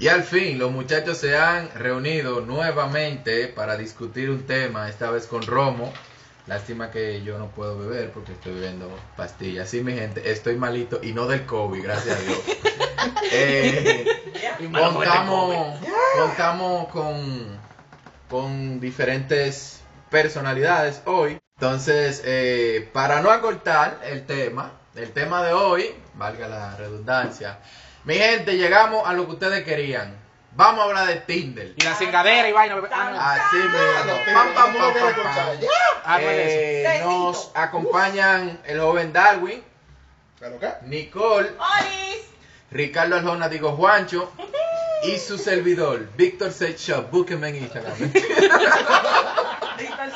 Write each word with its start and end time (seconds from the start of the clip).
Y 0.00 0.06
al 0.06 0.22
fin, 0.22 0.60
los 0.60 0.70
muchachos 0.70 1.18
se 1.18 1.36
han 1.36 1.70
reunido 1.74 2.40
nuevamente 2.40 3.48
para 3.48 3.76
discutir 3.76 4.30
un 4.30 4.44
tema, 4.46 4.88
esta 4.88 5.10
vez 5.10 5.26
con 5.26 5.42
Romo. 5.42 5.92
Lástima 6.46 6.90
que 6.92 7.22
yo 7.22 7.36
no 7.36 7.48
puedo 7.48 7.76
beber 7.76 8.12
porque 8.12 8.32
estoy 8.32 8.54
bebiendo 8.54 8.88
pastillas. 9.16 9.68
Sí, 9.68 9.82
mi 9.82 9.94
gente, 9.94 10.30
estoy 10.30 10.56
malito 10.56 11.00
y 11.02 11.12
no 11.12 11.26
del 11.26 11.44
COVID, 11.44 11.82
gracias 11.82 12.16
a 12.16 12.20
Dios. 12.20 12.38
Eh, 13.30 14.06
contamos, 14.72 15.76
contamos 16.16 16.88
con, 16.88 17.58
con 18.28 18.80
diferentes 18.80 19.80
personalidades 20.10 21.02
hoy. 21.04 21.38
Entonces, 21.56 22.22
eh, 22.24 22.88
para 22.92 23.20
no 23.20 23.30
acortar 23.30 24.00
el 24.04 24.24
tema, 24.26 24.72
el 24.94 25.12
tema 25.12 25.44
de 25.44 25.52
hoy, 25.52 25.94
valga 26.14 26.48
la 26.48 26.76
redundancia, 26.76 27.60
mi 28.08 28.14
gente, 28.14 28.56
llegamos 28.56 29.06
a 29.06 29.12
lo 29.12 29.26
que 29.26 29.32
ustedes 29.32 29.64
querían. 29.64 30.16
Vamos 30.52 30.80
a 30.80 30.84
hablar 30.84 31.08
de 31.08 31.16
Tinder. 31.16 31.74
Y 31.76 31.84
la 31.84 31.94
cingadera 31.94 32.48
y 32.48 32.52
vaina. 32.52 32.82
Ah. 32.90 33.34
Así 33.34 33.56
mismo. 33.56 33.78
Ah, 36.06 36.20
nos 37.04 37.50
acompañan 37.52 38.62
el 38.64 38.80
joven 38.80 39.12
Darwin, 39.12 39.62
¿Pero 40.40 40.58
qué? 40.58 40.72
Nicole. 40.86 41.50
Ricardo 42.70 43.16
Arjona, 43.16 43.50
digo 43.50 43.72
Juancho, 43.72 44.32
y 45.02 45.18
su 45.18 45.36
servidor, 45.36 46.08
Víctor 46.16 46.50
Sex 46.50 46.80
Shop. 46.80 47.10
Búsquenme 47.10 47.50
en 47.50 47.56
Instagram. 47.56 47.98
Víctor 47.98 48.22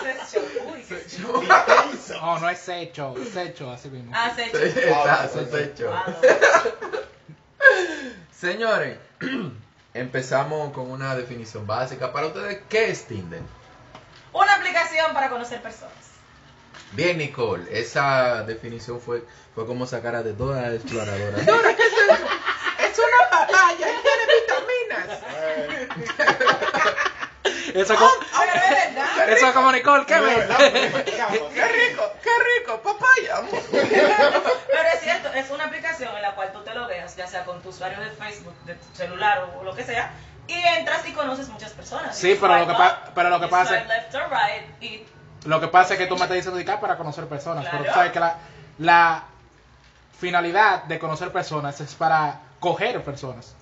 Session. 0.00 0.44
Uy. 0.66 0.82
No, 2.22 2.38
no 2.38 2.48
es 2.48 2.58
secho, 2.58 3.14
es 3.20 3.28
secho, 3.34 3.70
así 3.70 3.90
mismo. 3.90 4.12
Ah, 4.14 4.32
Session. 4.34 4.62
Está, 4.62 5.28
su 5.28 5.44
Señores, 8.30 8.98
empezamos 9.94 10.72
con 10.72 10.90
una 10.90 11.14
definición 11.14 11.66
básica. 11.66 12.12
Para 12.12 12.26
ustedes, 12.26 12.62
¿qué 12.68 12.90
es 12.90 13.06
Tinder? 13.06 13.40
Una 14.32 14.54
aplicación 14.54 15.12
para 15.12 15.30
conocer 15.30 15.62
personas. 15.62 16.12
Bien, 16.92 17.18
Nicole, 17.18 17.64
esa 17.70 18.42
definición 18.44 19.00
fue, 19.00 19.24
fue 19.54 19.66
como 19.66 19.86
sacar 19.86 20.14
a 20.14 20.22
de 20.22 20.32
todas 20.32 20.62
las 20.62 20.74
exploradoras. 20.74 21.40
Es 21.40 21.48
una 22.98 23.30
papaya, 23.30 23.86
tiene 24.02 24.24
vitaminas. 24.40 25.08
Eso 27.74 27.92
es 27.94 27.98
como, 27.98 28.10
no 28.10 28.22
es 28.54 28.94
verdad. 28.94 29.28
eso 29.36 29.46
es 29.48 29.52
como 29.54 29.72
Nicole, 29.72 30.06
¿qué 30.06 30.20
ves? 30.20 30.46
¡Qué 31.04 31.68
rico! 31.68 32.12
¡Qué 32.22 32.30
rico! 32.60 32.80
¡Papaya! 32.82 33.42
Pero 33.70 34.88
es 34.94 35.00
cierto, 35.00 35.28
es 35.34 35.50
una 35.50 35.64
aplicación 35.64 36.14
en 36.16 36.22
la 36.22 36.34
cual 36.34 36.52
tú 36.52 36.62
te 36.62 36.74
logueas, 36.74 37.16
ya 37.16 37.26
sea 37.26 37.44
con 37.44 37.60
tu 37.62 37.70
usuario 37.70 37.98
de 38.00 38.10
Facebook, 38.10 38.54
de 38.66 38.74
tu 38.74 38.94
celular 38.94 39.48
o 39.58 39.64
lo 39.64 39.74
que 39.74 39.84
sea, 39.84 40.12
y 40.48 40.54
entras 40.54 41.06
y 41.06 41.12
conoces 41.12 41.48
muchas 41.48 41.72
personas. 41.72 42.16
Sí, 42.16 42.36
pero 42.40 42.58
lo 42.58 42.66
que 42.66 42.74
pa- 42.74 43.00
up, 43.08 43.12
pero 43.14 43.30
lo 43.30 43.40
que 43.40 43.46
y 43.46 43.48
pasa- 43.48 43.74
right, 43.84 44.82
y 44.82 45.06
Lo 45.44 45.60
que 45.60 45.68
pasa 45.68 45.94
es 45.94 45.98
que 46.00 46.06
tú 46.06 46.14
me 46.16 46.22
estás 46.22 46.36
diciendo 46.36 46.80
para 46.80 46.96
conocer 46.96 47.26
personas, 47.26 47.64
pero 47.64 47.78
tú 47.78 47.84
Claro. 47.84 47.94
sabes 47.98 48.12
que 48.12 48.20
la, 48.20 48.36
la 48.78 49.22
finalidad 50.18 50.84
de 50.84 50.98
conocer 50.98 51.32
personas 51.32 51.80
es 51.80 51.94
para 51.94 52.40
coger 52.60 53.02
personas. 53.02 53.54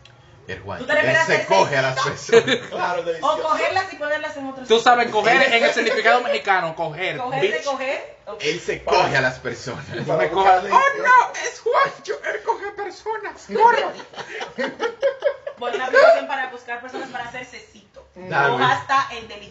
El 0.52 0.60
Juan, 0.60 0.78
Tú 0.80 0.86
te 0.86 0.94
refieres 0.94 1.28
él 1.28 1.34
a 1.34 1.38
se 1.38 1.46
coge 1.46 1.76
a 1.76 1.82
las 1.82 2.00
personas. 2.04 2.56
Claro, 2.68 3.04
o 3.20 3.42
cogerlas 3.42 3.92
y 3.92 3.96
ponerlas 3.96 4.36
en 4.36 4.46
otros 4.48 4.68
Tú 4.68 4.80
sabes, 4.80 5.10
coger 5.10 5.42
en 5.52 5.64
el 5.64 5.70
significado 5.74 6.22
mexicano, 6.22 6.74
coger. 6.74 7.18
Coger 7.18 7.40
de. 7.40 8.16
Él 8.40 8.60
se 8.60 8.82
coge 8.84 9.16
a 9.16 9.20
las 9.20 9.38
personas. 9.38 9.88
Me 9.88 10.02
¡Oh, 10.02 10.08
no! 10.12 11.32
¡Es 11.44 11.60
Juancho! 11.60 12.20
¡Él 12.24 12.42
coge 12.44 12.70
personas! 12.72 13.46
¡Corro! 13.52 13.92
Bueno, 15.58 15.76
una 15.76 15.86
aplicación 15.86 16.26
para 16.26 16.50
buscar 16.50 16.80
personas 16.80 17.08
para 17.10 17.24
hacer 17.24 17.44
cecito. 17.44 18.06
No 18.14 18.58
hasta 18.58 19.08
el 19.12 19.28
delicioso. 19.28 19.49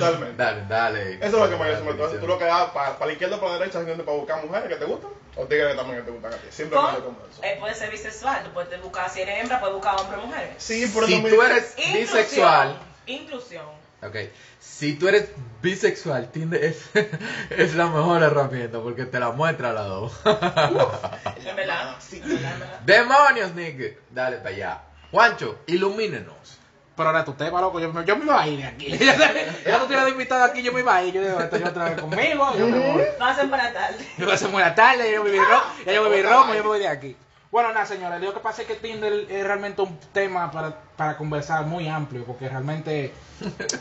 Totalmente. 0.00 0.36
Dale, 0.42 0.64
dale. 0.68 1.14
Eso 1.14 1.24
es 1.26 1.32
lo 1.32 1.44
que 1.44 1.50
me 1.50 1.58
parece. 1.58 1.88
Entonces, 1.88 2.20
tú 2.20 2.26
lo 2.26 2.38
que 2.38 2.44
das 2.44 2.70
para, 2.70 2.94
para 2.94 3.06
la 3.06 3.12
izquierda 3.12 3.36
o 3.36 3.40
para 3.40 3.52
la 3.52 3.58
derecha 3.60 3.80
haciendo 3.80 4.04
para 4.04 4.16
buscar 4.16 4.44
mujeres 4.44 4.68
que 4.68 4.76
te 4.76 4.84
gustan 4.84 5.10
o 5.36 5.44
tigres 5.46 5.68
que 5.70 5.74
también 5.76 5.98
que 5.98 6.04
te 6.04 6.10
gustan 6.10 6.32
a 6.34 6.36
ti. 6.36 6.46
Simplemente 6.50 7.00
Con, 7.02 7.14
como 7.14 7.26
eso. 7.30 7.42
eh, 7.44 7.56
puede 7.60 7.74
ser 7.74 7.90
bisexual, 7.90 8.42
tú 8.44 8.50
puedes 8.50 8.82
buscar 8.82 9.08
si 9.10 9.20
eres 9.20 9.40
hembra, 9.40 9.60
puedes 9.60 9.74
buscar 9.76 10.00
hombre 10.00 10.16
o 10.18 10.26
mujer. 10.26 10.54
Sí, 10.58 10.90
pero 10.94 11.06
Si 11.06 11.22
tú 11.22 11.42
eres 11.42 11.74
Inclusión. 11.78 12.00
bisexual, 12.00 12.78
Inclusión. 13.06 13.66
ok. 14.02 14.16
Si 14.58 14.94
tú 14.94 15.08
eres 15.08 15.28
bisexual, 15.62 16.30
Tinder 16.30 16.62
es, 16.64 16.82
es 17.50 17.74
la 17.74 17.86
mejor 17.86 18.22
herramienta 18.22 18.80
porque 18.80 19.04
te 19.06 19.18
la 19.20 19.30
muestra 19.30 19.70
a 19.70 19.72
las 19.72 19.86
dos. 19.86 20.12
Verdad. 20.24 21.96
Sí. 22.00 22.20
Verdad. 22.20 22.80
¡Demonios, 22.84 23.54
nigga! 23.54 23.94
Dale 24.10 24.38
para 24.38 24.48
allá. 24.50 24.80
Juancho, 25.10 25.58
ilumínenos. 25.66 26.58
Pero 27.00 27.08
ahora 27.08 27.24
tu 27.24 27.32
tema, 27.32 27.62
loco, 27.62 27.80
yo, 27.80 27.90
me- 27.90 28.04
yo 28.04 28.14
me 28.14 28.24
iba 28.26 28.42
a 28.42 28.46
ir 28.46 28.58
de 28.58 28.64
aquí. 28.66 28.98
ya 29.66 29.78
tú 29.80 29.86
tienes 29.86 30.06
invitado 30.10 30.44
aquí, 30.44 30.62
yo 30.62 30.70
me 30.70 30.80
iba 30.80 30.94
a 30.96 31.02
ir. 31.02 31.14
Yo 31.14 31.22
digo, 31.22 31.40
esto 31.40 31.56
yo 31.56 31.68
otra 31.68 31.84
vez 31.88 31.98
conmigo, 31.98 32.46
yo 32.58 32.66
me 32.66 32.78
voy. 32.78 33.02
Pasen 33.18 33.48
para 33.48 33.72
tarde. 33.72 34.06
Yo 34.18 34.30
hacer 34.30 34.48
buena 34.50 34.74
tarde, 34.74 35.10
yo 35.10 35.24
me 35.24 35.30
voy 35.30 35.38
ya 35.86 35.92
yo 35.94 36.02
me 36.02 36.08
voy 36.10 36.22
romo, 36.22 36.52
yo 36.54 36.62
me 36.62 36.68
voy 36.68 36.78
de 36.80 36.88
aquí. 36.88 37.16
Bueno, 37.50 37.72
nada, 37.72 37.86
señores, 37.86 38.20
lo 38.20 38.34
que 38.34 38.40
pasa 38.40 38.60
es 38.60 38.68
que 38.68 38.74
Tinder 38.74 39.12
es 39.30 39.44
realmente 39.44 39.80
un 39.80 39.98
tema 40.12 40.50
para, 40.50 40.76
para 40.94 41.16
conversar 41.16 41.64
muy 41.64 41.88
amplio, 41.88 42.22
porque 42.26 42.50
realmente 42.50 43.14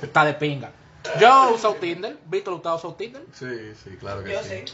está 0.01 0.23
de 0.23 0.33
pinga. 0.35 0.71
Yo 1.19 1.51
uso 1.53 1.73
Tinder, 1.75 2.15
Víctor, 2.25 2.53
¿usted 2.53 2.69
usa 2.69 2.95
Tinder? 2.97 3.21
Sí, 3.33 3.73
sí, 3.83 3.97
claro 3.99 4.23
que 4.23 4.31
Yo 4.31 4.41
sí. 4.43 4.63
sí. 4.65 4.73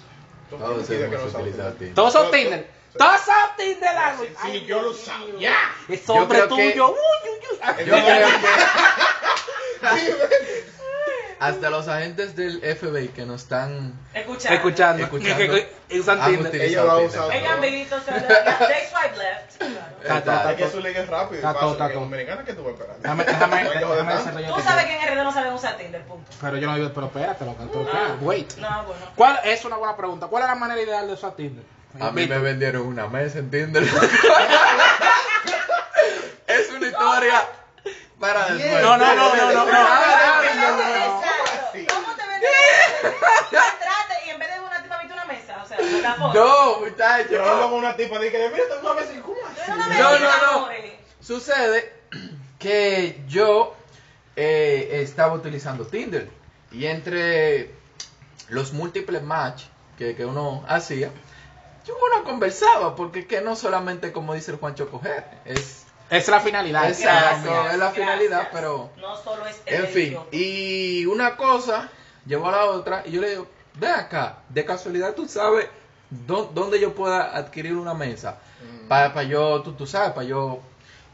Todos 0.52 0.88
hemos 0.92 1.34
utilizado 1.34 1.74
Tinder. 1.74 1.96
¿Todos 1.96 2.14
son 2.14 2.26
Yo- 2.26 2.32
Tinder? 2.32 2.70
¿Todos 2.98 3.22
son 3.22 3.36
Tinder, 3.58 3.94
Larry? 3.94 4.28
Sí, 4.28 4.34
Ay, 4.42 4.66
yo 4.66 4.82
lo 4.82 4.94
sabía. 4.94 5.54
Es 5.90 6.10
hombre 6.10 6.42
que- 6.42 6.48
tuyo. 6.48 6.90
Uy, 6.92 6.96
uy, 6.96 7.40
uy. 7.52 7.86
Yo 7.86 7.94
creo 7.94 8.06
que 8.06 8.26
hasta 11.40 11.70
los 11.70 11.88
agentes 11.88 12.36
del 12.36 12.62
FBI 12.62 13.10
que 13.10 13.26
nos 13.26 13.44
están 13.44 13.94
Escuchando. 14.14 14.56
Escuchando. 14.56 15.04
Escuchando. 15.04 15.44
Han 15.44 16.26
Tinder. 16.32 16.48
utilizado 16.48 16.64
Ellos 16.64 16.86
lo 16.86 16.92
han 16.92 16.98
Tinder. 16.98 17.10
usado. 17.10 17.30
Vengan, 17.30 17.58
amiguitos, 17.58 18.02
o 18.02 18.06
sea, 18.06 18.14
de- 18.16 18.28
they 18.28 18.88
swipe 18.90 19.18
left. 19.18 19.58
Claro. 19.58 20.50
Es 20.52 20.56
que 20.56 20.70
su 20.70 20.80
es 20.80 21.08
rápido 21.10 21.42
que 21.42 22.54
tú 22.54 22.64
vas 22.64 22.70
a 22.70 22.72
esperar. 22.72 22.98
Déjame, 23.00 23.24
déjame, 23.26 23.64
sabes 24.64 24.86
que 24.86 24.94
en 24.96 25.02
RD 25.14 25.24
no 25.24 25.34
saben 25.34 25.54
usar 25.54 25.78
Tinder, 25.78 26.02
punto. 26.06 26.32
Pero 26.42 26.58
yo 26.58 26.68
no 26.70 26.76
vivo, 26.78 26.92
pero 26.96 27.08
espérate, 27.08 27.36
pero 27.40 27.52
espérate, 27.52 28.14
wait. 28.22 28.54
No, 28.58 28.84
bueno. 28.86 29.06
¿Cuál 29.16 29.40
es 29.44 29.66
una 29.66 29.76
buena 29.76 29.96
pregunta? 29.98 30.28
¿Cuál 30.28 30.44
es 30.44 30.50
la 30.50 30.56
manera 30.56 30.82
ideal 30.82 31.06
de 31.08 31.14
usar 31.14 31.36
Tinder? 31.36 31.64
A 32.00 32.12
mí 32.12 32.28
me 32.28 32.40
vendieron 32.40 32.88
una 32.88 33.08
mesa 33.08 33.40
en 33.40 33.50
Tinder. 33.50 33.84
es 36.48 36.70
una 36.70 36.88
historia 36.88 37.48
para 38.20 38.54
después. 38.54 38.82
No, 38.82 38.98
no, 38.98 39.16
no, 39.16 39.36
no, 39.36 39.52
no, 39.54 39.66
no. 39.66 39.72
Ah. 39.72 40.42
¿Cómo 41.90 42.16
te 42.16 42.28
venden? 42.28 42.50
Entraste 43.52 44.16
y 44.26 44.30
en 44.30 44.40
vez 44.40 44.50
de 44.54 44.60
una 44.60 44.82
tipa 44.84 44.98
viste 45.00 45.14
una 45.14 45.26
mesa. 45.26 45.62
O 45.64 45.68
sea, 45.68 45.80
la 45.80 46.16
foto. 46.16 46.34
No, 46.34 46.80
muchachos. 46.82 47.32
Yo 47.32 47.46
hablo 47.46 47.70
con 47.70 47.80
una 47.80 47.96
tipa 47.96 48.20
dije, 48.20 48.50
mira, 48.52 48.64
tengo 48.70 48.92
una 48.92 49.02
vez 49.02 49.10
y 49.14 49.18
No, 49.18 50.20
no, 50.20 50.20
no. 50.20 50.52
amores. 50.58 50.94
Sucede 51.22 51.94
que 52.60 53.22
yo 53.28 53.76
eh, 54.36 54.90
estaba 55.02 55.34
utilizando 55.34 55.86
Tinder 55.86 56.30
y 56.72 56.86
entre 56.88 57.72
los 58.50 58.74
múltiples 58.74 59.24
match 59.24 59.64
que, 59.98 60.16
que 60.16 60.26
uno 60.26 60.64
hacía, 60.68 61.10
yo 61.85 61.96
uno 61.96 62.23
conversaba 62.23 62.96
porque 62.96 63.19
es 63.19 63.25
que 63.28 63.41
no 63.41 63.56
solamente 63.56 64.12
como 64.12 64.34
dice 64.34 64.51
el 64.51 64.57
Juancho 64.57 64.90
coger, 64.90 65.23
es 65.46 65.85
Es 66.09 66.28
la 66.28 66.40
finalidad. 66.40 66.88
Exacto. 66.90 67.50
Gracias, 67.50 67.73
es 67.73 67.79
la 67.79 67.91
finalidad, 67.91 68.29
gracias. 68.29 68.53
pero- 68.53 68.90
No 68.97 69.16
solo 69.18 69.46
es 69.47 69.62
el 69.66 69.85
En 69.85 69.88
fin, 69.88 70.18
y 70.31 71.06
una 71.07 71.35
cosa 71.38 71.90
llevó 72.25 72.50
a 72.50 72.51
la 72.51 72.66
otra 72.66 73.03
y 73.06 73.12
yo 73.12 73.22
le 73.22 73.29
digo, 73.31 73.47
ve 73.75 73.88
acá, 73.90 74.40
de 74.50 74.63
casualidad 74.66 75.13
tú 75.16 75.28
sabes 75.28 75.68
dó- 76.28 76.50
dónde 76.53 76.79
yo 76.79 76.94
pueda 76.94 77.35
adquirir 77.35 77.75
una 77.75 77.94
mesa 77.94 78.38
Mm. 78.84 78.88
para 78.88 79.23
yo, 79.23 79.62
tú, 79.63 79.73
tú 79.73 79.85
sabes, 79.88 80.12
para 80.12 80.25
yo... 80.25 80.59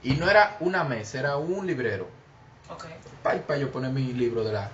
Y 0.04 0.14
no 0.14 0.30
era 0.30 0.58
una 0.62 0.84
mesa, 0.84 1.20
era 1.20 1.38
un 1.38 1.66
librero. 1.68 2.08
Ok. 2.70 2.86
Para 3.24 3.58
yo 3.60 3.72
poner 3.72 3.92
mi 3.92 4.14
libro 4.14 4.44
de 4.44 4.52
la 4.54 4.70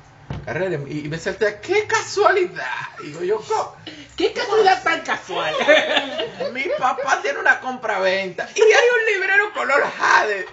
carrera 0.46 0.78
y, 0.88 1.00
y 1.06 1.10
me 1.10 1.18
salté, 1.18 1.60
¡qué 1.62 1.86
casualidad! 1.88 2.66
Y 3.00 3.08
digo 3.08 3.24
yo, 3.24 3.42
"Co- 3.42 3.76
¿Qué 4.16 4.34
casualidad 4.34 4.82
tan 4.84 5.02
casual? 5.02 5.54
mi 6.54 6.64
papá 6.78 7.20
tiene 7.22 7.40
una 7.40 7.60
compra-venta 7.60 8.48
y 8.56 8.62
hay 8.62 8.68
un 9.00 9.14
librero 9.14 9.54
color 9.54 9.84
jade. 9.98 10.48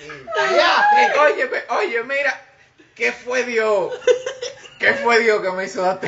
Y, 0.00 1.18
oye, 1.18 1.50
oye, 1.70 2.02
mira, 2.04 2.40
¿qué 2.94 3.12
fue 3.12 3.44
Dios? 3.44 3.92
¿Qué 4.78 4.94
fue 4.94 5.18
Dios 5.18 5.42
que 5.42 5.50
me 5.50 5.64
hizo? 5.64 5.82
No, 5.84 6.00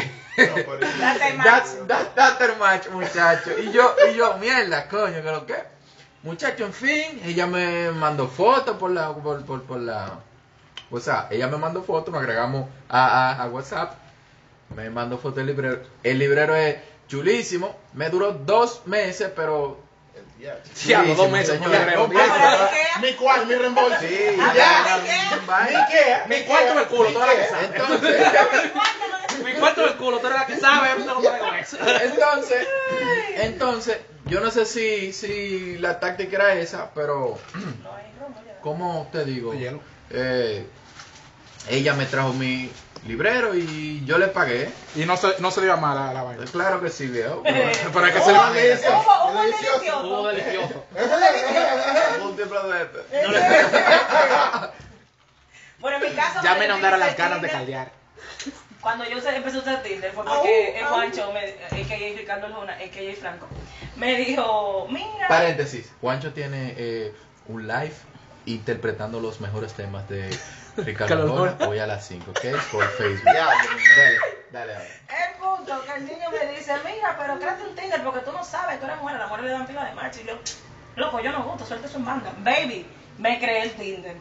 Date 0.98 1.32
más. 1.34 1.44
That's, 1.44 1.87
that, 1.88 2.14
that's 2.14 2.38
the 2.38 2.54
match, 2.56 2.87
muchacho. 2.88 3.58
Y 3.58 3.72
yo, 3.72 3.94
y 4.08 4.14
yo, 4.14 4.34
mierda, 4.38 4.88
coño, 4.88 5.16
que 5.22 5.31
lo 5.31 5.44
que. 5.44 5.56
Muchacho, 6.22 6.64
en 6.66 6.72
fin, 6.72 7.20
ella 7.25 7.46
me 7.46 7.90
mandó 7.92 8.28
fotos 8.28 8.76
por 8.76 8.90
la, 8.90 9.12
por, 9.12 9.44
por, 9.44 9.62
por 9.64 9.78
la, 9.81 10.19
o 10.90 11.00
sea, 11.00 11.28
ella 11.30 11.46
me 11.48 11.56
mandó 11.56 11.82
fotos, 11.82 12.12
nos 12.12 12.22
agregamos 12.22 12.68
a, 12.88 13.30
a, 13.30 13.42
a 13.42 13.48
WhatsApp, 13.48 13.94
me 14.74 14.90
mandó 14.90 15.18
fotos 15.18 15.36
del 15.36 15.46
librero. 15.46 15.80
El 16.02 16.18
librero 16.18 16.54
es 16.54 16.76
chulísimo, 17.08 17.76
me 17.94 18.08
duró 18.10 18.32
dos 18.32 18.82
meses, 18.86 19.30
pero 19.34 19.78
Ya, 20.40 20.56
Diablo, 20.84 21.14
dos 21.14 21.26
Chulísimo, 21.26 21.28
meses, 21.28 21.54
señor. 21.54 21.70
por 21.70 21.78
librero. 21.78 22.02
No, 22.02 22.08
pero- 22.08 22.20
Ahora, 22.32 22.70
¿qué 22.70 23.06
Mi 23.06 23.12
cual, 23.14 23.46
mi 23.46 23.54
reembolso. 23.54 23.98
Sí, 24.00 24.18
ya. 24.54 24.98
¿y 25.70 25.92
qué? 25.92 26.16
Mi 26.28 26.44
cuarto 26.46 26.74
del 26.74 26.86
culo, 26.88 27.10
toda 27.10 27.26
la 27.26 27.34
que 27.34 27.44
sabe. 27.48 27.64
Entonces, 27.74 28.26
Mi 29.44 29.52
cuarto 29.54 29.80
del 29.82 29.94
culo, 29.96 30.18
tú 30.18 30.26
eres 30.26 30.38
la 30.40 30.46
que 30.46 30.56
sabe, 30.58 30.88
entonces, 32.04 32.66
entonces, 33.36 33.98
yo 34.26 34.40
no 34.40 34.50
sé 34.50 34.64
si, 34.66 35.12
si 35.12 35.78
la 35.78 35.98
táctica 36.00 36.36
era 36.36 36.54
esa, 36.54 36.90
pero. 36.94 37.38
¿cómo 38.62 39.08
te 39.10 39.24
digo? 39.24 39.54
Eh, 40.10 40.66
ella 41.68 41.94
me 41.94 42.06
trajo 42.06 42.32
mi 42.32 42.70
librero 43.06 43.54
y 43.54 44.04
yo 44.04 44.18
le 44.18 44.28
pagué. 44.28 44.70
Y 44.96 45.04
no 45.04 45.16
se, 45.16 45.34
no 45.40 45.50
se 45.50 45.62
dio 45.62 45.76
mal 45.76 45.94
la, 45.96 46.12
la 46.12 46.22
vaina. 46.22 46.44
Claro 46.46 46.80
que 46.80 46.90
sí, 46.90 47.06
viejo. 47.06 47.42
Pero 47.44 47.60
es 48.06 48.12
que 48.14 48.20
se 48.20 48.32
le 48.32 48.38
Oh, 48.38 48.52
delicioso. 48.52 48.98
hubo- 48.98 49.40
Delicioso. 49.42 49.78
delicioso. 49.78 50.06
Hubo 50.06 50.28
delicioso. 50.28 50.84
Múltiplo 52.22 52.68
de 52.68 52.82
este. 52.82 52.98
Bueno, 55.78 55.96
en 55.96 56.10
mi 56.10 56.16
caso. 56.16 56.40
Ya 56.42 56.54
me 56.56 56.66
inundaron 56.66 57.00
las 57.00 57.16
ganas 57.16 57.40
de 57.40 57.48
caldear. 57.48 57.90
Cuando 58.82 59.04
yo 59.04 59.16
empecé 59.18 59.56
a 59.56 59.60
usar 59.60 59.82
Tinder 59.82 60.12
fue 60.12 60.24
porque 60.24 60.78
el 60.78 60.84
Juancho, 60.86 61.32
me, 61.32 61.40
a.k.a. 61.40 62.18
Ricardo 62.18 62.48
Luna, 62.48 62.74
a.k.a. 62.74 63.14
Franco, 63.18 63.46
me 63.96 64.14
dijo, 64.16 64.86
mira. 64.90 65.28
Paréntesis, 65.28 65.90
Juancho 66.00 66.32
tiene 66.32 66.74
eh, 66.76 67.14
un 67.48 67.66
live 67.66 67.94
interpretando 68.55 69.20
los 69.20 69.41
mejores 69.41 69.73
temas 69.75 70.08
de 70.08 70.31
Ricardo 70.76 71.26
Lora 71.26 71.56
hoy 71.69 71.79
a 71.79 71.87
las 71.87 72.06
5, 72.06 72.31
¿ok? 72.31 72.41
Por 72.73 72.85
Facebook. 72.93 73.25
Ya, 73.26 73.47
Dale, 73.47 74.19
dale 74.50 74.75
ahora. 74.75 74.88
El 75.08 75.41
punto 75.41 75.85
que 75.85 75.93
el 75.93 76.06
niño 76.06 76.31
me 76.31 76.52
dice, 76.52 76.73
mira, 76.85 77.17
pero 77.19 77.38
créate 77.38 77.62
un 77.64 77.75
Tinder 77.75 78.02
porque 78.02 78.20
tú 78.20 78.32
no 78.32 78.44
sabes, 78.44 78.79
tú 78.81 78.87
eres 78.87 78.99
mujer, 78.99 79.17
a 79.17 79.20
la 79.20 79.26
mujer 79.26 79.44
le 79.44 79.50
dan 79.50 79.67
pila 79.67 79.85
de 79.85 79.94
macho. 79.94 80.20
Y 80.23 80.26
yo, 80.26 80.38
loco, 80.97 81.20
yo 81.20 81.32
no 81.32 81.43
gusto, 81.44 81.67
suelta 81.67 81.88
su 81.88 81.99
banda. 81.99 82.32
Baby, 82.38 82.87
me 83.19 83.38
creé 83.38 83.62
el 83.62 83.73
Tinder. 83.73 84.17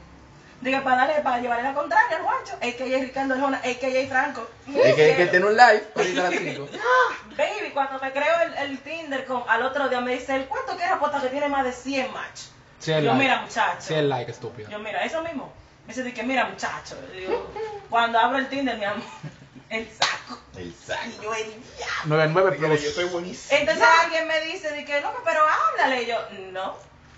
Digo, 0.62 0.84
para 0.84 0.98
darle, 1.06 1.22
para 1.22 1.40
llevarle 1.40 1.64
la 1.64 1.74
contraria 1.74 2.18
al 2.18 2.24
guacho, 2.24 2.54
a.k.a. 2.56 3.00
Ricardo 3.00 3.36
Luna, 3.36 3.62
a.k.a. 3.64 4.08
Franco. 4.10 4.50
Es 4.68 4.94
que, 4.96 5.16
que 5.16 5.28
tiene 5.28 5.46
un 5.46 5.56
live 5.56 5.84
ahorita 5.96 6.28
a 6.28 6.30
las 6.30 6.40
5. 6.40 6.68
Baby, 7.38 7.72
cuando 7.74 7.98
me 8.00 8.12
creo 8.12 8.42
el, 8.42 8.72
el 8.72 8.80
Tinder, 8.80 9.26
con, 9.26 9.44
al 9.48 9.64
otro 9.64 9.88
día 9.88 10.02
me 10.02 10.12
dice, 10.12 10.46
¿cuánto 10.50 10.76
que 10.76 10.84
es 10.84 10.92
apuesta 10.92 11.22
que 11.22 11.30
tiene 11.30 11.48
más 11.48 11.64
de 11.64 11.72
100 11.72 12.12
match? 12.12 12.42
Sí, 12.80 12.92
yo, 12.92 13.02
like. 13.02 13.14
mira, 13.16 13.42
muchacho. 13.42 13.78
Sí, 13.82 13.94
el 13.94 14.10
like, 14.10 14.32
estúpido. 14.32 14.70
Yo, 14.70 14.80
mira, 14.80 15.04
eso 15.04 15.22
mismo. 15.22 15.52
Me 15.86 15.94
dice, 15.94 16.04
de 16.04 16.14
que 16.14 16.24
mira, 16.24 16.46
muchacho. 16.46 16.96
Digo, 17.14 17.52
cuando 17.90 18.20
abro 18.20 18.38
el 18.38 18.48
Tinder, 18.50 18.78
mi 18.78 18.86
amor, 18.86 19.04
el 19.70 19.88
saco. 19.92 20.40
El 20.58 20.74
saco. 20.74 21.02
Y 21.08 21.24
yo, 21.24 21.34
el 21.34 21.46
diablo. 21.78 22.06
99 22.06 22.58
Mira, 22.58 22.68
plus. 22.70 22.82
yo 22.84 22.90
estoy 22.90 23.06
buenísimo. 23.06 23.60
Entonces 23.60 23.84
alguien 24.04 24.28
me 24.28 24.40
dice, 24.42 24.72
de 24.72 24.86
que, 24.86 25.02
loco, 25.02 25.22
pero 25.26 25.42
háblale. 25.48 26.04
Y 26.04 26.06
yo, 26.08 26.18
no. 26.52 26.76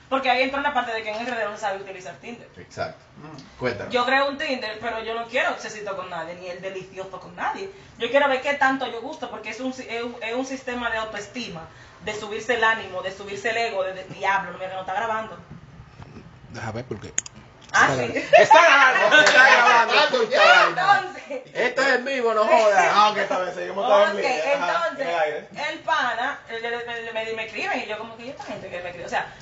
Porque 0.09 0.29
ahí 0.29 0.41
entra 0.43 0.59
la 0.61 0.73
parte 0.73 0.91
de 0.91 1.03
que 1.03 1.09
en 1.09 1.25
RD 1.25 1.49
no 1.49 1.57
sabe 1.57 1.77
utilizar 1.81 2.15
Tinder. 2.15 2.49
Exacto. 2.57 2.99
Cuéntanos. 3.57 3.93
Yo 3.93 4.05
creo 4.05 4.27
un 4.27 4.37
Tinder, 4.37 4.77
pero 4.81 5.01
yo 5.03 5.13
no 5.13 5.25
quiero 5.27 5.51
obsesito 5.51 5.95
con 5.95 6.09
nadie, 6.09 6.35
ni 6.35 6.47
el 6.49 6.61
delicioso 6.61 7.17
con 7.19 7.33
nadie. 7.33 7.71
Yo 7.97 8.09
quiero 8.09 8.27
ver 8.27 8.41
qué 8.41 8.55
tanto 8.55 8.85
yo 8.91 8.99
gusto, 9.01 9.29
porque 9.29 9.51
es 9.51 9.61
un, 9.61 9.71
si- 9.73 9.87
es 9.87 10.03
un, 10.03 10.15
es 10.21 10.33
un 10.35 10.45
sistema 10.45 10.89
de 10.89 10.97
autoestima, 10.97 11.61
de 12.05 12.19
subirse 12.19 12.55
el 12.55 12.63
ánimo, 12.63 13.01
de 13.01 13.11
subirse 13.15 13.49
el 13.51 13.57
ego, 13.57 13.83
de, 13.83 13.93
de- 13.93 14.03
diablo, 14.05 14.53
mira 14.57 14.69
que 14.69 14.75
no 14.75 14.81
está 14.81 14.93
grabando. 14.93 15.37
Deja 16.49 16.71
ver 16.71 16.85
por 16.85 16.99
qué. 16.99 17.13
Ah, 17.73 17.87
Está 17.91 18.05
sí. 18.13 18.27
Está 18.37 18.61
grabando. 18.63 19.21
Está 19.21 19.49
grabando 19.49 19.93
esta 20.23 20.37
vaina. 20.37 20.67
Entonces, 20.67 21.41
Esto 21.53 21.81
es 21.81 21.87
en 21.87 22.05
vivo, 22.05 22.33
no 22.33 22.45
jodas. 22.45 22.91
Ah, 22.93 23.09
ok, 23.11 23.17
está 23.17 23.41
bien, 23.41 23.55
seguimos 23.55 23.85
todavía 23.87 24.45
en. 24.45 24.61
Ajá, 24.63 24.87
entonces, 24.91 25.47
en 25.51 25.57
el 25.73 25.79
pana, 25.79 26.39
el- 26.49 26.65
el- 26.65 26.73
el- 26.73 27.13
me, 27.13 27.33
me 27.33 27.45
escriben 27.45 27.79
y 27.81 27.85
yo 27.87 27.97
como 27.97 28.17
que, 28.17 28.25
¿y 28.25 28.29
esta 28.29 28.43
gente 28.43 28.69
que 28.69 28.79
me 28.81 28.87
escribe? 28.89 29.05
O 29.05 29.09
sea, 29.09 29.33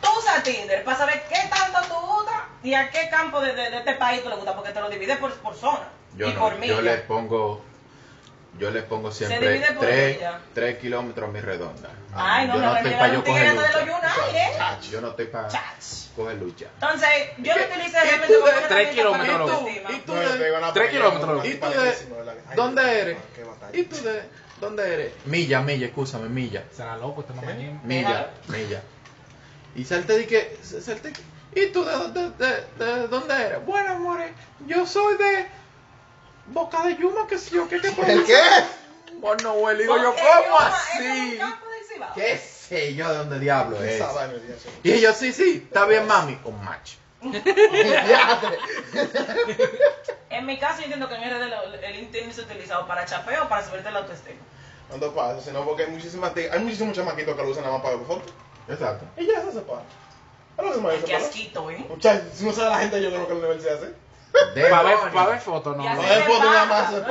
tú 0.00 0.08
usas 0.18 0.42
Tinder 0.42 0.82
para 0.84 0.98
saber 0.98 1.22
qué 1.28 1.48
tanto 1.48 1.80
tú 1.88 1.94
gustas 2.06 2.34
y 2.64 2.74
a 2.74 2.90
qué 2.90 3.08
campo 3.08 3.40
de, 3.40 3.52
de- 3.54 3.70
de 3.70 3.76
este 3.78 3.92
país 3.94 4.22
tú 4.22 4.28
le 4.30 4.36
gusta, 4.36 4.56
porque 4.56 4.72
te 4.72 4.80
lo 4.80 4.88
divides 4.90 5.18
por, 5.18 5.32
por 5.34 5.54
zona 5.54 5.86
Yo 6.16 6.28
y 6.28 6.32
no, 6.32 6.40
por 6.40 6.56
milla. 6.58 6.74
yo 6.74 6.80
le 6.80 6.96
pongo, 6.98 7.64
yo 8.58 8.70
le 8.70 8.82
pongo 8.82 9.10
siempre 9.12 9.52
divide 9.52 9.72
por 9.72 9.86
3, 9.86 10.16
milla. 10.16 10.78
kilómetros 10.80 11.28
a 11.28 11.32
mi 11.32 11.40
redonda. 11.40 11.90
Ay, 12.14 12.46
no, 12.48 12.54
yo 12.54 12.60
no 12.60 12.66
habrán 12.68 12.86
estoy 12.86 12.98
para 13.00 13.12
yo 13.14 13.24
coger 13.24 13.54
lucha. 13.54 14.56
Chach, 14.56 14.82
Yo 14.90 15.00
no 15.02 15.08
estoy 15.08 15.26
para 15.26 15.48
coger 16.16 16.36
lucha. 16.36 16.66
Entonces, 16.74 17.08
yo 17.38 17.54
lo 17.54 17.60
¿Y 17.60 17.64
utilicé 17.64 18.00
realmente 18.00 18.34
como 18.34 18.46
de 18.46 18.52
una 18.52 18.68
tres 18.68 18.88
herramienta 18.88 18.92
kilómetros. 18.94 19.60
¿Y 19.90 19.98
tú 20.00 20.14
No, 20.14 20.20
de, 20.20 20.44
digo 20.44 20.58
una 20.58 20.72
Tres 20.72 20.84
porque 20.86 20.96
kilómetros. 20.96 21.44
yo 21.44 21.50
¿Y 21.50 21.54
tú 21.56 21.68
de 21.68 22.56
dónde 22.56 23.00
eres? 23.00 23.18
¿Y 23.74 23.82
tú 23.84 23.96
de 24.02 24.22
dónde 24.60 24.94
eres? 24.94 25.12
Milla, 25.26 25.60
milla, 25.60 25.86
escúchame, 25.86 26.28
milla. 26.28 26.64
Será 26.74 26.96
loco 26.96 27.20
este 27.20 27.34
mamañín. 27.34 27.80
Milla, 27.84 28.30
milla. 28.48 28.82
Y 29.74 29.84
salte 29.84 30.16
de 30.16 30.26
que, 30.26 30.58
salte 30.62 31.12
¿y 31.54 31.66
tú 31.66 31.84
de, 31.84 31.92
dónde- 31.92 32.30
de, 32.78 32.84
de 32.84 33.08
dónde 33.08 33.34
eres? 33.34 33.66
Bueno, 33.66 33.92
amores, 33.92 34.30
yo 34.66 34.86
soy 34.86 35.18
de 35.18 35.46
Boca 36.48 36.86
de 36.86 36.96
Yuma, 36.96 37.26
que 37.26 37.38
sí, 37.38 37.58
o 37.58 37.68
qué, 37.68 37.80
qué 37.80 37.88
¿El 37.88 38.24
qué? 38.24 38.40
Bueno, 39.14 39.54
güey, 39.54 39.78
digo 39.78 39.96
yo, 39.96 40.14
¿cómo 40.14 40.46
yo, 40.46 40.58
así? 40.58 41.38
¿Qué 42.14 42.36
sé 42.38 42.94
yo 42.94 43.08
de 43.08 43.16
dónde 43.18 43.38
diablo 43.38 43.82
es? 43.82 44.02
Y 44.82 44.92
ellos, 44.92 45.16
sí, 45.16 45.32
sí, 45.32 45.62
está 45.66 45.86
bien, 45.86 46.06
mami, 46.06 46.38
un 46.44 46.64
match. 46.64 46.94
En 50.28 50.44
mi 50.44 50.58
caso, 50.58 50.78
yo 50.78 50.84
entiendo 50.84 51.08
que 51.08 51.14
en 51.14 51.22
RD 51.22 51.84
el 51.84 51.98
Internet 51.98 52.34
se 52.34 52.42
ha 52.42 52.44
utilizado 52.44 52.86
para 52.86 53.06
chapeo 53.06 53.44
o 53.44 53.48
para 53.48 53.66
subirte 53.66 53.90
la 53.90 54.00
autoestima. 54.00 54.40
Cuando 54.88 55.14
pasa, 55.14 55.40
sino 55.40 55.64
porque 55.64 55.84
hay 55.84 55.90
muchísimas 55.90 56.32
hay 56.36 56.60
muchísimos 56.60 56.94
chamaquitos 56.94 57.34
que 57.34 57.42
lo 57.42 57.48
usan 57.48 57.64
nada 57.64 57.78
más 57.78 57.82
para 57.82 57.98
fotos. 57.98 58.32
Exacto. 58.68 59.06
Y 59.16 59.26
ya 59.26 59.42
se 59.42 59.52
separa. 59.52 59.82
Es 60.58 60.64
lo 60.64 60.70
mismo 60.70 60.88
Qué 61.04 61.16
asquito, 61.16 61.70
¿eh? 61.70 61.84
Muchachos, 61.88 62.28
si 62.34 62.44
no 62.44 62.52
sabe 62.52 62.70
la 62.70 62.78
gente, 62.78 63.02
yo 63.02 63.10
creo 63.10 63.26
que 63.26 63.34
la 63.34 63.38
universidad 63.40 63.74
hace. 63.74 63.94
Para 64.70 64.82
ver, 64.82 64.96
pa' 65.12 65.26
ver 65.26 65.40
fotos, 65.40 65.76
no. 65.76 65.84
Y 65.84 65.86
así 65.86 66.02
no, 66.02 66.08
se 66.08 66.18
es 66.18 66.24
foto 66.24 66.44
nada 66.44 66.64
más, 66.66 66.90
se 66.90 67.00
¿no? 67.00 67.06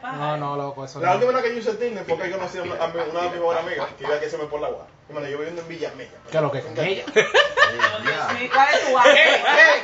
Para. 0.00 0.12
No, 0.16 0.36
no, 0.36 0.56
loco, 0.56 0.84
eso 0.84 1.00
La 1.00 1.08
no. 1.08 1.14
última 1.14 1.32
vez 1.32 1.42
que 1.42 1.54
yo 1.54 1.60
usé 1.60 1.74
Tinder 1.74 2.04
fue 2.04 2.18
que 2.18 2.30
yo 2.30 2.36
conocí 2.38 2.58
a 2.58 2.62
una, 2.62 2.74
de 2.74 3.22
mis 3.28 3.32
mejores 3.32 3.62
amigas 3.62 3.86
que 3.98 4.04
iba 4.04 4.14
a 4.14 4.20
que 4.20 4.30
se 4.30 4.38
me 4.38 4.44
por 4.44 4.60
la 4.60 4.68
agua. 4.68 4.86
Y 5.08 5.12
bueno, 5.12 5.28
yo 5.28 5.36
viviendo 5.38 5.60
en 5.62 5.68
Villa 5.68 5.92
Mella. 5.96 6.10
¿Qué 6.30 6.36
es 6.36 6.42
lo 6.42 6.50
que 6.50 6.60
con 6.62 6.78
ella? 6.78 7.04
¿Cuál 7.14 8.68
es 8.74 8.86
tu 8.86 8.98
hambre? 8.98 9.42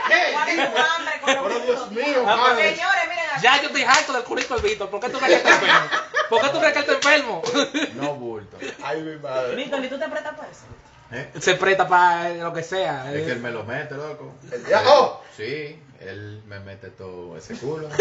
qué? 0.09 0.33
¿Cuál 0.33 0.49
es 0.49 0.57
tu 0.57 0.79
hambre 0.79 1.21
con 1.23 1.35
los 1.35 1.45
Pero 1.45 1.61
Dios 1.61 1.91
mío, 1.91 2.25
Ah, 2.27 2.37
madre. 2.37 2.75
Señores, 2.75 3.03
miren 3.09 3.25
aquí. 3.33 3.43
Ya 3.43 3.61
yo 3.61 3.67
estoy 3.69 3.83
harto 3.83 4.13
del 4.13 4.25
culito 4.25 4.55
del 4.55 4.63
Víctor. 4.65 4.89
¿Por 4.91 5.01
qué 5.01 5.09
tú 5.11 5.19
crees 5.19 5.43
que 5.43 5.49
está 5.49 5.55
enfermo? 5.67 5.89
¿Por 6.31 6.41
qué 6.43 6.49
tú 6.49 6.59
crees 6.59 6.73
que 6.73 6.79
él 6.79 6.85
está 6.91 7.09
enfermo? 7.11 7.43
No 7.95 8.15
bulto. 8.15 8.57
Ay, 8.83 9.03
mi 9.03 9.17
madre. 9.17 9.57
Víctor, 9.57 9.85
¿y 9.85 9.89
tú 9.89 9.99
te 9.99 10.09
prestas 10.09 10.35
para 10.35 10.49
eso? 10.51 10.61
¿Eh? 11.13 11.31
Se 11.41 11.55
presta 11.57 11.89
para 11.89 12.29
lo 12.31 12.53
que 12.53 12.63
sea. 12.63 13.13
Es 13.13 13.25
que 13.27 13.33
él 13.33 13.41
me 13.41 13.51
lo 13.51 13.65
mete, 13.65 13.95
loco. 13.97 14.33
El 14.51 14.65
día- 14.65 14.83
¡Oh! 14.87 15.21
Sí, 15.37 15.83
él 16.01 16.43
me 16.47 16.59
mete 16.61 16.89
todo 16.91 17.37
ese 17.37 17.55
culo. 17.57 17.89
Me. 17.89 17.97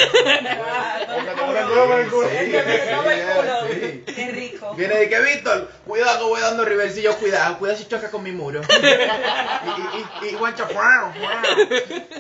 Qué 4.05 4.31
rico. 4.31 4.73
Viene 4.75 4.95
de 4.95 5.09
que 5.09 5.19
Víctor, 5.19 5.69
cuidado 5.85 6.19
que 6.19 6.23
voy 6.23 6.39
dando 6.41 6.63
reversillo, 6.63 7.15
cuidado, 7.17 7.57
cuidado 7.59 7.77
si 7.77 7.87
choca 7.87 8.09
con 8.09 8.23
mi 8.23 8.31
muro. 8.31 8.61
y, 8.69 10.25
y, 10.25 10.27
y, 10.27 10.29
y 10.29 10.35
guancha, 10.35 10.65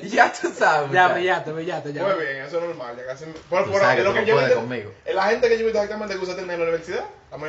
ya 0.03 0.33
tú 0.33 0.51
sabes. 0.53 0.91
Ya, 0.91 1.03
muchacho. 1.03 1.13
brillate, 1.13 1.51
brillate, 1.53 1.93
ya. 1.93 2.03
Muy 2.03 2.25
bien, 2.25 2.43
eso 2.43 2.57
es 2.57 2.63
normal. 2.65 2.97
Ya 2.97 3.05
casi, 3.05 3.25
por, 3.49 3.71
por, 3.71 3.81
lo 3.81 4.13
que 4.13 4.25
yo 4.25 4.55
conmigo. 4.55 4.91
La 5.13 5.27
gente 5.27 5.47
que 5.47 5.57
yo 5.57 5.63
visto 5.63 5.79
exactamente 5.81 6.15
que 6.15 6.21
usa 6.21 6.37
en 6.37 6.47
la 6.47 6.55
universidad, 6.55 7.05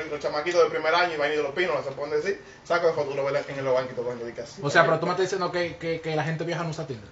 los 0.08 0.20
chamaquitos 0.20 0.62
del 0.62 0.70
primer 0.70 0.94
año 0.94 1.14
y 1.14 1.16
vaina 1.16 1.34
de 1.34 1.42
los 1.42 1.52
pinos, 1.52 1.84
se 1.84 1.90
pueden 1.90 2.12
decir, 2.12 2.40
saco 2.62 2.86
de 2.86 2.92
foto, 2.92 3.12
lo 3.14 3.24
ven 3.24 3.42
en 3.48 3.64
los 3.64 3.74
banquitos 3.74 4.04
cuando 4.04 4.24
di 4.24 4.32
casi. 4.32 4.62
O 4.62 4.70
sea, 4.70 4.84
pero 4.84 5.00
tú 5.00 5.06
me 5.06 5.12
estás 5.12 5.26
diciendo 5.26 5.50
que, 5.50 5.76
que, 5.78 6.00
que 6.00 6.14
la 6.14 6.22
gente 6.22 6.44
vieja 6.44 6.62
no 6.62 6.70
usa 6.70 6.86
Tinder. 6.86 7.08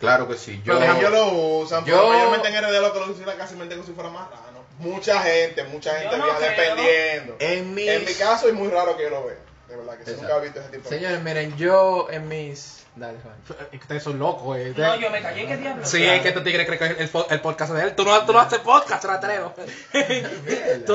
Claro 0.00 0.26
que 0.26 0.36
sí. 0.36 0.60
Yo, 0.64 0.80
Yo, 0.80 0.82
ellos 0.98 1.10
lo 1.12 1.26
usan, 1.58 1.84
yo- 1.84 1.94
pero 1.96 2.08
mayormente 2.08 2.48
en 2.48 2.54
RD 2.64 2.80
lo 2.80 2.92
que 2.92 2.98
lo 3.00 3.06
usan 3.12 3.36
casi 3.36 3.54
como 3.54 3.84
si 3.84 3.92
fuera 3.92 4.10
más 4.10 4.30
raro. 4.30 4.64
Mucha 4.78 5.20
gente, 5.20 5.62
mucha 5.64 5.94
gente 5.98 6.16
no 6.16 6.26
dependiendo. 6.40 7.36
en 7.38 7.74
mis... 7.74 7.86
En 7.88 8.04
mi 8.06 8.14
caso 8.14 8.48
es 8.48 8.54
muy 8.54 8.68
raro 8.68 8.96
que 8.96 9.02
yo 9.04 9.10
lo 9.10 9.26
vea. 9.26 9.36
De 9.68 9.76
verdad 9.76 9.94
que 9.98 10.02
Exacto. 10.10 10.22
nunca 10.22 10.36
he 10.38 10.40
visto 10.40 10.60
ese 10.60 10.68
tipo 10.70 10.88
de 10.88 10.96
Señores, 10.96 11.22
miren, 11.22 11.56
yo 11.58 12.08
en 12.10 12.26
mis... 12.28 12.78
Dale, 12.96 13.18
Juan. 13.22 13.34
Es 13.60 13.66
que 13.68 13.76
ustedes 13.76 14.02
son 14.02 14.18
locos, 14.18 14.56
eh. 14.58 14.72
No, 14.76 14.96
yo 14.96 15.10
me 15.10 15.22
callé, 15.22 15.46
¿qué 15.46 15.56
diablo? 15.58 15.84
Sí, 15.86 16.04
es 16.04 16.22
que 16.22 16.28
este 16.28 16.40
tigre 16.40 16.66
cree 16.66 16.78
que 16.78 16.86
es 16.86 16.98
el, 16.98 17.08
po- 17.08 17.26
el 17.30 17.40
podcast 17.40 17.72
de 17.72 17.82
él. 17.82 17.94
Tú 17.94 18.04
no, 18.04 18.24
tú 18.26 18.32
no 18.32 18.40
haces 18.40 18.58
podcast, 18.60 19.04
ratero. 19.04 19.52
tú 19.92 19.96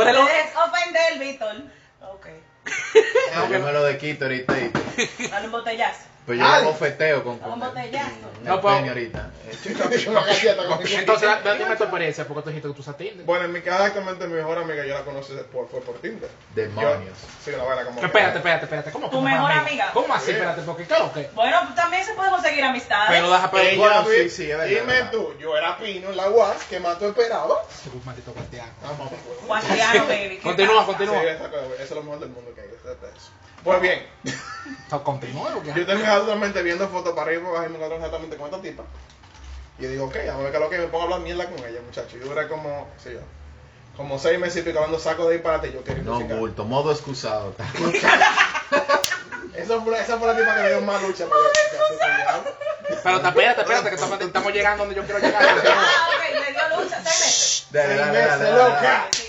eres 0.02 0.16
lo... 0.16 0.22
Puedes 0.24 0.56
ofender, 0.56 1.20
Víctor. 1.20 1.56
Ok. 2.12 2.28
No, 3.36 3.50
yo 3.52 3.60
me 3.60 3.72
lo 3.72 3.84
de 3.84 3.98
quito 3.98 4.26
ahorita. 4.26 4.54
Dale 5.30 5.46
un 5.46 5.52
botellazo. 5.52 6.02
Pues 6.26 6.40
yo 6.40 6.44
lo 6.44 6.64
bofeteo 6.64 7.24
con, 7.24 7.38
con. 7.38 7.60
No, 8.40 10.22
galleta 10.26 10.64
con- 10.68 10.88
Entonces, 10.88 11.30
dime 11.60 11.76
tu 11.76 11.84
experiencia, 11.84 12.26
porque 12.28 12.42
tú 12.44 12.50
dijiste 12.50 12.68
que 12.70 12.74
tú 12.74 12.82
usas 12.82 12.98
Tinder. 12.98 13.26
Bueno, 13.26 13.46
en 13.46 13.52
mi 13.52 13.62
caso, 13.62 13.84
actualmente 13.84 14.26
mi 14.28 14.34
mejor 14.34 14.58
amiga 14.58 14.86
yo 14.86 14.94
la 14.96 15.04
conocí 15.04 15.34
por, 15.52 15.68
fue 15.70 15.82
por 15.82 16.00
Tinder. 16.00 16.30
Demonios. 16.56 17.04
Yo- 17.20 17.28
sí, 17.44 17.52
una 17.52 17.64
vaina 17.64 17.86
como. 17.86 18.00
que- 18.00 18.06
Espérate, 18.08 18.38
espérate, 18.38 18.64
espérate. 18.66 18.92
¿Cómo 18.92 19.10
Tu 19.10 19.22
mejor 19.22 19.52
amiga? 19.52 19.62
amiga. 19.68 19.92
¿Cómo 19.94 20.14
así? 20.14 20.32
Espérate, 20.32 20.62
porque 20.64 20.86
claro 20.86 21.14
que. 21.14 21.30
Bueno, 21.36 21.60
también 21.76 22.04
se 22.04 22.14
puede 22.14 22.30
conseguir 22.32 22.64
amistades. 22.64 23.10
Pero 23.10 23.32
deja 23.32 23.52
pero 23.52 23.64
Ella 23.64 23.78
Bueno, 23.78 24.04
vi- 24.04 24.16
sí, 24.16 24.30
sí, 24.30 24.52
es 24.52 24.58
verdad, 24.58 24.66
Dime 24.82 25.02
tú, 25.12 25.34
yo 25.40 25.56
era 25.56 25.78
Pino 25.78 26.10
en 26.10 26.18
la 26.18 26.30
UAS, 26.30 26.64
que 26.66 26.80
más 26.80 26.98
tú 26.98 27.06
esperabas. 27.06 27.60
Un 27.94 28.04
maldito 28.04 28.34
guardián. 28.34 28.70
Ah, 28.84 28.94
mamá, 28.98 29.10
pues. 29.10 29.48
Baby. 30.08 30.38
¿qué 30.38 30.42
Continúa, 30.42 30.86
continúa. 30.88 31.20
Sí, 31.22 31.28
eso 31.28 31.84
es 31.84 31.92
lo 31.92 32.02
mejor 32.04 32.20
del 32.20 32.30
mundo 32.30 32.52
que 32.56 32.62
hay. 32.62 32.68
eso 32.68 32.92
es 32.92 33.16
eso. 33.16 33.32
Pues 33.66 33.82
bien, 33.82 34.08
yo 35.76 35.86
terminé 35.86 36.08
totalmente 36.16 36.62
viendo 36.64 36.88
fotos 36.88 37.14
para 37.14 37.28
arriba 37.28 37.42
y 37.42 37.46
para 37.46 37.58
abajo 37.58 37.66
y 37.66 37.70
me 37.72 37.76
encontré 37.78 37.98
exactamente 37.98 38.38
con 38.38 38.46
esta 38.46 38.62
tipa. 38.62 38.84
Y 39.78 39.84
yo 39.84 39.90
digo, 39.90 40.06
ok, 40.06 40.16
a 40.16 40.38
ver 40.38 40.52
qué 40.52 40.58
es 40.58 40.64
lo 40.64 40.70
que 40.70 40.78
me 40.78 40.86
pongo 40.88 41.02
a 41.02 41.04
hablar 41.06 41.20
mierda 41.22 41.50
con 41.50 41.58
ella, 41.66 41.82
muchacho. 41.86 42.16
Yo 42.18 42.26
duré 42.26 42.48
como, 42.48 42.88
sí, 43.04 43.10
yo, 43.12 43.20
como 43.98 44.18
seis 44.20 44.40
meses 44.40 44.58
y 44.58 44.62
pico 44.62 44.78
hablando 44.78 45.00
saco 45.00 45.28
de 45.28 45.34
disparate 45.34 45.68
y 45.70 45.74
yo 45.74 45.84
quería 45.84 46.04
No, 46.04 46.14
musical. 46.14 46.38
bulto, 46.38 46.64
modo 46.66 46.92
excusado. 46.92 47.56
Esa 49.56 49.80
fue, 49.82 50.00
esa 50.00 50.18
fue 50.20 50.28
la 50.28 50.36
tipa 50.38 50.54
que 50.54 50.62
me 50.62 50.70
dio 50.70 50.82
más 50.82 51.02
lucha. 51.02 51.26
ya. 51.26 52.44
Pero 53.04 53.22
ta- 53.22 53.30
espérate, 53.30 53.62
espérate, 53.62 53.90
que 53.90 53.96
estamos, 53.96 54.22
estamos 54.22 54.54
llegando 54.54 54.84
donde 54.84 54.96
yo 54.96 55.04
quiero 55.06 55.20
llegar. 55.20 55.44
Ah, 55.44 56.08
ok, 56.10 56.40
me 56.40 56.52
dio 56.52 56.62
lucha, 56.84 57.02
seis 57.02 57.20
meses. 57.20 57.68
Dale, 57.72 57.96
dale, 57.96 58.20
dale, 58.20 58.44
dale, 58.46 58.74
dale. 58.74 59.25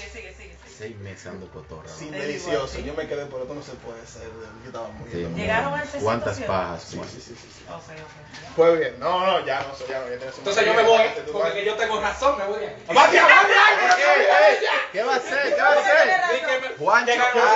Sigue, 0.77 0.89
sigue, 0.89 0.97
sigue, 0.97 0.97
sigue. 0.97 0.97
Seis 0.97 0.97
meses 0.99 1.25
dando 1.25 1.49
cotorra. 1.51 1.89
Sí, 1.89 2.11
Te 2.11 2.19
delicioso. 2.19 2.79
Yo 2.81 2.93
me 2.95 3.07
quedé, 3.09 3.27
pero 3.27 3.43
esto 3.43 3.55
no 3.55 3.63
se 3.63 3.73
puede 3.73 4.03
hacer. 4.03 4.29
Yo 4.63 4.67
estaba 4.67 4.89
muy 4.89 5.11
Sí, 5.11 5.27
Llegaron 5.35 5.73
al 5.73 5.81
600. 5.81 6.03
¿Cuántas 6.03 6.39
pajas? 6.41 6.83
Sí, 6.83 6.97
Juan? 6.97 7.09
sí, 7.09 7.21
sí, 7.21 7.35
sí, 7.35 7.49
sí. 7.59 7.65
Ok, 7.69 7.81
ok. 7.81 8.57
Pues 8.57 8.79
bien, 8.79 9.01
no, 9.01 9.27
no, 9.27 9.45
ya 9.47 9.61
no 9.63 9.75
sé, 9.75 9.87
ya 9.89 10.01
no, 10.01 10.09
ya 10.09 10.15
Entonces 10.15 10.67
yo 10.67 10.75
me 10.75 10.83
voy, 10.83 11.03
porque 11.33 11.65
yo 11.65 11.75
tengo 11.77 12.01
razón, 12.01 12.39
me 12.39 12.45
voy. 12.45 12.61
¡Vaya, 12.93 13.25
vaya! 13.25 14.73
¿Qué 14.93 15.03
va 15.03 15.15
a 15.15 15.17
hacer? 15.17 15.55
¿Qué 15.55 15.61
va 15.63 15.69
a 15.69 15.81
hacer? 15.81 17.07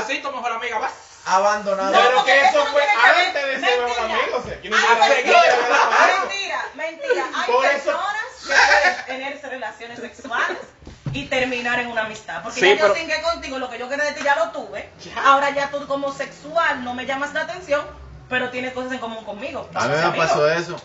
Necesito 0.00 0.32
mejor 0.32 0.52
amiga, 0.52 0.78
vas. 0.78 0.92
Abandonado. 1.26 1.92
Pero 1.92 2.24
que 2.24 2.40
eso 2.40 2.64
fue 2.66 2.82
antes 2.82 3.34
de 3.46 3.60
ser 3.60 3.80
mejor 3.82 4.00
Mentira. 4.00 4.20
amigo, 4.22 4.38
mentira, 4.40 5.06
seguir 5.06 5.34
para 5.34 6.10
eso. 6.10 6.26
mentira, 6.26 6.64
mentira. 6.74 7.24
Hay 7.34 7.52
Por 7.52 7.64
eso- 7.66 7.84
personas 7.84 8.24
que 8.40 8.48
pueden 8.48 9.04
tener 9.06 9.50
relaciones 9.50 9.98
sexuales 10.00 10.58
y 11.12 11.26
terminar 11.26 11.78
en 11.80 11.88
una 11.88 12.02
amistad. 12.06 12.42
Porque 12.42 12.60
Sí, 12.60 12.66
ya 12.66 12.74
yo 12.76 12.80
pero- 12.82 12.94
singué 12.94 13.20
contigo, 13.22 13.58
lo 13.58 13.68
que 13.70 13.78
yo 13.78 13.88
quería 13.88 14.04
de 14.04 14.12
ti 14.12 14.22
ya 14.24 14.36
lo 14.36 14.50
tuve. 14.50 14.90
Ahora 15.24 15.50
ya 15.50 15.70
tú 15.70 15.86
como 15.86 16.12
sexual 16.12 16.84
no 16.84 16.94
me 16.94 17.06
llamas 17.06 17.32
la 17.34 17.42
atención, 17.42 17.84
pero 18.28 18.50
tienes 18.50 18.72
cosas 18.72 18.92
en 18.92 18.98
común 18.98 19.24
conmigo. 19.24 19.68
A 19.74 19.88
mí 19.88 19.94
me 19.96 20.16
pasó 20.18 20.48
eso. 20.50 20.76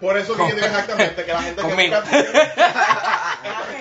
Por 0.00 0.16
eso 0.16 0.36
que 0.36 0.48
yo 0.48 0.54
digo 0.54 0.66
exactamente 0.66 1.24
que 1.24 1.32
la 1.32 1.42
gente 1.42 1.60
que 1.60 1.74
busca... 1.74 2.04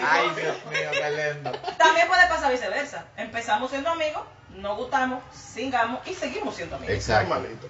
Ay, 0.10 0.30
Dios 0.36 0.56
mío, 0.72 0.90
qué 0.92 1.10
lindo. 1.34 1.52
También 1.78 2.08
puede 2.08 2.28
pasar 2.28 2.52
viceversa. 2.52 3.06
Empezamos 3.18 3.70
siendo 3.70 3.92
amigos, 3.92 4.24
nos 4.56 4.78
gustamos, 4.78 5.22
singamos 5.34 6.08
y 6.08 6.16
seguimos 6.16 6.56
siendo 6.56 6.76
amigos. 6.78 6.96
Exacto. 6.96 7.30
Normalito. 7.30 7.68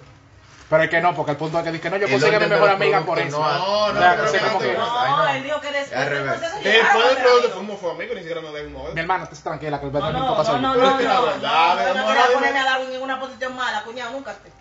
Pero 0.70 0.82
es 0.82 0.90
que 0.90 1.00
no, 1.00 1.14
porque 1.14 1.30
el 1.32 1.36
punto 1.38 1.58
es 1.58 1.64
que 1.64 1.70
dice 1.72 1.82
que 1.82 1.90
no, 1.90 1.96
yo 1.96 2.04
El 2.06 2.12
conseguí 2.12 2.34
a 2.34 2.40
mi 2.40 2.46
mejor 2.46 2.68
amiga 2.68 3.00
por 3.00 3.18
eso. 3.18 3.38
no- 3.40 3.48
No, 3.58 3.92
no, 3.92 4.00
no, 4.00 5.28
él 5.28 5.42
dijo 5.44 5.60
que 5.62 5.72
después 5.72 5.98
Al 5.98 6.08
revés. 6.10 6.40
del 6.40 7.16
producto 7.22 7.76
fue 7.80 7.90
amigos, 7.92 8.14
ni 8.16 8.20
siquiera 8.22 8.40
nos 8.42 8.52
debimos 8.52 8.82
Mi 8.82 8.88
ver. 8.88 8.98
hermana, 8.98 9.24
estés 9.24 9.42
tranquila, 9.42 9.80
que 9.80 9.86
el 9.86 9.92
No, 9.92 9.98
verdad 9.98 10.12
no, 10.12 10.18
no 10.20 10.26
no, 10.30 10.36
pasa 10.36 10.52
no, 10.52 10.58
no, 10.58 10.74
no, 10.74 10.80
no, 10.82 10.90
no, 10.90 10.96
quiero 10.98 11.12
a 11.12 12.26
ponerme 12.34 12.58
a 12.58 12.64
dar 12.64 12.80
en 12.82 13.02
una 13.02 13.20
posición 13.20 13.56
mala, 13.56 13.82
cuñado, 13.84 14.10
nunca 14.12 14.34
te. 14.34 14.52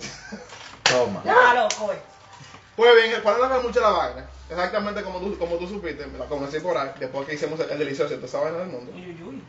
Toma. 0.89 1.21
Ya, 1.25 1.53
loco, 1.53 1.91
eh. 1.91 2.01
Pues 2.77 2.95
bien, 2.95 3.21
para 3.23 3.37
no 3.39 3.43
hablar 3.45 3.61
mucho 3.63 3.81
la 3.81 3.89
vaina, 3.89 4.25
exactamente 4.49 5.01
como 5.03 5.19
tú, 5.19 5.37
como 5.37 5.55
tú 5.57 5.67
supiste, 5.67 6.05
me 6.07 6.19
la 6.19 6.25
conocí 6.25 6.59
por 6.59 6.77
ahí, 6.77 6.91
después 6.99 7.27
que 7.27 7.33
hicimos 7.33 7.59
el, 7.59 7.69
el 7.71 7.79
delicioso, 7.79 8.13
toda 8.15 8.27
esa 8.27 8.39
vaina 8.39 8.59
del 8.59 8.67
mundo. 8.67 8.91
Uy, 8.95 9.01
uy, 9.11 9.23
uy. 9.23 9.43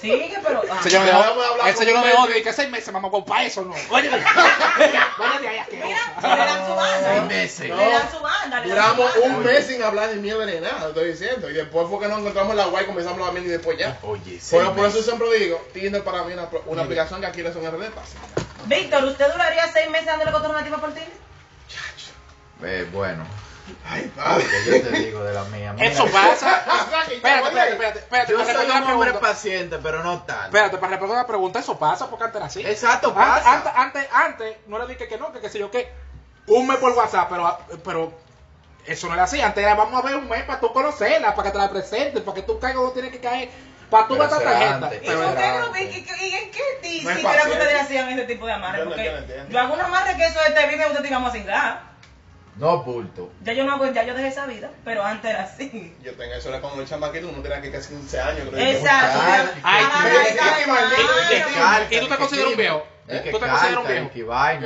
Sigue, 0.00 0.36
pero. 0.44 0.62
ah. 0.68 0.80
Ese 0.80 0.90
yo 0.90 0.98
no 0.98 1.04
me 1.04 1.12
hablar 1.12 1.68
ese 1.68 1.86
yo 1.86 1.94
no 1.94 2.04
me 2.04 2.12
odio 2.14 2.36
y 2.36 2.42
que 2.42 2.52
seis 2.52 2.68
meses, 2.68 2.92
mamá, 2.92 3.08
con 3.08 3.24
pa' 3.24 3.44
eso 3.44 3.62
no. 3.62 3.72
Oye, 3.90 4.08
de 4.08 4.16
asquerosa. 4.16 6.12
Mira, 6.20 6.36
le 6.36 6.44
dan 6.44 6.66
su 6.66 6.74
banda. 6.74 7.08
Seis 7.08 7.20
¿no? 7.22 7.26
meses. 7.28 7.60
Le 7.60 7.90
dan 7.90 8.10
su 8.10 8.20
banda. 8.20 8.62
Duramos 8.62 9.12
su 9.12 9.20
banda. 9.20 9.36
un 9.36 9.44
mes 9.44 9.66
sin 9.66 9.82
hablar 9.82 10.10
ni 10.14 10.20
mierda 10.20 10.44
ni 10.46 10.58
nada, 10.58 10.88
estoy 10.88 11.12
diciendo. 11.12 11.48
Y 11.50 11.52
después 11.52 11.86
fue 11.88 12.00
que 12.00 12.08
nos 12.08 12.18
encontramos 12.18 12.50
en 12.50 12.56
la 12.56 12.66
guay, 12.66 12.86
comenzamos 12.86 13.18
a 13.18 13.20
hablar 13.20 13.34
bien 13.34 13.46
y 13.46 13.52
después 13.52 13.78
ya. 13.78 13.96
Oye, 14.02 14.40
seis 14.40 14.62
Por, 14.62 14.74
por 14.74 14.86
eso 14.86 15.02
siempre 15.02 15.38
digo, 15.38 15.64
Tinder 15.72 16.02
para 16.02 16.24
mí 16.24 16.32
es 16.32 16.38
una, 16.38 16.48
una 16.66 16.82
aplicación 16.82 17.20
que 17.20 17.26
aquí 17.26 17.42
le 17.42 17.52
son 17.52 17.62
RD 17.64 17.90
pasa. 17.90 18.18
Víctor, 18.66 19.04
¿usted 19.04 19.30
duraría 19.30 19.72
seis 19.72 19.88
meses 19.90 20.06
dándole 20.06 20.32
contra 20.32 20.50
una 20.50 20.64
tipa 20.64 20.78
por 20.78 20.92
ti? 20.94 21.00
Eh, 22.64 22.88
bueno, 22.92 23.24
Ay, 23.88 24.10
padre. 24.14 24.44
que 24.44 24.64
yo 24.70 24.82
te 24.82 24.90
digo 24.98 25.24
de 25.24 25.32
la 25.34 25.44
mía. 25.44 25.72
Mira, 25.72 25.86
Eso 25.86 26.04
pasa. 26.06 26.56
Espérate, 27.12 27.14
Espérate, 27.14 27.48
espérate, 27.48 27.70
espérate, 27.72 27.98
espérate. 28.00 28.32
Yo 28.32 28.38
para 28.38 28.52
soy 28.52 28.66
un 28.66 28.72
hombre 28.72 29.10
pregunta. 29.10 29.20
paciente, 29.20 29.78
pero 29.82 30.02
no 30.02 30.22
tanto. 30.22 30.44
Espérate, 30.46 30.78
para 30.78 30.90
responder 30.90 31.16
la 31.18 31.26
pregunta, 31.26 31.58
eso 31.60 31.78
pasa 31.78 32.08
porque 32.08 32.24
antes 32.24 32.36
era 32.36 32.46
así. 32.46 32.60
Exacto, 32.66 33.14
pasa. 33.14 33.52
antes, 33.52 33.72
antes, 33.74 34.08
antes, 34.12 34.56
no 34.66 34.78
le 34.78 34.86
dije 34.86 35.06
que 35.08 35.18
no, 35.18 35.32
que 35.32 35.40
qué 35.40 35.48
sé 35.48 35.58
yo 35.58 35.70
qué. 35.70 35.92
Un 36.48 36.66
mes 36.66 36.78
por 36.78 36.92
WhatsApp, 36.92 37.28
pero, 37.30 37.58
pero 37.84 38.12
eso 38.86 39.06
no 39.06 39.14
era 39.14 39.24
así. 39.24 39.40
Antes 39.40 39.62
era 39.62 39.74
vamos 39.74 40.02
a 40.02 40.06
ver 40.06 40.16
un 40.16 40.28
mes 40.28 40.42
para 40.44 40.60
tú 40.60 40.72
conocerla, 40.72 41.34
para 41.34 41.48
que 41.48 41.52
te 41.52 41.58
la 41.58 41.70
presentes, 41.70 42.22
para 42.22 42.34
que 42.34 42.42
tú 42.42 42.58
caigas 42.58 42.82
donde 42.82 42.94
tienes 42.94 43.12
que 43.12 43.20
caer, 43.20 43.48
para 43.88 44.08
tú 44.08 44.16
matar 44.16 44.42
tarjeta. 44.42 44.74
antes. 44.74 45.02
¿Y 45.02 45.06
Pero 45.06 45.22
no 45.22 45.78
y 45.78 45.82
en 46.34 46.50
qué 46.50 46.62
ti 46.82 47.00
No 47.02 47.10
es 47.10 47.16
si 47.16 47.22
que 47.22 47.50
ustedes 47.50 47.80
hacían 47.80 48.08
ese 48.08 48.24
tipo 48.24 48.46
de 48.46 48.52
amarres? 48.52 48.82
Yo 48.82 48.88
Porque 48.88 49.46
yo 49.48 49.60
hago 49.60 49.74
un 49.74 49.80
amarre 49.80 50.16
que 50.16 50.24
eso 50.24 50.40
de 50.46 50.50
te 50.50 50.66
vive 50.66 50.86
usted 50.86 51.02
te 51.02 51.08
íbamos 51.08 51.30
a 51.30 51.32
cingar. 51.32 51.91
No 52.56 52.82
bulto. 52.82 53.30
Ya 53.42 53.54
yo 53.54 53.64
no 53.64 53.72
hago, 53.72 53.90
ya 53.92 54.02
yo 54.04 54.14
dejé 54.14 54.28
esa 54.28 54.44
vida, 54.46 54.70
pero 54.84 55.02
antes 55.02 55.30
era 55.30 55.44
así. 55.44 55.96
Yo 56.02 56.12
tengo 56.16 56.34
eso 56.34 56.50
era 56.50 56.60
cuando 56.60 56.82
el 56.82 56.88
chamaquito, 56.88 57.28
uno 57.28 57.40
tenía 57.42 57.62
que 57.62 57.70
casi 57.72 57.88
15 57.94 58.20
años. 58.20 58.48
creo. 58.50 58.66
Exacto. 58.76 59.18
Ay, 59.62 59.84
¿Y 61.90 62.00
tú 62.00 62.08
te 62.08 62.16
consideras 62.16 62.50
un 62.50 62.56
viejo? 62.56 62.86
¿Eh? 63.08 63.30
¿Tú 63.32 63.38
te 63.38 63.46
consideras 63.48 63.76
un 63.78 63.86
viejo? 63.88 64.04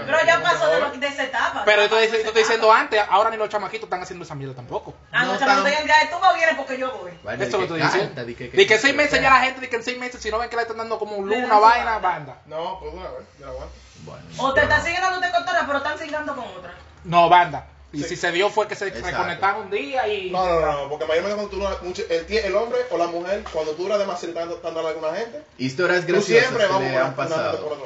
Pero 0.04 0.18
ya 0.26 0.42
pasó 0.42 0.66
de, 0.68 0.80
lo- 0.80 0.90
de 0.90 1.06
esa 1.06 1.22
etapa. 1.24 1.62
Pero 1.64 1.82
ya 1.86 1.88
yo 1.88 1.96
te, 2.10 2.16
estoy 2.22 2.42
diciendo 2.42 2.72
antes, 2.72 3.02
ahora 3.08 3.30
ni 3.30 3.36
los 3.36 3.48
chamaquitos 3.48 3.84
están 3.84 4.02
haciendo 4.02 4.24
esa 4.24 4.34
mierda 4.34 4.54
tampoco. 4.54 4.94
Ah, 5.12 5.24
no, 5.24 5.38
digan, 5.64 5.86
ya 5.86 6.10
tú 6.10 6.16
no 6.20 6.34
vienes 6.34 6.54
porque 6.56 6.78
yo 6.78 6.92
voy. 6.98 7.12
Eso 7.12 7.42
es 7.44 7.52
lo 7.52 7.58
que 7.58 7.64
estoy 7.64 7.80
canta, 7.80 7.94
diciendo. 7.96 8.24
de 8.26 8.34
que- 8.34 8.66
que 8.66 8.78
seis 8.78 8.94
meses 8.96 9.20
ya 9.22 9.30
la 9.30 9.40
gente, 9.40 9.60
de 9.60 9.68
que 9.68 9.76
en 9.76 9.82
seis 9.84 9.98
meses, 9.98 10.20
si 10.20 10.30
no 10.30 10.38
ven 10.38 10.50
que 10.50 10.56
le 10.56 10.62
están 10.62 10.76
dando 10.76 10.98
como 10.98 11.16
un 11.16 11.30
dan 11.30 11.44
una 11.44 11.58
vaina, 11.60 11.98
banda. 11.98 12.36
No, 12.46 12.78
pues 12.80 12.92
una 12.92 13.04
vez, 13.10 13.26
yo 13.38 13.46
la 13.46 13.52
aguanto. 13.52 13.74
Bueno, 14.04 14.22
O 14.38 14.52
te 14.52 14.62
estás 14.62 14.84
siguiendo 14.84 15.08
con 15.08 15.44
todas, 15.46 15.64
pero 15.66 15.78
están 15.78 15.98
cingando 15.98 16.34
con 16.36 16.44
otra. 16.44 16.74
No, 17.04 17.28
banda. 17.28 17.66
Y 17.92 18.02
Sí. 18.02 18.08
si 18.10 18.16
se 18.16 18.32
dio 18.32 18.50
fue 18.50 18.66
que 18.68 18.74
se 18.74 18.88
Exacto. 18.88 19.08
reconectaron 19.10 19.62
un 19.62 19.70
día 19.70 20.06
y... 20.08 20.30
No, 20.30 20.44
no, 20.44 20.60
no, 20.60 20.72
no, 20.82 20.88
porque 20.88 21.06
mayormente 21.06 21.36
cuando 21.36 21.50
tú 21.50 21.62
no, 21.62 21.88
mucho, 21.88 22.02
el, 22.10 22.26
el 22.36 22.56
hombre 22.56 22.80
o 22.90 22.98
la 22.98 23.06
mujer, 23.06 23.44
cuando 23.52 23.72
tú 23.72 23.84
duras 23.84 23.98
demasiado 23.98 24.34
tanto 24.34 24.56
dando 24.62 24.86
a 24.86 24.90
alguna 24.90 25.14
gente, 25.14 25.42
Historias 25.58 26.04
tú 26.04 26.12
graciosas 26.12 26.42
siempre 26.44 26.66
que 26.66 26.72
vamos 26.72 26.90
le 26.90 26.96
han 26.98 27.14
pasado. 27.14 27.78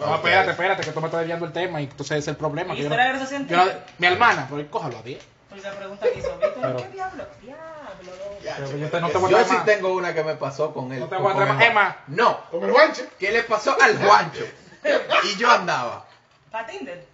No, 0.00 0.14
espérate, 0.16 0.50
espérate, 0.50 0.82
que 0.82 0.90
tú 0.92 1.00
me 1.00 1.06
estás 1.06 1.20
desviando 1.20 1.46
el 1.46 1.52
tema 1.52 1.80
y 1.80 1.84
entonces 1.84 2.10
ese 2.10 2.18
es 2.18 2.28
el 2.28 2.36
problema. 2.36 2.74
que 2.74 2.82
yo 2.82 2.88
no- 2.90 2.96
yo 2.96 3.12
no- 3.20 3.28
Tinder. 3.28 3.82
mi 3.98 4.06
hermana, 4.08 4.46
pero 4.50 4.68
cójalo 4.70 4.98
a 4.98 5.02
10. 5.02 5.24
Pues 5.48 5.62
la 5.62 5.70
pregunta 5.72 6.06
que 6.12 6.18
hizo 6.18 6.36
Víctor, 6.38 6.76
¿qué 6.76 6.88
diablo? 6.88 7.24
Diablo, 7.40 7.62
loco. 8.04 8.38
Ya, 8.42 8.58
yo 8.58 8.66
te- 8.90 9.00
no 9.00 9.08
te 9.08 9.30
Yo 9.30 9.44
sí 9.44 9.56
tengo 9.64 9.94
una 9.94 10.12
que 10.12 10.24
me 10.24 10.34
pasó 10.34 10.74
con 10.74 10.92
él. 10.92 11.00
No 11.00 11.08
te 11.08 11.16
voy 11.16 11.32
a 11.32 11.36
traer. 11.36 11.70
Emma. 11.70 11.96
No, 12.08 12.40
Con 12.50 12.64
el 12.64 12.72
guanche. 12.72 13.08
¿qué 13.18 13.30
le 13.30 13.42
pasó 13.44 13.74
al 13.80 13.96
guancho? 13.96 14.44
Y 15.24 15.36
yo 15.38 15.50
andaba. 15.50 16.04
¿Para 16.50 16.66
Tinder? 16.66 17.04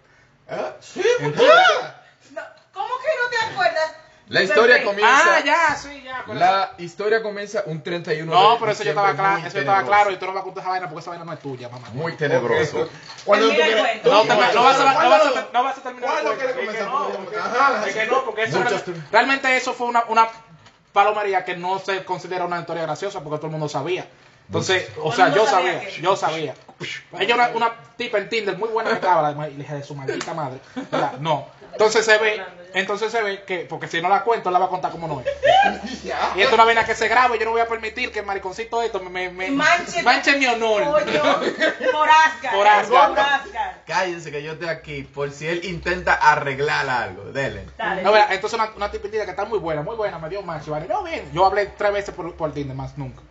¿Ah? 0.49 0.73
Sí, 0.81 1.01
¿En 1.19 1.31
pues, 1.33 1.47
ya. 1.47 2.03
No, 2.31 2.41
¿Cómo 2.73 2.87
que 2.99 3.07
no 3.21 3.29
te 3.29 3.51
acuerdas? 3.53 3.93
La 4.29 4.41
historia 4.41 4.83
comienza. 4.83 5.35
Ah, 5.35 5.39
ya, 5.43 5.75
sí, 5.75 6.01
ya. 6.03 6.21
eso. 6.21 6.33
La 6.33 6.71
historia 6.77 7.21
comienza 7.21 7.63
un 7.65 7.83
31 7.83 8.31
No, 8.31 8.53
de 8.53 8.57
pero 8.59 8.71
eso 8.71 8.83
yo 8.83 8.89
diciembre 8.91 9.11
estaba 9.11 9.13
claro, 9.15 9.37
eso 9.47 9.53
yo 9.55 9.59
estaba 9.59 9.83
claro 9.83 10.11
y 10.11 10.17
tú 10.17 10.25
no 10.25 10.33
vas 10.33 10.41
a 10.41 10.43
contar 10.45 10.61
esa 10.63 10.69
vaina 10.71 10.87
porque 10.89 11.01
esa 11.01 11.09
vaina 11.11 11.25
no 11.25 11.33
es 11.33 11.39
tuya, 11.39 11.69
mamá. 11.69 11.89
Muy 11.93 12.13
tenebroso. 12.13 12.89
No, 13.27 13.35
no, 13.35 13.43
vas 14.63 14.79
a, 14.79 14.85
no, 14.85 14.93
¿cuándo 14.95 15.63
vas 15.63 15.77
a, 15.77 15.77
no 15.77 15.83
terminar 15.83 16.09
¿Cuándo 16.11 16.33
quieres 16.35 16.55
Es 16.55 16.61
que 16.61 16.65
comenzar? 16.65 16.87
no, 16.87 16.99
Porque- 17.07 17.17
porque- 17.17 17.37
Ajá. 17.37 17.87
es 17.87 17.93
que 17.95 18.05
no, 18.05 18.25
porque 18.25 18.43
eso 18.43 18.63
realmente, 19.11 19.57
eso 19.57 19.73
fue 19.73 19.87
una, 19.87 20.03
una 20.07 20.27
palomería 20.93 21.43
que 21.43 21.55
no 21.57 21.79
se 21.79 22.03
considera 22.05 22.45
una 22.45 22.59
historia 22.59 22.83
graciosa 22.83 23.21
porque 23.21 23.37
todo 23.37 23.47
el 23.47 23.51
mundo 23.51 23.67
sabía. 23.69 24.07
Entonces, 24.47 24.89
o 25.01 25.11
sea, 25.11 25.33
yo 25.33 25.45
sabía 25.47 25.89
yo 26.01 26.15
sabía. 26.15 26.53
Ella 27.19 27.35
una, 27.35 27.47
una 27.49 27.71
tipa 27.97 28.17
en 28.17 28.29
Tinder 28.29 28.57
muy 28.57 28.69
buena 28.69 28.89
que 28.89 28.95
estaba, 28.97 29.31
la 29.31 29.49
hija 29.49 29.75
de 29.75 29.83
su 29.83 29.95
maldita 29.95 30.33
madre. 30.33 30.59
¿verdad? 30.91 31.13
No. 31.19 31.47
Entonces 31.73 32.05
se 32.05 32.17
ve, 32.17 32.41
entonces 32.73 33.11
se 33.11 33.21
ve 33.21 33.43
que, 33.43 33.65
porque 33.69 33.87
si 33.87 34.01
no 34.01 34.09
la 34.09 34.23
cuento, 34.23 34.49
la 34.51 34.59
va 34.59 34.65
a 34.65 34.69
contar 34.69 34.91
como 34.91 35.07
no 35.07 35.21
es. 35.21 35.27
Y 36.03 36.41
esto 36.41 36.49
es 36.49 36.53
una 36.53 36.65
vaina 36.65 36.85
que 36.85 36.95
se 36.95 37.07
graba 37.07 37.35
y 37.35 37.39
yo 37.39 37.45
no 37.45 37.51
voy 37.51 37.61
a 37.61 37.67
permitir 37.67 38.11
que 38.11 38.19
el 38.19 38.25
mariconcito 38.25 38.81
esto 38.81 38.99
me, 38.99 39.09
me, 39.09 39.29
me 39.29 39.51
Manche, 39.51 40.03
manche 40.03 40.37
mi 40.37 40.45
honor. 40.45 40.83
Por 41.03 42.09
Ascar. 42.09 42.53
Por 42.53 42.67
Ascar. 42.67 43.81
Cállense 43.85 44.31
que 44.31 44.43
yo 44.43 44.53
estoy 44.53 44.69
aquí 44.69 45.03
por 45.03 45.31
si 45.31 45.47
él 45.47 45.65
intenta 45.65 46.13
arreglar 46.13 46.89
algo. 46.89 47.25
Dele. 47.31 47.65
Dale. 47.77 48.01
No, 48.01 48.11
mira, 48.11 48.27
entonces 48.31 48.59
una, 48.59 48.71
una 48.75 48.91
Tinder 48.91 49.25
que 49.25 49.31
está 49.31 49.45
muy 49.45 49.59
buena, 49.59 49.81
muy 49.81 49.95
buena, 49.95 50.19
me 50.19 50.29
dio. 50.29 50.41
Y 50.41 50.69
vale, 50.69 50.87
no, 50.87 51.03
bien. 51.03 51.29
Yo 51.33 51.45
hablé 51.45 51.67
tres 51.77 51.91
veces 51.91 52.15
por, 52.15 52.33
por 52.35 52.53
Tinder, 52.53 52.75
más 52.75 52.97
nunca. 52.97 53.21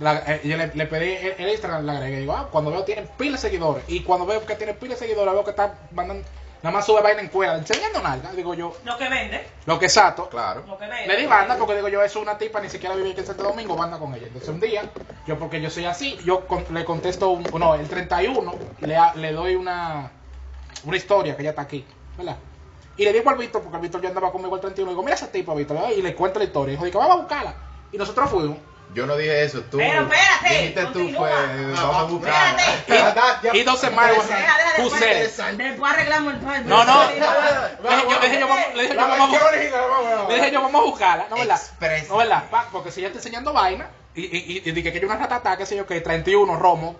La, 0.00 0.22
eh, 0.26 0.40
yo 0.44 0.56
le, 0.56 0.72
le 0.74 0.86
pedí 0.86 1.12
el, 1.12 1.34
el 1.38 1.48
Instagram, 1.50 1.86
le 1.86 1.92
agregué. 1.92 2.20
Digo, 2.20 2.32
ah, 2.32 2.48
cuando 2.50 2.70
veo 2.70 2.84
tienen 2.84 3.08
pila 3.16 3.32
de 3.32 3.38
seguidores. 3.38 3.84
Y 3.86 4.00
cuando 4.02 4.26
veo 4.26 4.44
que 4.44 4.56
tiene 4.56 4.74
pila 4.74 4.94
de 4.94 5.00
seguidores, 5.00 5.32
veo 5.32 5.44
que 5.44 5.50
está 5.50 5.74
mandando, 5.92 6.26
nada 6.64 6.76
más 6.78 6.86
sube 6.86 7.02
vaina 7.02 7.20
en 7.20 7.28
cuerda, 7.28 7.58
enseñando 7.58 8.00
nalga. 8.00 8.32
Digo 8.32 8.54
yo, 8.54 8.74
Lo 8.84 8.96
que 8.96 9.08
vende, 9.08 9.46
lo 9.66 9.78
que 9.78 9.86
es 9.86 9.96
exacto. 9.96 10.28
Claro. 10.30 10.64
lo 10.66 10.78
que 10.78 10.86
vende. 10.88 11.06
Le 11.06 11.16
di 11.18 11.26
banda 11.26 11.56
porque 11.58 11.74
digo 11.76 11.88
yo, 11.88 12.02
eso 12.02 12.18
es 12.18 12.22
una 12.24 12.38
tipa, 12.38 12.60
ni 12.60 12.70
siquiera 12.70 12.94
vive 12.96 13.10
aquí 13.12 13.20
en 13.20 13.26
Santo 13.26 13.42
Domingo, 13.44 13.76
banda 13.76 13.98
con 13.98 14.14
ella. 14.14 14.26
Entonces 14.26 14.48
un 14.48 14.60
día, 14.60 14.82
yo 15.26 15.38
porque 15.38 15.60
yo 15.60 15.68
soy 15.70 15.84
así, 15.84 16.18
yo 16.24 16.46
con- 16.46 16.64
le 16.70 16.84
contesto, 16.84 17.28
un, 17.30 17.44
no, 17.58 17.74
el 17.74 17.86
31, 17.88 18.54
le, 18.80 18.96
le 19.16 19.32
doy 19.32 19.54
una, 19.56 20.10
una 20.84 20.96
historia 20.96 21.36
que 21.36 21.42
ya 21.42 21.50
está 21.50 21.62
aquí, 21.62 21.84
¿verdad? 22.16 22.36
Y 22.96 23.04
le 23.04 23.12
digo 23.12 23.28
al 23.28 23.36
Víctor, 23.36 23.60
porque 23.62 23.76
el 23.76 23.82
Víctor 23.82 24.00
ya 24.00 24.08
andaba 24.08 24.32
conmigo 24.32 24.54
el 24.54 24.60
31, 24.60 24.90
y 24.90 24.94
digo, 24.94 25.02
mira 25.02 25.16
esa 25.16 25.30
tipa, 25.30 25.52
Víctor, 25.54 25.76
y 25.96 26.00
le 26.00 26.14
cuento 26.14 26.38
la 26.38 26.44
historia. 26.46 26.72
Y 26.72 26.76
dijo, 26.76 26.84
digo, 26.86 26.98
vamos 27.00 27.16
a 27.16 27.18
buscarla. 27.20 27.54
Y 27.92 27.98
nosotros 27.98 28.30
fuimos, 28.30 28.56
Yo 28.92 29.06
no 29.06 29.16
dije 29.16 29.44
eso, 29.44 29.60
tú. 29.62 29.78
Pero 29.78 30.02
espérate, 30.02 30.48
Dijiste 30.54 30.82
tú, 30.86 30.92
continúa. 30.92 31.18
fue, 31.28 31.72
vamos 31.72 31.96
a 31.96 32.02
buscar. 32.04 32.56
Espérate. 32.60 33.48
Ah. 33.50 33.52
Deja, 34.36 34.56
deja, 34.58 34.74
Who 34.78 34.90
después- 34.90 35.32
said 35.32 35.52
it? 35.54 35.58
Después 35.58 35.92
arreglamos 35.92 36.34
el 36.34 36.40
plan. 36.40 36.68
No, 36.68 36.84
no. 36.84 37.04
Le 37.08 37.14
dije 37.14 37.24
yo, 38.34 38.40
yo, 38.40 38.48
vamos- 38.48 38.74
le 38.74 38.82
dije 38.82 38.94
yo, 38.94 39.00
La 39.00 39.06
vamos 39.06 39.36
a. 39.40 40.28
Le 40.28 40.34
dije 40.36 40.50
yo, 40.52 40.62
vamos 40.62 40.84
buscarla, 40.84 41.26
¿no 41.28 41.36
verdad? 41.36 41.60
No 42.08 42.16
verdad, 42.18 42.44
Pa- 42.50 42.68
porque 42.70 42.90
si 42.92 43.00
ella 43.00 43.08
está 43.08 43.18
enseñando 43.18 43.52
vaina 43.52 43.88
y, 44.14 44.22
y, 44.24 44.26
y, 44.64 44.68
y 44.68 44.72
dije 44.72 44.92
que 44.92 44.98
hay 44.98 45.04
una 45.04 45.16
ratata, 45.16 45.56
qué 45.56 45.66
sé 45.66 45.76
yo, 45.76 45.86
que 45.86 46.00
31 46.00 46.56
romo, 46.56 46.96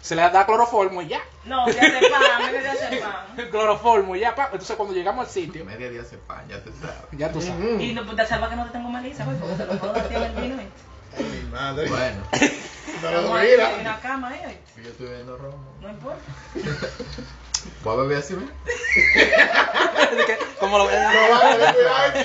se 0.00 0.14
le 0.14 0.22
da 0.22 0.46
cloroformo 0.46 1.02
y 1.02 1.08
ya. 1.08 1.20
No, 1.44 1.66
ya 1.66 1.80
se 1.80 1.90
pan, 2.10 2.52
me 2.52 2.62
ya 2.62 2.74
se 2.76 2.96
pan. 2.98 3.48
cloroformo 3.50 4.14
y 4.14 4.20
ya, 4.20 4.34
pa. 4.36 4.44
Entonces 4.52 4.76
cuando 4.76 4.94
llegamos 4.94 5.26
al 5.26 5.32
sitio, 5.32 5.64
Media 5.64 5.90
día 5.90 6.04
se 6.04 6.16
pan, 6.18 6.46
ya 6.48 6.62
te 6.62 6.70
sabes. 6.72 6.96
ya 7.12 7.32
tú 7.32 7.40
sabes. 7.42 7.80
Y 7.80 7.92
no, 7.92 8.04
pues, 8.04 8.16
te 8.16 8.26
salva 8.26 8.48
que 8.50 8.56
no 8.56 8.66
te 8.66 8.70
tengo 8.70 8.88
maliza, 8.88 9.24
güey, 9.24 9.36
porque 9.38 9.54
te 9.56 9.66
lo 9.66 9.78
puedo 9.78 9.92
dar 9.94 10.12
en 10.12 10.22
el 10.22 10.32
vino. 10.34 10.60
¿eh? 10.60 10.68
Ay, 11.16 11.24
mi 11.24 11.50
madre. 11.50 11.88
Bueno, 11.88 12.22
No 13.02 13.10
lo 13.10 13.34
Hay 13.34 13.50
mira. 13.50 13.74
una 13.80 14.00
cama 14.00 14.28
ahí, 14.28 14.40
¿eh? 14.50 14.58
yo 14.82 14.90
estoy 14.90 15.06
viendo 15.08 15.36
romo. 15.36 15.76
no 15.80 15.88
importa. 15.90 16.20
¿Voy 17.82 17.94
a 17.94 17.96
beber 18.02 18.18
así, 18.18 18.34
mira? 18.34 18.52
Dije, 20.16 20.38
Como 20.60 20.78
lo 20.78 20.84
No 20.84 20.90
va 20.90 21.36
a 21.36 21.72
cuidado 21.72 21.96
aquí. 22.08 22.24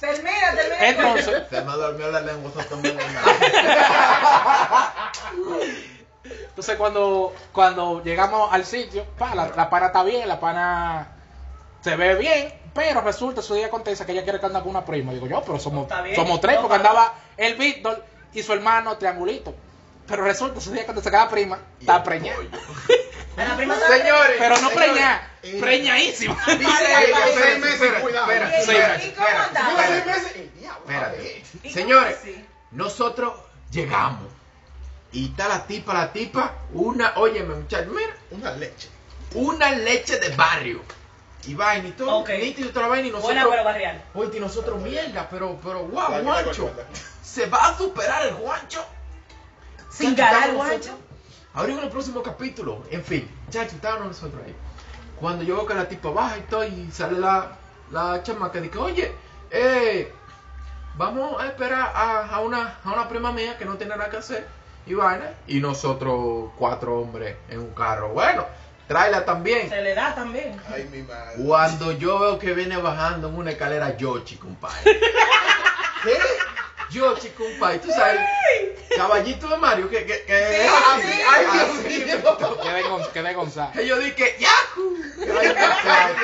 Termina, 0.00 0.54
termina. 0.54 0.88
Entonces, 0.88 1.42
Se 1.50 1.60
me 1.62 1.72
durmió 1.72 2.10
la 2.10 2.20
lengua, 2.20 2.50
eso 2.50 2.76
nada. 2.82 3.36
entonces 6.24 6.76
cuando, 6.76 7.34
cuando 7.52 8.02
llegamos 8.02 8.52
al 8.52 8.64
sitio, 8.64 9.04
pa, 9.18 9.34
la, 9.34 9.48
la 9.48 9.70
pana 9.70 9.86
está 9.86 10.02
bien, 10.02 10.28
la 10.28 10.40
pana 10.40 11.08
se 11.82 11.96
ve 11.96 12.14
bien, 12.16 12.52
pero 12.74 13.00
resulta, 13.00 13.40
su 13.42 13.54
día 13.54 13.66
acontece 13.66 14.04
que 14.04 14.12
ella 14.12 14.24
quiere 14.24 14.40
que 14.40 14.46
ande 14.46 14.60
con 14.60 14.68
una 14.70 14.84
prima. 14.84 15.12
Digo 15.12 15.26
yo, 15.26 15.42
pero 15.42 15.58
somos, 15.58 15.86
bien. 16.02 16.16
somos 16.16 16.40
tres, 16.40 16.58
porque 16.58 16.76
andaba 16.76 17.14
el 17.36 17.54
Víctor 17.54 18.04
y 18.32 18.42
su 18.42 18.52
hermano 18.52 18.96
Triangulito. 18.96 19.54
Pero 20.06 20.24
resulta, 20.24 20.60
su 20.60 20.70
día 20.72 20.82
acontece 20.82 21.10
que 21.10 21.16
la 21.16 21.28
prima 21.28 21.58
está 21.80 22.02
preñada. 22.02 22.38
A 23.36 23.44
la 23.48 23.56
prima 23.56 23.74
Señores, 23.76 24.36
Pero 24.38 24.58
no 24.60 24.70
preñada, 24.70 25.30
eh, 25.42 25.58
preñadísima. 25.60 26.36
Seis 26.44 26.58
meses, 26.58 27.72
espérate, 27.72 28.02
cuidado. 28.02 28.30
espérate, 28.30 28.56
¿Y- 28.56 28.60
espérate, 28.60 29.06
y 29.06 29.10
cómo 29.12 29.26
espérate, 29.26 29.58
andaba? 29.58 29.70
Mira, 29.70 29.86
seis 29.86 29.96
espérate. 29.98 30.20
meses. 30.20 30.36
El 30.36 30.60
diablo. 30.60 30.80
Espérate. 30.80 31.42
¿Y 31.54 31.60
cómo 31.62 31.74
Señores, 31.74 32.16
nosotros 32.72 33.32
llegamos 33.70 34.28
y 35.12 35.26
está 35.30 35.48
la 35.48 35.66
tipa, 35.66 35.94
la 35.94 36.12
tipa, 36.12 36.52
una, 36.74 37.12
óyeme 37.16 37.54
muchachos, 37.54 37.92
mira, 37.94 38.14
Una 38.32 38.50
leche. 38.52 38.88
una 39.34 39.70
leche 39.70 40.18
de 40.18 40.28
barrio. 40.30 40.82
Y 41.46 41.54
vaina 41.54 41.88
y 41.88 41.92
todo, 41.92 42.18
Ok. 42.18 42.30
nítido 42.30 42.70
otra 42.70 42.86
vaina 42.88 43.08
y 43.08 43.10
nosotros, 43.10 43.34
Buena, 43.34 43.50
pero 43.50 43.64
barrial. 43.64 44.02
oye, 44.14 44.36
y 44.36 44.40
nosotros 44.40 44.80
mierda, 44.80 45.28
pero, 45.30 45.58
pero, 45.62 45.80
La 45.92 46.08
wow, 46.20 46.32
acuerdo. 46.32 46.70
se 47.22 47.46
va 47.46 47.68
a 47.68 47.76
superar 47.76 48.26
el 48.26 48.34
guancho. 48.36 48.84
Sin 49.90 50.14
ganar, 50.16 50.52
guancho. 50.54 50.76
nosotros- 50.76 50.98
Ahora 51.54 51.72
en 51.72 51.78
el 51.80 51.88
próximo 51.88 52.22
capítulo, 52.22 52.82
en 52.90 53.04
fin, 53.04 53.30
chacho, 53.50 53.76
estábamos 53.76 54.08
nosotros 54.08 54.42
ahí. 54.44 54.54
Cuando 55.20 55.44
yo 55.44 55.56
veo 55.56 55.66
que 55.66 55.74
la 55.74 55.86
tipa 55.88 56.10
baja 56.10 56.38
y 56.38 56.40
todo, 56.42 56.64
y 56.64 56.90
sale 56.90 57.18
la, 57.18 57.52
la 57.92 58.22
chamaca, 58.24 58.60
dice, 58.60 58.76
oye, 58.78 59.12
eh, 59.50 60.12
vamos 60.96 61.40
a 61.40 61.46
esperar 61.46 61.92
a, 61.94 62.26
a 62.26 62.40
una, 62.40 62.78
a 62.82 62.92
una 62.92 63.08
prima 63.08 63.30
mía 63.30 63.56
que 63.56 63.64
no 63.64 63.76
tiene 63.76 63.96
nada 63.96 64.10
que 64.10 64.16
hacer, 64.16 64.48
y 64.86 64.94
vaina, 64.94 65.32
y 65.46 65.60
nosotros 65.60 66.50
cuatro 66.58 66.98
hombres 67.00 67.36
en 67.48 67.60
un 67.60 67.70
carro. 67.74 68.08
Bueno, 68.08 68.44
tráela 68.94 69.24
también. 69.24 69.68
Se 69.68 69.82
le 69.82 69.92
da 69.92 70.14
también. 70.14 70.60
Ay, 70.72 70.88
mi 70.92 71.02
madre. 71.02 71.34
Cuando 71.44 71.90
yo 71.92 72.20
veo 72.20 72.38
que 72.38 72.54
viene 72.54 72.76
bajando 72.76 73.28
en 73.28 73.34
una 73.34 73.50
escalera 73.50 73.96
Yoshi, 73.96 74.36
compadre. 74.36 74.78
¿Qué? 76.04 76.16
Yoshi, 76.90 77.30
compadre, 77.30 77.78
tú 77.80 77.90
sabes, 77.90 78.20
caballito 78.96 79.48
de 79.48 79.56
Mario, 79.56 79.90
que, 79.90 80.06
que, 80.06 80.22
que 80.24 80.38
Sí, 80.38 80.68
así, 80.92 81.12
sí. 81.12 81.22
ay. 81.28 81.46
Quedé, 82.62 83.12
quedé 83.12 83.34
Gonzalo. 83.34 83.72
Que 83.72 83.84
yo 83.84 83.98
dije, 83.98 84.36
¡Yahoo! 84.38 84.96
Ay. 85.84 86.14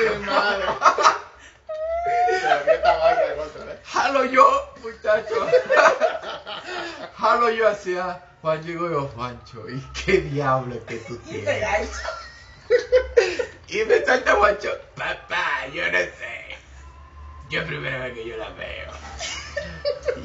Jalo 3.83 4.25
yo, 4.25 4.73
muchacho. 4.81 5.35
Jalo 7.17 7.49
yo 7.49 7.67
hacia 7.67 8.21
Juan 8.41 8.65
digo 8.65 8.89
yo, 8.89 9.07
Juancho, 9.13 9.69
¿y 9.69 9.79
qué 9.93 10.21
diablo 10.21 10.83
que 10.85 10.95
tú 10.97 11.19
Y 11.27 11.33
te 11.33 11.39
tienes? 11.41 12.01
Y 13.67 13.85
me 13.85 14.03
salta 14.03 14.35
Juancho, 14.35 14.69
papá, 14.95 15.67
yo 15.73 15.89
no 15.91 15.97
sé. 15.97 16.57
Yo 17.49 17.65
primera 17.65 17.99
vez 17.99 18.13
que 18.13 18.27
yo 18.27 18.37
la 18.37 18.49
veo. 18.49 18.91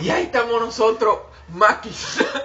Y 0.01 0.11
ahí 0.11 0.25
estamos 0.25 0.61
nosotros 0.61 1.21
maquinando, 1.49 2.43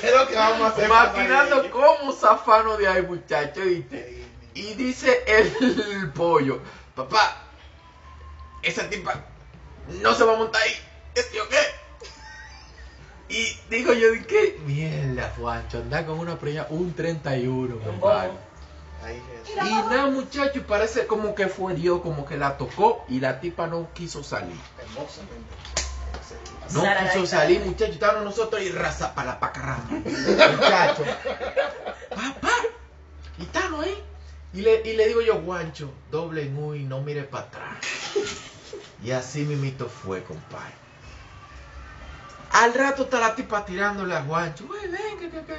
¿Qué 0.00 0.08
es 0.08 0.14
lo 0.14 0.28
que 0.28 0.36
vamos 0.36 0.60
a 0.62 0.66
hacer? 0.68 0.88
maquinando 0.88 1.56
papá? 1.56 1.70
cómo 1.70 2.12
zafarnos 2.12 2.78
de 2.78 2.86
ahí, 2.86 3.02
muchacho, 3.02 3.60
¿viste? 3.62 4.24
Y 4.54 4.74
dice 4.74 5.24
el 5.26 6.12
pollo, 6.12 6.60
papá, 6.94 7.42
esa 8.62 8.88
tipa 8.88 9.24
no 9.88 10.14
se 10.14 10.24
va 10.24 10.34
a 10.34 10.36
montar 10.36 10.62
ahí. 10.62 10.76
¿Este 11.14 11.40
o 11.40 11.48
qué? 11.48 11.58
Y 13.28 13.58
digo 13.68 13.92
yo, 13.92 14.08
¿qué? 14.28 14.58
Mierda, 14.64 15.32
Juancho, 15.36 15.78
anda 15.78 16.06
con 16.06 16.18
una 16.18 16.38
preña, 16.38 16.66
un 16.70 16.94
31, 16.94 17.78
compadre. 17.78 18.32
Y 19.46 19.74
nada, 19.74 20.06
muchacho, 20.06 20.66
parece 20.66 21.06
como 21.06 21.34
que 21.34 21.46
fue 21.48 21.74
Dios, 21.74 22.00
como 22.02 22.26
que 22.26 22.36
la 22.36 22.56
tocó 22.56 23.04
y 23.08 23.20
la 23.20 23.40
tipa 23.40 23.66
no 23.66 23.88
quiso 23.94 24.22
salir. 24.22 24.56
Hermosamente. 24.78 25.54
No 26.72 26.82
quiso 26.82 27.26
salir, 27.26 27.60
muchacho. 27.64 27.92
Estábamos 27.92 28.24
nosotros 28.24 28.60
y 28.62 28.70
raza 28.70 29.14
para 29.14 29.32
la 29.32 29.40
pacarrama. 29.40 29.88
Muchacho. 29.90 31.04
Papá. 32.10 32.52
Y 33.38 33.42
estamos 33.42 33.84
ahí. 33.84 34.02
Y 34.52 34.62
le, 34.62 34.82
y 34.84 34.96
le 34.96 35.06
digo 35.06 35.20
yo, 35.20 35.40
guancho, 35.42 35.92
doble 36.10 36.42
en 36.42 36.56
U 36.58 36.74
y 36.74 36.84
no 36.84 37.02
mire 37.02 37.24
para 37.24 37.44
atrás. 37.44 37.76
Y 39.04 39.10
así 39.10 39.44
mimito 39.44 39.88
fue, 39.88 40.24
compadre. 40.24 40.72
Al 42.52 42.72
rato 42.72 43.02
está 43.02 43.20
la 43.20 43.34
tipa 43.34 43.64
tirándole 43.64 44.14
a 44.14 44.22
Juancho. 44.22 44.66
Güey, 44.66 44.88
ven, 44.88 45.18
que, 45.20 45.28
que, 45.28 45.44
que. 45.44 45.56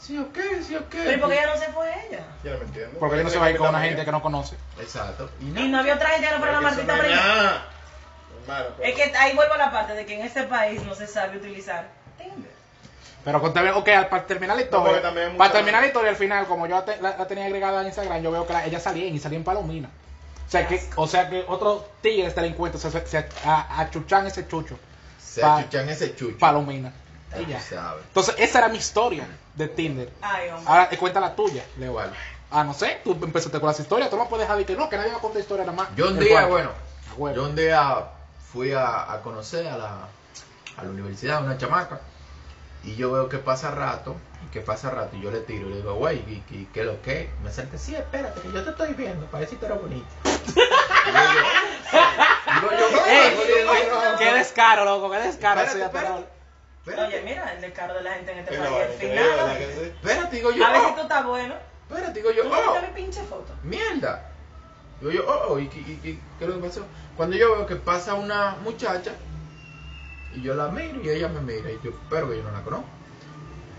Sí, 0.00 0.16
o 0.18 0.32
qué, 0.32 0.62
sí, 0.62 0.76
o 0.76 0.88
qué. 0.88 0.98
Pero 1.04 1.12
¿y 1.12 1.16
por 1.18 1.28
qué 1.30 1.38
ella 1.38 1.54
no 1.54 1.60
se 1.60 1.72
fue 1.72 1.92
ella? 2.08 2.20
Ya 2.44 2.52
no 2.52 2.58
me 2.58 2.64
entiendo. 2.66 2.98
Porque 2.98 3.16
él 3.16 3.24
no 3.24 3.30
se 3.30 3.38
va 3.38 3.46
a 3.46 3.50
ir 3.50 3.56
con 3.56 3.68
una 3.68 3.80
gente 3.82 4.04
que 4.04 4.12
no 4.12 4.22
conoce. 4.22 4.56
Exacto. 4.80 5.28
Y 5.40 5.44
no 5.46 5.78
había 5.78 5.94
otra 5.94 6.08
gente 6.10 6.26
que 6.28 6.32
no 6.34 6.38
fuera 6.38 6.60
la. 6.60 6.68
Hermano, 6.70 8.64
pero- 8.76 8.88
Es 8.88 8.94
que 8.94 9.16
ahí 9.16 9.34
vuelvo 9.34 9.54
a 9.54 9.58
la 9.58 9.70
parte 9.70 9.94
de 9.94 10.06
que 10.06 10.14
en 10.14 10.24
este 10.24 10.44
país 10.44 10.82
no 10.84 10.94
se 10.94 11.06
sabe 11.06 11.36
utilizar 11.36 11.88
Tinder. 12.16 12.50
Pero 13.24 13.40
con, 13.42 13.50
ok, 13.50 13.88
para 14.08 14.26
terminar 14.26 14.56
la 14.56 14.62
porque 14.70 14.90
historia, 14.92 15.36
para 15.36 15.52
terminar 15.52 15.80
la 15.82 15.86
historia 15.88 16.10
al 16.10 16.16
final, 16.16 16.46
como 16.46 16.66
yo 16.66 16.82
te- 16.82 17.00
la, 17.02 17.16
la 17.16 17.26
tenía 17.26 17.44
agregada 17.46 17.80
en 17.82 17.88
Instagram, 17.88 18.22
yo 18.22 18.30
veo 18.30 18.46
que 18.46 18.52
la- 18.54 18.64
ella 18.64 18.80
salía 18.80 19.04
y 19.06 19.18
salía 19.18 19.36
en 19.38 19.44
Palomina. 19.44 19.90
O 20.46 20.50
sea 20.50 20.66
que, 20.66 20.80
o 20.96 21.06
sea 21.06 21.28
que 21.28 21.44
otros 21.46 21.82
tigres 22.00 22.34
delincuentes 22.34 22.80
se, 22.80 23.06
se, 23.06 23.28
a- 23.44 23.80
achuchan 23.80 24.26
ese 24.26 24.46
chucho, 24.48 24.78
Se 25.20 25.42
Pa- 25.42 25.58
achuchan 25.58 25.88
ese 25.90 26.14
chucho. 26.16 26.38
Palomina. 26.38 26.90
Y 27.38 27.44
ya. 27.50 27.60
Entonces, 28.06 28.34
esa 28.38 28.58
era 28.60 28.68
mi 28.68 28.78
historia 28.78 29.26
de 29.58 29.68
Tinder. 29.68 30.10
Ay, 30.22 30.48
hombre. 30.50 30.64
Ahora, 30.66 30.88
eh, 30.90 30.96
cuenta 30.96 31.20
la 31.20 31.34
tuya, 31.36 31.64
Leo. 31.76 31.90
Igual. 31.90 32.12
Ah, 32.50 32.64
no 32.64 32.72
sé, 32.72 33.00
tú 33.04 33.12
empezaste 33.22 33.60
con 33.60 33.66
las 33.66 33.78
historias, 33.78 34.08
tú 34.08 34.16
no 34.16 34.26
puedes 34.28 34.44
dejar 34.44 34.56
de 34.56 34.64
que 34.64 34.74
no, 34.74 34.88
que 34.88 34.96
nadie 34.96 35.10
va 35.12 35.18
a 35.18 35.20
contar 35.20 35.42
historia 35.42 35.66
nada 35.66 35.76
más. 35.76 35.88
Yo 35.96 36.08
un 36.08 36.18
día, 36.18 36.46
cuarto. 36.48 36.72
bueno, 37.18 37.36
yo 37.36 37.44
un 37.44 37.54
día 37.56 38.04
fui 38.52 38.72
a, 38.72 39.12
a 39.12 39.20
conocer 39.20 39.66
a 39.66 39.76
la, 39.76 40.08
a 40.78 40.82
la 40.84 40.88
universidad, 40.88 41.44
una 41.44 41.58
chamaca, 41.58 42.00
y 42.84 42.94
yo 42.96 43.12
veo 43.12 43.28
que 43.28 43.36
pasa 43.38 43.70
rato, 43.72 44.16
y 44.46 44.50
que 44.50 44.60
pasa 44.60 44.88
rato, 44.88 45.14
y 45.16 45.20
yo 45.20 45.30
le 45.30 45.40
tiro, 45.40 45.66
y 45.66 45.70
le 45.70 45.76
digo, 45.76 45.94
güey, 45.96 46.18
¿y, 46.20 46.42
y 46.50 46.68
qué 46.72 46.84
lo 46.84 47.02
que? 47.02 47.28
Me 47.42 47.50
acerca, 47.50 47.76
sí, 47.76 47.94
espérate, 47.94 48.40
que 48.40 48.50
yo 48.50 48.64
te 48.64 48.70
estoy 48.70 48.94
viendo, 48.94 49.26
parece 49.26 49.56
que 49.56 49.66
eres 49.66 49.82
bonita. 49.82 50.08
Y 50.24 50.30
yo, 52.62 52.70
digo 52.70 52.90
yo, 52.90 53.06
¡Ey! 53.06 53.30
digo 53.30 53.72
yo, 53.74 54.18
¡Qué 54.18 54.32
descaro, 54.32 54.84
loco! 54.86 55.10
¡Qué 55.10 55.18
descaro! 55.18 55.60
Espérate. 55.60 56.37
Espérate, 56.88 57.16
Oye, 57.16 57.24
mira, 57.24 57.52
el 57.54 57.60
descaro 57.60 57.94
de 57.94 58.02
la 58.02 58.14
gente 58.14 58.32
en 58.32 58.38
este 58.38 58.56
país. 58.58 58.62
Al 58.72 58.92
increíble, 58.92 59.20
¿verdad 59.20 59.56
final, 59.56 59.82
espérate, 59.82 60.36
digo 60.36 60.50
yo, 60.52 60.66
a 60.66 60.70
ver 60.72 60.80
si 60.80 60.86
oh, 60.86 60.94
tú 60.94 61.00
estás 61.02 61.26
bueno. 61.26 61.54
espérate, 61.88 62.12
digo 62.20 62.30
yo, 62.32 62.42
oh, 62.50 62.80
mi 62.80 63.02
pinche 63.02 63.22
foto. 63.24 63.52
mierda. 63.62 64.24
Digo 65.00 65.12
yo, 65.12 65.24
oh, 65.28 65.52
oh, 65.52 65.58
¿y, 65.58 65.68
qué- 65.68 65.80
y, 65.80 65.96
qué- 66.02 66.18
es 66.40 66.48
lo 66.48 66.54
que 66.60 66.68
pasó? 66.68 66.86
Cuando 67.16 67.36
yo 67.36 67.54
veo 67.56 67.66
que 67.66 67.76
pasa 67.76 68.14
una 68.14 68.56
muchacha, 68.62 69.12
y 70.34 70.42
yo 70.42 70.54
la 70.54 70.68
miro 70.68 71.00
y 71.02 71.08
ella 71.08 71.28
me 71.28 71.40
mira, 71.40 71.70
y 71.70 71.80
yo 71.82 71.90
espero 71.90 72.28
que 72.30 72.36
yo 72.38 72.42
no 72.42 72.52
la 72.52 72.62
conozco. 72.62 72.86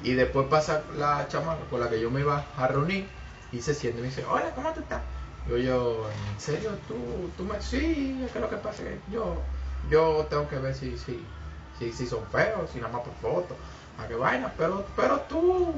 Y 0.04 0.13
después 0.13 0.48
pasa 0.48 0.84
la 0.98 1.28
chamaca 1.28 1.62
con 1.69 1.80
la 1.82 1.89
que 1.89 2.00
yo 2.00 2.10
me 2.10 2.22
iba 2.22 2.45
a 2.58 2.67
reunir, 2.67 3.08
y 3.52 3.62
se 3.62 3.74
siente 3.74 4.00
y 4.00 4.02
me 4.04 4.08
dice, 4.08 4.24
hola, 4.26 4.52
¿cómo 4.56 4.72
tú 4.74 4.80
estás? 4.82 5.02
Digo 5.45 5.58
yo, 5.58 6.10
¿en 6.34 6.39
serio? 6.39 6.72
¿Tú, 6.88 7.30
tú 7.36 7.43
me...? 7.43 7.60
Sí, 7.62 8.22
es 8.26 8.32
que 8.32 8.39
lo 8.39 8.50
que 8.50 8.58
pasa 8.58 8.84
es 8.84 8.89
que 8.89 9.00
yo, 9.12 9.41
yo 9.89 10.26
tengo 10.30 10.48
que 10.48 10.58
ver 10.58 10.74
si, 10.76 10.98
si, 10.98 11.26
si, 11.80 11.92
si 11.94 12.06
son 12.08 12.26
feos, 12.32 12.70
si 12.72 12.80
nada 12.80 12.92
más 12.94 13.02
por 13.04 13.13
foto, 13.15 13.56
a 13.98 14.08
qué 14.08 14.15
vaina, 14.15 14.54
pero, 14.58 14.86
pero 14.96 15.20
tú, 15.22 15.74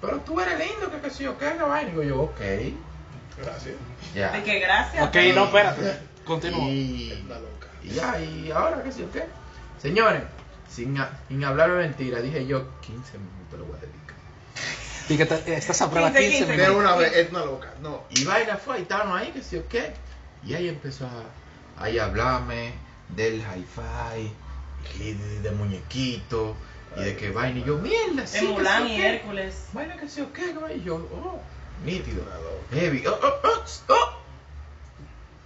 pero 0.00 0.18
tú 0.20 0.40
eres 0.40 0.58
lindo, 0.58 0.90
que 0.90 1.00
qué 1.00 1.10
sé 1.10 1.24
yo, 1.24 1.36
qué, 1.38 1.52
qué 1.56 1.62
vaina. 1.62 1.90
Digo 1.90 2.02
yo, 2.02 2.20
ok, 2.22 2.40
Gracias. 3.38 3.74
ya. 4.14 4.30
De 4.32 4.42
que 4.42 4.58
gracias. 4.60 5.06
Ok, 5.08 5.16
no, 5.34 5.44
espérate. 5.46 5.98
Continúa. 6.24 6.68
Y, 6.68 7.26
y 7.82 7.88
ya, 7.90 8.20
y 8.20 8.50
ahora 8.50 8.82
qué 8.82 8.92
sé 8.92 9.00
yo 9.00 9.10
qué. 9.10 9.24
Señores, 9.80 10.22
sin, 10.68 10.96
sin 11.28 11.44
hablar 11.44 11.70
de 11.72 11.78
mentira, 11.78 12.20
dije 12.20 12.46
yo, 12.46 12.68
15 12.82 13.18
minutos 13.18 13.58
lo 13.58 13.64
voy 13.64 13.76
a 13.76 13.80
dedicar. 13.80 14.16
Y 15.08 15.16
que 15.16 15.26
te- 15.26 15.54
estás 15.56 15.82
a 15.82 15.90
prueba 15.90 16.12
15, 16.12 16.28
15 16.30 16.46
De 16.46 16.52
minutos. 16.58 16.76
una 16.76 16.94
vez, 16.96 17.12
es 17.16 17.30
una 17.30 17.44
loca. 17.44 17.72
No. 17.82 18.04
Y 18.10 18.24
vaina 18.24 18.56
fue, 18.56 18.78
y 18.78 18.82
estábamos 18.82 19.20
ahí, 19.20 19.32
que 19.32 19.42
sí 19.42 19.56
o 19.56 19.66
qué. 19.68 19.92
Y 20.44 20.54
ahí 20.54 20.68
empezó 20.68 21.06
a, 21.06 21.82
ahí 21.82 21.98
a 21.98 22.04
hablarme 22.04 22.72
del 23.08 23.40
hi-fi, 23.40 24.32
y 24.98 25.12
de, 25.12 25.40
de 25.40 25.50
muñequito, 25.52 26.56
y 26.96 27.02
de 27.04 27.16
que 27.16 27.30
vaina. 27.30 27.60
Y 27.60 27.64
yo, 27.64 27.78
mierda, 27.78 28.26
sí. 28.26 28.46
Mulan 28.46 28.86
y 28.88 28.96
qué. 28.96 29.16
Hércules. 29.16 29.66
Vaina 29.72 29.96
que 29.96 30.08
sí 30.08 30.20
o 30.20 30.32
qué. 30.32 30.54
Y 30.76 30.82
yo, 30.82 30.96
oh, 30.96 31.40
nítido, 31.84 32.24
heavy. 32.72 33.06
Oh, 33.06 33.18
oh, 33.22 33.40
oh, 33.44 33.64
oh. 33.88 34.22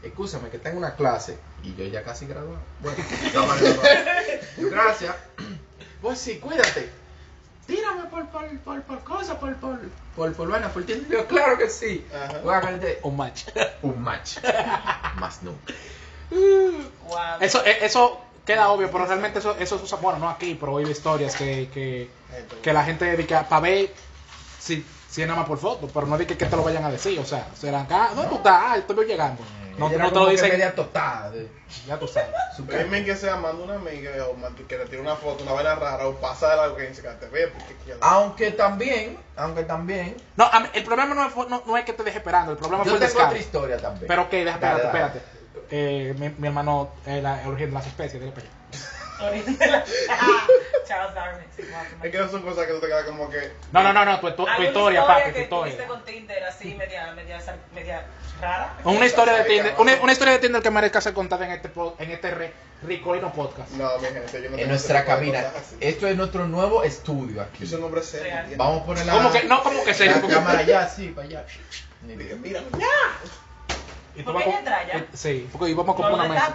Escúchame, 0.02 0.50
que 0.50 0.58
tengo 0.58 0.78
una 0.78 0.94
clase 0.94 1.38
y 1.64 1.74
yo 1.74 1.84
ya 1.84 2.02
casi 2.02 2.26
graduado. 2.26 2.58
Bueno, 2.80 2.98
estaba 2.98 3.56
graduado. 3.56 3.88
Yo, 4.58 4.70
gracias. 4.70 5.16
Pues 6.00 6.18
sí, 6.18 6.38
cuídate. 6.38 6.90
Tírame 7.66 8.04
por, 8.04 8.28
por, 8.28 8.58
por, 8.60 8.82
por 8.82 9.00
cosas, 9.02 9.36
por, 9.38 9.56
por, 9.56 9.80
por, 10.14 10.32
por 10.34 10.48
vaina, 10.48 10.68
por 10.68 10.84
tiempo. 10.84 11.12
Yo, 11.12 11.26
claro 11.26 11.58
que 11.58 11.68
sí. 11.68 12.06
Ajá. 12.14 12.38
Voy 12.44 12.54
a 12.54 12.60
ganarte 12.60 13.00
Un 13.02 13.16
match. 13.16 13.46
un 13.82 14.00
match. 14.00 14.38
Más 15.16 15.42
nunca. 15.42 15.74
Wow. 16.30 17.40
Eso, 17.40 17.64
eh, 17.64 17.78
eso 17.82 18.20
queda 18.46 18.70
obvio, 18.70 18.90
pero 18.90 19.04
realmente 19.04 19.40
eso, 19.40 19.54
eso 19.58 19.76
se 19.78 19.84
usa, 19.84 19.98
bueno, 19.98 20.18
no 20.20 20.30
aquí, 20.30 20.56
pero 20.58 20.72
oído 20.72 20.90
historias 20.90 21.34
que, 21.36 21.68
que, 21.74 22.08
que 22.62 22.72
la 22.72 22.84
gente 22.84 23.04
dedica 23.04 23.46
para 23.48 23.60
ver 23.60 23.92
si, 24.58 24.86
si 25.10 25.22
es 25.22 25.28
nada 25.28 25.40
más 25.40 25.48
por 25.48 25.58
foto, 25.58 25.88
pero 25.92 26.06
no 26.06 26.16
de 26.16 26.26
que, 26.26 26.38
que 26.38 26.46
te 26.46 26.56
lo 26.56 26.62
vayan 26.62 26.84
a 26.84 26.90
decir, 26.90 27.18
o 27.18 27.24
sea, 27.24 27.48
serán 27.58 27.84
acá, 27.86 28.10
¿dónde 28.14 28.30
tú 28.30 28.36
estás? 28.36 28.62
Ah, 28.66 28.76
estoy 28.78 29.04
llegando. 29.04 29.42
No, 29.78 29.88
Ella 29.88 29.98
no 29.98 30.04
era 30.04 30.12
te 30.12 30.18
lo 30.20 30.28
dicen, 30.28 30.48
media 30.50 30.74
totada. 30.74 31.30
de- 31.30 31.50
ya 31.86 31.98
tú 31.98 32.08
sabes. 32.08 32.30
su 32.56 32.64
Dime 32.64 33.04
que 33.04 33.14
sea, 33.14 33.36
manda 33.36 33.62
una 33.62 33.74
amiga 33.74 34.10
o 34.26 34.66
que 34.66 34.78
le 34.78 34.86
tire 34.86 35.00
una 35.00 35.16
foto, 35.16 35.42
una 35.42 35.52
vaina 35.52 35.74
rara, 35.74 36.06
o 36.06 36.14
pasa 36.14 36.48
de 36.50 36.56
la 36.56 36.64
audiencia 36.64 37.02
que 37.02 37.26
te 37.26 37.26
ve. 37.26 37.52
Aunque 38.00 38.52
también, 38.52 39.18
aunque 39.36 39.64
también, 39.64 40.16
No, 40.36 40.48
el 40.72 40.82
problema 40.84 41.14
no 41.14 41.26
es, 41.26 41.36
no, 41.48 41.62
no 41.66 41.76
es 41.76 41.84
que 41.84 41.92
te 41.92 42.02
deje 42.04 42.18
esperando, 42.18 42.52
el 42.52 42.58
problema 42.58 42.84
yo 42.84 42.90
fue 42.92 42.98
el 42.98 43.12
tengo 43.12 43.24
otra 43.24 43.38
historia 43.38 43.76
también. 43.78 44.06
Pero 44.06 44.28
déjate, 44.30 44.64
Dale, 44.66 44.76
espérate, 44.76 44.86
dale. 44.98 45.06
espérate. 45.18 45.35
Eh, 45.70 46.14
mi, 46.18 46.28
mi 46.38 46.48
hermano 46.48 46.90
es 47.04 47.22
la 47.22 47.42
el 47.42 47.48
origen 47.48 47.68
de 47.70 47.74
las 47.74 47.86
especies, 47.86 48.20
dile 48.20 48.32
para 48.32 48.46
allá. 48.46 48.52
De 49.18 49.42
Charles 50.86 51.14
Darwin. 51.14 51.46
Es 52.02 52.10
que 52.12 52.18
no 52.18 52.28
son 52.28 52.42
cosas 52.42 52.66
que 52.66 52.72
tú 52.74 52.80
te 52.80 52.86
quedas 52.86 53.04
como 53.06 53.30
que. 53.30 53.50
No, 53.72 53.82
no, 53.82 53.92
no, 53.94 54.04
no, 54.04 54.20
tu, 54.20 54.28
tu, 54.30 54.36
tu 54.36 54.46
¿Alguna 54.46 54.68
historia, 54.68 55.06
papi, 55.06 55.28
tu 55.30 55.34
que 55.34 55.42
historia. 55.42 55.86
con 55.86 56.04
Tinder 56.04 56.44
así 56.44 56.74
media, 56.74 57.12
media, 57.14 57.40
media 57.74 58.04
rara? 58.42 58.74
Una 58.84 59.06
historia 59.06 59.34
de 59.34 59.44
Tinder, 59.44 59.74
una, 59.78 59.94
una 60.02 60.12
historia 60.12 60.34
de 60.34 60.38
Tinder 60.40 60.62
que 60.62 60.70
merezca 60.70 61.00
ser 61.00 61.14
contada 61.14 61.46
en 61.46 61.52
este 61.52 61.70
en 61.98 62.10
este 62.10 62.30
re- 62.30 62.52
ricolino 62.82 63.32
podcast. 63.32 63.70
No, 63.70 63.88
mi 64.00 64.06
gente, 64.08 64.42
yo 64.42 64.50
no 64.50 64.58
En 64.58 64.68
nuestra 64.68 65.00
de 65.00 65.06
cabina. 65.06 65.38
así. 65.58 65.76
Esto 65.80 66.06
es 66.08 66.16
nuestro 66.16 66.46
nuevo 66.46 66.82
estudio 66.84 67.40
aquí. 67.40 67.66
Soy 67.66 67.78
un 67.78 67.84
hombre 67.84 68.02
serio. 68.02 68.34
Vamos 68.58 68.82
a 68.82 68.84
poner 68.84 69.06
la, 69.06 69.12
¿Cómo 69.14 69.32
que? 69.32 69.44
No, 69.44 69.62
como 69.62 69.82
que 69.82 69.94
serio. 69.94 70.16
la 70.22 70.28
cámara 70.34 70.58
allá, 70.58 70.88
sí, 70.90 71.08
para 71.08 71.26
allá. 71.26 71.44
Dije, 72.02 72.34
Mira, 72.36 72.60
Y 74.16 74.22
¿Por 74.22 74.42
qué 74.42 74.50
entra 74.50 74.86
ya? 74.86 75.06
Sí, 75.12 75.48
porque 75.52 75.70
íbamos 75.70 75.94
a 75.94 75.96
comprar 75.96 76.14
una 76.14 76.28
mesa. 76.28 76.54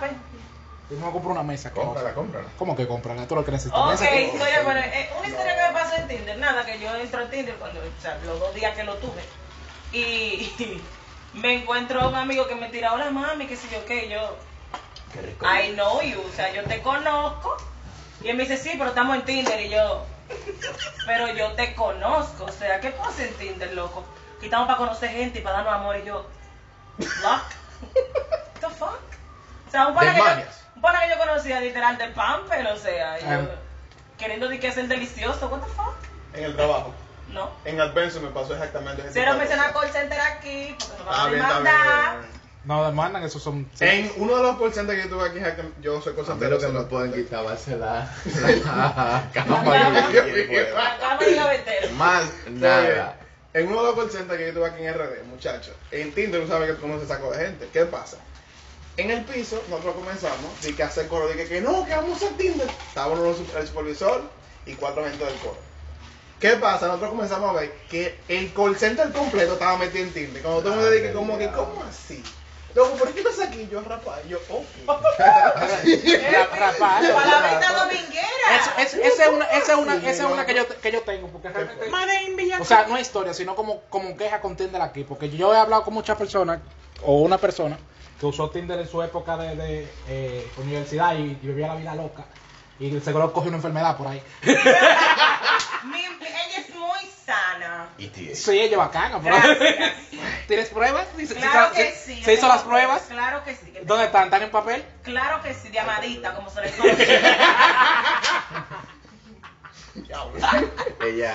Íbamos 0.89 1.09
a 1.09 1.13
comprar 1.13 1.31
una 1.31 1.43
mesa. 1.43 1.71
Cómprala, 1.71 2.13
cómprala. 2.13 2.47
¿Cómo 2.57 2.75
que 2.75 2.87
comprarla? 2.87 3.27
Tú 3.27 3.35
lo 3.35 3.45
que 3.45 3.51
necesitas. 3.51 3.79
Ok, 3.79 4.01
historia, 4.01 4.63
bueno, 4.63 4.79
eh, 4.81 5.09
una 5.17 5.27
historia 5.27 5.55
que 5.55 5.67
me 5.67 5.79
pasó 5.79 5.95
en 5.95 6.07
Tinder, 6.07 6.37
nada, 6.37 6.65
que 6.65 6.79
yo 6.79 6.93
entro 6.95 7.21
en 7.21 7.29
Tinder 7.29 7.55
cuando, 7.55 7.79
o 7.79 8.01
sea, 8.01 8.19
los 8.25 8.39
dos 8.39 8.53
días 8.53 8.75
que 8.75 8.83
lo 8.83 8.95
tuve. 8.95 9.21
Y 9.93 10.51
me 11.33 11.61
encuentro 11.61 12.09
un 12.09 12.15
amigo 12.15 12.47
que 12.47 12.55
me 12.55 12.69
tira, 12.69 12.93
hola 12.93 13.09
mami, 13.11 13.47
qué 13.47 13.55
sé 13.55 13.67
yo 13.71 13.85
qué, 13.85 14.09
yo, 14.09 14.37
Qué 15.13 15.21
rico. 15.21 15.45
I 15.45 15.73
know 15.73 16.01
you, 16.01 16.19
o 16.21 16.35
sea, 16.35 16.53
yo 16.53 16.63
te 16.63 16.81
conozco. 16.81 17.57
Y 18.23 18.29
él 18.29 18.37
me 18.37 18.43
dice, 18.43 18.57
sí, 18.57 18.71
pero 18.77 18.89
estamos 18.89 19.15
en 19.15 19.23
Tinder. 19.23 19.59
Y 19.61 19.69
yo, 19.69 20.05
pero 21.05 21.27
yo 21.33 21.51
te 21.53 21.73
conozco, 21.75 22.45
o 22.45 22.51
sea, 22.51 22.79
¿qué 22.79 22.91
pasa 22.91 23.23
en 23.23 23.33
Tinder, 23.35 23.73
loco? 23.73 24.03
Y 24.41 24.45
estamos 24.45 24.67
para 24.67 24.77
conocer 24.77 25.09
gente 25.09 25.39
y 25.39 25.41
para 25.41 25.57
darnos 25.57 25.73
amor. 25.73 25.97
Y 25.97 26.05
yo, 26.05 26.25
¿what? 26.97 27.41
the 28.61 28.69
fuck? 28.69 28.99
O 29.67 29.71
sea, 29.71 29.87
un 29.87 29.95
pana, 29.95 30.13
que 30.13 30.19
yo, 30.19 30.25
un 30.75 30.81
pana 30.81 31.01
que 31.03 31.09
yo 31.09 31.17
conocía 31.17 31.59
literal 31.61 31.97
de 31.97 32.07
Pamper, 32.09 32.67
o 32.67 32.77
sea, 32.77 33.19
yo, 33.19 33.25
Ah. 33.27 33.55
queriendo 34.17 34.47
decir 34.47 34.61
que 34.61 34.67
es 34.67 34.77
el 34.77 34.87
delicioso, 34.89 35.47
what 35.47 35.59
the 35.61 35.67
fuck? 35.73 35.93
En 36.33 36.43
el 36.45 36.55
trabajo. 36.55 36.93
No. 37.29 37.49
En 37.65 37.79
Adventure 37.79 38.19
me 38.25 38.31
pasó 38.31 38.53
exactamente 38.53 39.01
tipo 39.03 39.19
de 39.19 39.33
mencionar 39.37 39.71
call 39.73 39.89
center 39.89 40.19
aquí, 40.19 40.75
porque 40.77 40.97
nos 40.97 41.05
van 41.07 41.19
a 41.19 41.29
demandar. 41.31 42.15
No 42.63 42.85
demandan, 42.85 43.23
esos 43.23 43.41
son. 43.41 43.67
En 43.79 44.11
uno 44.17 44.35
de 44.37 44.43
los 44.43 44.55
porcentajes 44.57 45.03
que 45.05 45.09
yo 45.09 45.15
tuve 45.17 45.29
aquí, 45.29 45.63
yo 45.81 45.99
soy 46.01 46.13
cosa 46.13 46.35
mí 46.35 46.45
lo 46.45 46.59
que 46.59 46.67
me 46.67 46.81
pueden 46.81 47.11
quitar 47.11 47.43
va 47.43 47.53
a 47.53 47.57
ser 47.57 47.77
la, 47.79 48.07
la 48.25 49.23
cámara. 49.31 49.31
cámara. 49.33 50.09
y. 50.11 50.55
La 50.73 50.97
gavetero. 51.35 51.89
Más 51.93 52.25
nada. 52.49 53.15
En 53.53 53.67
uno 53.67 53.81
de 53.81 53.87
los 53.87 53.95
porcentajes 53.95 54.39
que 54.39 54.47
yo 54.47 54.53
tuve 54.53 54.69
aquí 54.69 54.83
en 54.83 54.93
RD, 54.93 55.23
muchachos, 55.25 55.75
en 55.91 56.13
Tinder 56.13 56.41
tú 56.41 56.47
sabes 56.47 56.69
que 56.69 56.75
tú 56.75 56.81
conoces 56.81 57.07
saco 57.07 57.31
de 57.31 57.45
gente. 57.45 57.67
¿Qué 57.73 57.85
pasa? 57.85 58.17
En 58.97 59.11
el 59.11 59.25
piso, 59.25 59.61
nosotros 59.69 59.95
comenzamos, 59.95 60.61
de 60.61 60.73
que 60.73 60.83
hacer 60.83 61.07
coro, 61.07 61.27
de 61.27 61.35
que, 61.35 61.45
que 61.45 61.61
no, 61.61 61.85
que 61.85 61.93
vamos 61.93 62.21
a 62.23 62.29
Tinder. 62.37 62.67
Estábamos 62.87 63.39
el 63.39 63.67
supervisor 63.67 64.21
y 64.65 64.73
cuatro 64.73 65.03
gente 65.03 65.25
del 65.25 65.35
coro. 65.35 65.57
¿Qué 66.39 66.51
pasa? 66.51 66.87
Nosotros 66.87 67.11
comenzamos 67.11 67.49
a 67.49 67.59
ver 67.59 67.71
que 67.89 68.17
el 68.27 68.53
call 68.53 68.75
center 68.75 69.11
completo 69.11 69.53
estaba 69.53 69.77
metido 69.77 70.05
en 70.05 70.13
Tinder. 70.13 70.41
Cuando 70.41 70.61
todo 70.61 70.73
el 70.73 70.79
mundo 70.79 70.91
dice, 70.91 71.13
como 71.13 71.37
que, 71.37 71.47
¿cómo 71.51 71.83
así? 71.83 72.23
Loco, 72.75 72.95
¿por 72.97 73.13
qué 73.13 73.19
estás 73.19 73.39
aquí? 73.47 73.67
Yo, 73.71 73.81
rapaz, 73.81 74.19
yo, 74.27 74.37
ok. 74.49 74.65
Ra- 75.19 76.47
rapaz, 76.55 77.03
Palabrita 77.09 77.73
dominguera. 77.83 78.27
Es- 78.79 78.93
es- 78.93 79.13
Esa 79.13 79.23
es 79.25 79.29
una, 79.29 79.45
esa 79.45 79.73
es 79.73 79.77
una, 79.77 79.95
esa 79.95 80.09
es 80.25 80.31
una 80.31 80.45
que, 80.45 80.53
yo, 80.55 80.67
que 80.81 80.91
yo 80.91 81.01
tengo, 81.01 81.27
porque 81.27 81.49
realmente... 81.49 81.89
O 82.61 82.65
sea, 82.65 82.85
no 82.87 82.95
es 82.97 83.01
historia, 83.07 83.33
sino 83.33 83.55
como, 83.55 83.81
como 83.89 84.15
queja 84.15 84.39
con 84.41 84.55
Tinder 84.55 84.81
aquí, 84.81 85.03
porque 85.03 85.29
yo 85.29 85.53
he 85.53 85.57
hablado 85.57 85.83
con 85.83 85.93
muchas 85.93 86.17
personas, 86.17 86.59
o 87.03 87.21
una 87.21 87.37
persona, 87.37 87.77
que 88.19 88.25
usó 88.25 88.49
Tinder 88.49 88.79
en 88.79 88.87
su 88.87 89.01
época 89.01 89.35
de, 89.37 89.55
de, 89.55 89.91
eh, 90.07 90.51
universidad 90.57 91.15
y, 91.15 91.21
y 91.41 91.47
vivía 91.47 91.67
la 91.67 91.75
vida 91.75 91.95
loca, 91.95 92.25
y 92.79 92.99
seguro 93.01 93.31
cogió 93.33 93.49
una 93.49 93.57
enfermedad 93.57 93.97
por 93.97 94.07
ahí. 94.07 94.21
Mi- 94.43 95.99
ella 96.03 96.57
es 96.57 96.69
muy 96.75 96.99
sana. 97.25 97.89
Y. 97.97 98.09
Sí, 98.35 98.51
ella 98.59 98.71
es 98.71 98.77
bacana, 98.77 99.19
pero... 99.23 99.35
Gracias. 99.35 99.93
¿Tienes 100.51 100.67
pruebas? 100.67 101.07
Sí, 101.15 101.25
Claro 101.27 101.71
que 101.73 101.91
sí. 101.93 102.13
sí. 102.15 102.23
¿Se 102.25 102.33
hizo 102.33 102.45
las 102.49 102.63
pruebas? 102.63 103.03
Claro 103.07 103.41
que 103.45 103.55
sí. 103.55 103.67
que 103.71 103.85
¿Dónde 103.85 104.03
están? 104.07 104.25
¿Están 104.25 104.41
en 104.43 104.51
papel? 104.51 104.83
Claro 105.01 105.41
que 105.41 105.53
sí, 105.53 105.71
llamadita, 105.71 106.35
como 106.35 106.49
se 106.49 106.59
le 106.61 106.71
conoce. 106.73 107.19
Ella. 111.05 111.33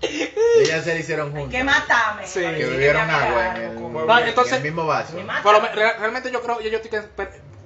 Ellas 0.00 0.84
se 0.84 0.94
le 0.94 1.00
hicieron 1.00 1.32
juntas. 1.32 1.50
que 1.50 1.64
matame. 1.64 2.24
Sí. 2.26 2.38
Que 2.40 2.66
bebieron 2.66 3.10
agua 3.10 3.56
en 3.56 3.56
el, 3.62 3.74
No, 3.80 4.18
entonces- 4.20 4.52
en 4.52 4.58
el 4.58 4.62
mismo 4.62 4.86
vaso. 4.86 5.14
Pero 5.42 5.60
me- 5.60 5.68
re- 5.72 5.98
realmente 5.98 6.30
yo 6.30 6.40
creo, 6.40 6.60
yo, 6.60 6.68
yo 6.70 6.76
estoy 6.78 6.90
que- 6.90 7.08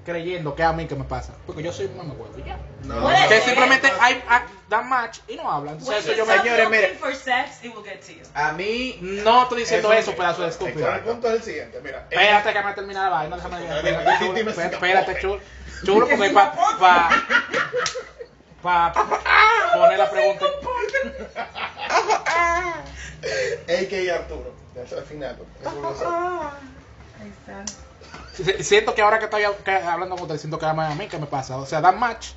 creyendo 0.04 0.54
que 0.54 0.62
es 0.62 0.68
a 0.68 0.72
mí 0.72 0.86
que 0.86 0.94
me 0.94 1.04
pasa, 1.04 1.32
porque 1.46 1.62
yo 1.62 1.72
soy 1.72 1.86
un 1.86 1.96
mamacuevo 1.98 2.32
y 2.38 2.42
ya. 2.44 2.58
No, 2.84 3.00
Puede 3.02 3.16
Que 3.28 3.34
ser. 3.36 3.42
simplemente 3.44 3.92
hay, 4.00 4.22
hay- 4.28 4.42
dan 4.68 4.88
match 4.88 5.18
y 5.28 5.36
no 5.36 5.50
hablan. 5.50 5.74
Entonces 5.78 6.04
eso 6.04 6.12
you 6.12 6.18
yo 6.18 6.26
me... 6.26 6.32
stop 6.32 6.44
Señores, 6.44 6.64
looking 6.64 6.80
mire. 6.80 6.94
for 6.98 7.14
sex, 7.14 7.64
it 7.64 7.74
will 7.74 7.84
get 7.84 8.00
to 8.00 8.12
you. 8.12 8.22
A 8.34 8.52
mí. 8.52 8.98
No 9.00 9.42
estoy 9.42 9.58
diciendo 9.60 9.92
Eso 9.92 10.14
pedazo 10.16 10.42
de 10.42 10.48
Pero 10.48 10.66
estúpido. 10.68 10.94
el 10.94 11.00
punto 11.00 11.28
es 11.28 11.34
el 11.34 11.42
siguiente, 11.42 11.80
mira. 11.82 12.06
Espérate 12.10 12.52
que 12.52 12.62
me 12.62 12.72
termine 12.74 13.00
la 13.00 13.08
vaina, 13.08 13.36
déjame 13.36 13.58
Dime, 13.60 13.70
espérate, 13.90 14.18
chulo, 14.24 14.50
espérate, 14.50 15.20
chulo, 15.20 15.40
chulo, 15.84 16.08
porque 16.08 16.30
pa, 16.30 16.52
pa, 18.62 18.92
pa, 18.92 19.72
poner 19.74 19.98
la 19.98 20.10
pregunta. 20.10 20.44
A.K.A. 23.68 24.14
Arturo. 24.16 24.52
Eso 24.82 25.02
final. 25.02 25.36
Eso 25.60 25.80
lo 25.80 25.94
sé. 25.94 26.04
Ahí 26.04 27.28
está. 27.28 27.64
Si- 28.34 28.64
Siento 28.64 28.94
que 28.94 29.02
ahora 29.02 29.18
que 29.18 29.24
estoy 29.26 29.42
hablando 29.44 30.14
con 30.16 30.22
ustedes, 30.22 30.40
siento 30.40 30.58
que 30.58 30.66
además 30.66 30.92
a 30.92 30.94
mí 30.94 31.06
que 31.08 31.18
me 31.18 31.26
pasa. 31.26 31.56
O 31.58 31.66
sea, 31.66 31.80
dan 31.80 31.98
match, 31.98 32.28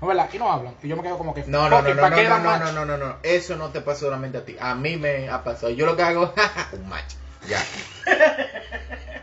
¿no 0.00 0.08
verdad? 0.08 0.28
Y 0.32 0.38
no 0.38 0.50
hablan. 0.52 0.74
Y 0.82 0.88
yo 0.88 0.96
me 0.96 1.02
quedo 1.02 1.18
como 1.18 1.34
que. 1.34 1.44
No, 1.46 1.68
no, 1.68 1.82
no, 1.82 1.94
no, 1.94 2.00
¿para 2.00 2.10
no, 2.10 2.16
qué 2.16 2.28
no, 2.28 2.38
no, 2.38 2.56
no, 2.58 2.72
no, 2.72 2.84
no, 2.84 2.96
no. 2.96 3.16
Eso 3.22 3.56
no 3.56 3.68
te 3.70 3.80
pasa 3.80 4.00
solamente 4.00 4.38
a 4.38 4.44
ti. 4.44 4.56
A 4.60 4.74
mí 4.74 4.96
me 4.96 5.28
ha 5.28 5.42
pasado. 5.44 5.70
Yo 5.70 5.86
lo 5.86 5.96
que 5.96 6.02
hago, 6.02 6.32
un 6.72 6.88
match. 6.88 7.14
Ya. 7.48 7.62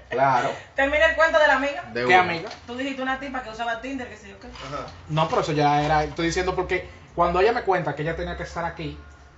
Claro. 0.10 0.50
Termina 0.76 1.06
el 1.08 1.16
cuento 1.16 1.38
de 1.38 1.48
la 1.48 1.56
amiga. 1.58 1.84
De 1.94 2.00
¿Qué 2.02 2.08
una. 2.08 2.20
amiga? 2.22 2.50
Tú 2.66 2.76
dijiste 2.76 3.02
una 3.04 3.20
tipa 3.20 3.44
que 3.44 3.50
usaba 3.52 3.82
Tinder, 3.82 4.08
que 4.10 4.18
sé 4.18 4.30
yo 4.30 4.40
qué. 4.40 4.48
Ajá. 4.48 4.88
No, 5.10 5.28
pero 5.30 5.42
eso 5.42 5.52
ya 5.52 5.84
era. 5.84 6.04
Estoy 6.06 6.28
diciendo 6.28 6.56
porque 6.56 6.90
cuando 7.14 7.40
ella 7.40 7.52
me 7.52 7.62
cuenta 7.62 7.94
que 7.96 8.02
ella 8.02 8.16
tenía 8.16 8.36
que 8.36 8.44
estar 8.44 8.66
aquí 8.66 8.98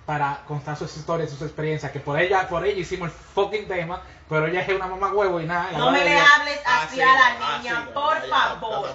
para 0.09 0.39
contar 0.47 0.75
sus 0.75 0.97
historias, 0.97 1.29
sus 1.29 1.43
experiencias, 1.43 1.91
que 1.91 1.99
por 1.99 2.19
ella, 2.19 2.47
por 2.47 2.65
ella 2.65 2.79
hicimos 2.79 3.11
el 3.11 3.15
fucking 3.15 3.67
tema, 3.67 4.01
pero 4.27 4.47
ella 4.47 4.61
es 4.61 4.69
una 4.69 4.87
mamá 4.87 5.13
huevo 5.13 5.39
y 5.39 5.45
nada. 5.45 5.69
la 5.71 5.77
No 5.77 5.91
me 5.91 6.03
le 6.03 6.19
hables 6.19 6.59
Ah, 6.65 6.81
así 6.81 6.95
sí, 6.95 7.01
a 7.03 7.05
la 7.05 7.27
ah, 7.39 7.57
niña, 7.59 7.83
sí, 7.85 7.91
por 7.93 8.27
favor. 8.27 8.89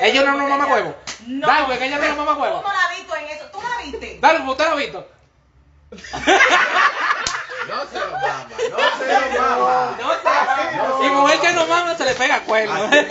Ella 0.00 0.22
no 0.22 0.28
es 0.28 0.34
una 0.36 0.46
mamá 0.46 0.66
huevo. 0.72 0.94
No. 1.26 1.48
Dale, 1.48 1.66
porque 1.66 1.84
ella 1.84 1.98
no 1.98 2.04
es 2.04 2.12
una 2.12 2.24
mamá 2.24 2.40
huevo. 2.40 2.60
¿Tú 2.60 2.68
no 2.68 2.72
la 2.72 2.78
has 2.78 2.96
visto 2.96 3.16
en 3.16 3.26
eso? 3.26 3.44
¿Tú 3.50 3.58
la 3.60 3.82
viste? 3.82 4.18
Dale, 4.20 4.48
¿usted 4.48 4.64
lo 4.64 4.70
ha 4.70 4.74
visto? 4.76 5.08
No 7.68 7.86
se 7.86 7.98
lo 7.98 8.10
mama, 8.12 8.46
no 8.70 8.98
se 8.98 9.12
lo 9.12 9.42
mama. 9.42 9.98
No 10.00 10.12
sé. 10.12 11.06
Y 11.06 11.10
mujer 11.10 11.40
que 11.40 11.52
no 11.54 11.66
mama 11.66 11.96
se 11.96 12.04
le 12.04 12.14
pega 12.14 12.40
cuerno. 12.44 12.88
Se. 12.88 13.08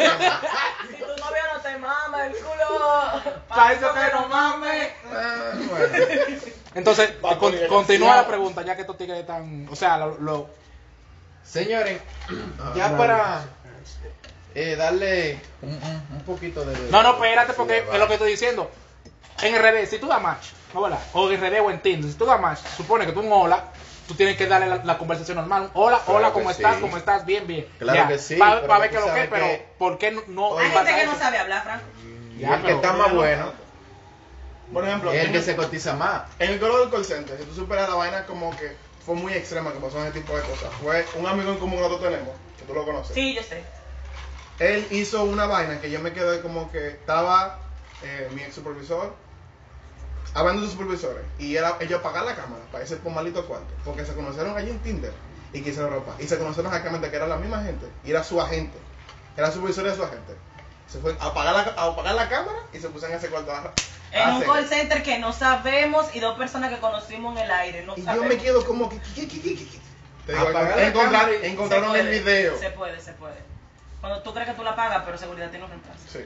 Si 0.88 0.96
tu 1.00 1.06
novio 1.06 1.44
no 1.54 1.60
te 1.62 1.78
mama 1.78 2.26
el 2.28 2.34
culo. 2.34 3.22
Pa' 3.50 3.74
eso 3.74 3.94
que 3.94 4.14
no 4.14 4.28
mames. 4.30 4.90
Ah, 5.14 5.52
bueno. 5.70 6.61
Entonces, 6.76 7.12
con- 7.40 7.56
continúa 7.68 8.16
la 8.16 8.28
pregunta, 8.28 8.62
ya 8.64 8.76
que 8.76 8.82
estos 8.82 8.98
tigres 8.98 9.20
están. 9.20 9.68
O 9.72 9.76
sea, 9.76 9.98
lo. 9.98 10.18
lo- 10.20 10.50
Señores, 11.44 12.00
ya 12.76 12.96
para 12.98 13.44
eh, 14.56 14.76
darle 14.76 15.40
un, 15.62 16.22
poquito 16.26 16.64
de... 16.64 16.78
No, 16.92 17.02
no, 17.04 17.14
espérate, 17.14 17.54
porque 17.54 17.80
Sí, 17.80 17.88
es 17.94 18.00
lo 18.00 18.08
que 18.08 18.14
estoy 18.14 18.32
diciendo. 18.32 18.70
En 19.42 19.56
RD, 19.58 19.88
si 19.90 19.98
tú 19.98 20.08
das 20.08 20.22
match, 20.22 20.48
¿no 20.74 20.82
verdad? 20.84 21.00
O 21.14 21.30
en 21.32 21.42
RD 21.42 21.60
o 21.62 21.72
en 21.72 21.82
Tinder, 21.82 22.10
si 22.12 22.18
tú 22.18 22.26
das 22.26 22.40
match, 22.40 22.60
supone 22.78 23.06
que 23.08 23.12
tú 23.12 23.22
un 23.22 23.32
hola, 23.32 23.64
tú 24.08 24.14
tienes 24.14 24.38
que 24.38 24.46
darle 24.46 24.68
la, 24.68 24.78
la 24.84 24.98
conversación 25.00 25.38
normal. 25.38 25.64
un 25.64 25.72
Hola, 25.74 26.00
Claro 26.06 26.20
hola, 26.20 26.32
¿cómo 26.32 26.50
sí. 26.54 26.58
estás? 26.64 26.78
¿Cómo 26.78 26.96
estás? 26.96 27.26
Bien, 27.26 27.48
bien. 27.48 27.68
Claro 27.80 28.08
que 28.08 28.20
sí, 28.20 28.36
Para 28.36 28.62
pero 28.62 28.80
ver 28.80 28.90
qué 28.92 28.96
lo 28.98 29.02
que, 29.06 29.10
sabes 29.10 29.30
pero 29.32 29.48
¿por 29.80 29.98
qué 29.98 30.12
no, 30.28 30.58
Hay 30.60 30.70
gente 30.70 30.96
que 30.96 31.06
no 31.06 31.18
sabe 31.18 31.40
hablar, 31.40 31.64
Frank. 31.64 31.82
Y 32.38 32.40
Ya, 32.42 32.56
el 32.56 32.62
que 32.64 32.72
está 32.74 32.94
más 32.94 33.12
bueno 33.14 33.52
Por 34.72 34.88
ejemplo, 34.88 35.12
es 35.12 35.26
el 35.26 35.32
que 35.32 35.42
se 35.42 35.56
cotiza 35.56 35.94
más. 35.96 36.24
en 36.40 36.52
el 36.52 36.60
color 36.60 36.82
del 36.82 36.90
call 36.90 37.06
center, 37.06 37.38
si 37.38 37.44
tú 37.46 37.54
superas 37.54 37.90
la 37.90 37.96
vaina 37.96 38.26
como 38.26 38.52
que 38.52 38.76
fue 39.06 39.16
muy 39.16 39.34
extrema 39.34 39.74
que 39.74 39.80
pasó 39.80 40.00
en 40.00 40.08
ese 40.08 40.20
tipo 40.20 40.36
de 40.36 40.44
cosas. 40.44 40.72
Fue 40.82 41.06
un 41.16 41.26
amigo 41.26 41.52
en 41.52 41.58
común 41.58 41.78
que 41.78 41.84
nosotros 41.84 42.12
tenemos, 42.12 42.36
que 42.58 42.66
tú 42.66 42.74
lo 42.74 42.86
conoces. 42.86 43.14
Sí, 43.14 43.34
yo 43.34 43.44
sé. 43.44 43.64
Él 44.60 44.88
hizo 44.92 45.24
una 45.24 45.48
vaina 45.48 45.82
que 45.82 45.90
yo 45.90 46.00
me 46.00 46.14
quedé 46.14 46.42
como 46.42 46.72
que 46.72 46.90
estaba 46.90 47.60
eh, 48.04 48.30
mi 48.34 48.42
ex 48.42 48.56
supervisor 48.56 49.14
hablando 50.34 50.62
de 50.62 50.68
sus 50.68 50.78
supervisores 50.78 51.24
y 51.40 51.56
era 51.56 51.78
ellos 51.80 52.00
apagar 52.00 52.24
la 52.24 52.36
cámara 52.36 52.64
para 52.72 52.84
irse 52.84 52.96
por 52.98 53.12
malito 53.12 53.46
cuarto 53.48 53.74
porque 53.84 54.06
se 54.06 54.14
conocieron 54.14 54.56
allí 54.56 54.70
en 54.70 54.80
Tinder 54.80 55.14
y 55.52 55.62
quisieron 55.62 55.92
ropa 55.92 56.16
y 56.20 56.28
se 56.28 56.38
conocieron 56.38 56.72
exactamente 56.72 57.10
que 57.10 57.16
era 57.16 57.28
la 57.28 57.38
misma 57.38 57.64
gente 57.64 57.88
y 58.06 58.12
era 58.12 58.24
su 58.24 58.40
agente 58.40 58.78
era 59.36 59.52
supervisor 59.52 59.84
de 59.84 59.96
su 59.96 60.04
agente 60.04 60.36
se 60.88 61.00
fue 61.00 61.16
a 61.20 61.26
apagar 61.26 61.54
la, 61.54 61.74
a 61.82 61.86
apagar 61.88 62.16
la 62.16 62.30
cámara 62.30 62.60
y 62.72 62.80
se 62.80 62.90
pusieron 62.90 63.14
en 63.14 63.20
ese 63.20 63.30
cuarto 63.30 63.52
a, 63.52 63.74
En 64.12 64.30
un 64.36 64.42
call 64.44 64.68
center 64.68 65.04
que 65.04 65.20
no 65.20 65.32
sabemos 65.34 66.14
y 66.14 66.20
dos 66.20 66.38
personas 66.38 66.70
que 66.70 66.80
conocimos 66.80 67.38
en 67.38 67.44
el 67.46 67.52
aire. 67.52 67.84
No 67.86 67.94
y 67.96 68.00
yo 68.00 68.06
sabemos. 68.06 68.28
me 68.28 68.38
quedo 68.38 68.66
como 68.66 68.90
que. 68.90 68.98
Te 68.98 70.34
digo, 70.34 70.50
encontrar- 70.50 71.30
encontraron 71.44 71.94
Se 71.94 72.00
el 72.00 72.06
puede, 72.08 72.20
video 72.20 72.58
Se 72.60 72.70
puede, 72.72 73.00
se 73.02 73.14
puede. 73.14 73.36
Cuando 74.02 74.22
tú 74.22 74.34
crees 74.34 74.50
que 74.50 74.56
tú 74.56 74.64
la 74.64 74.76
pagas, 74.76 75.04
pero 75.06 75.18
seguridad 75.18 75.50
tiene 75.50 75.66
un 75.66 75.72
reemplazo. 75.72 76.00
sí 76.12 76.20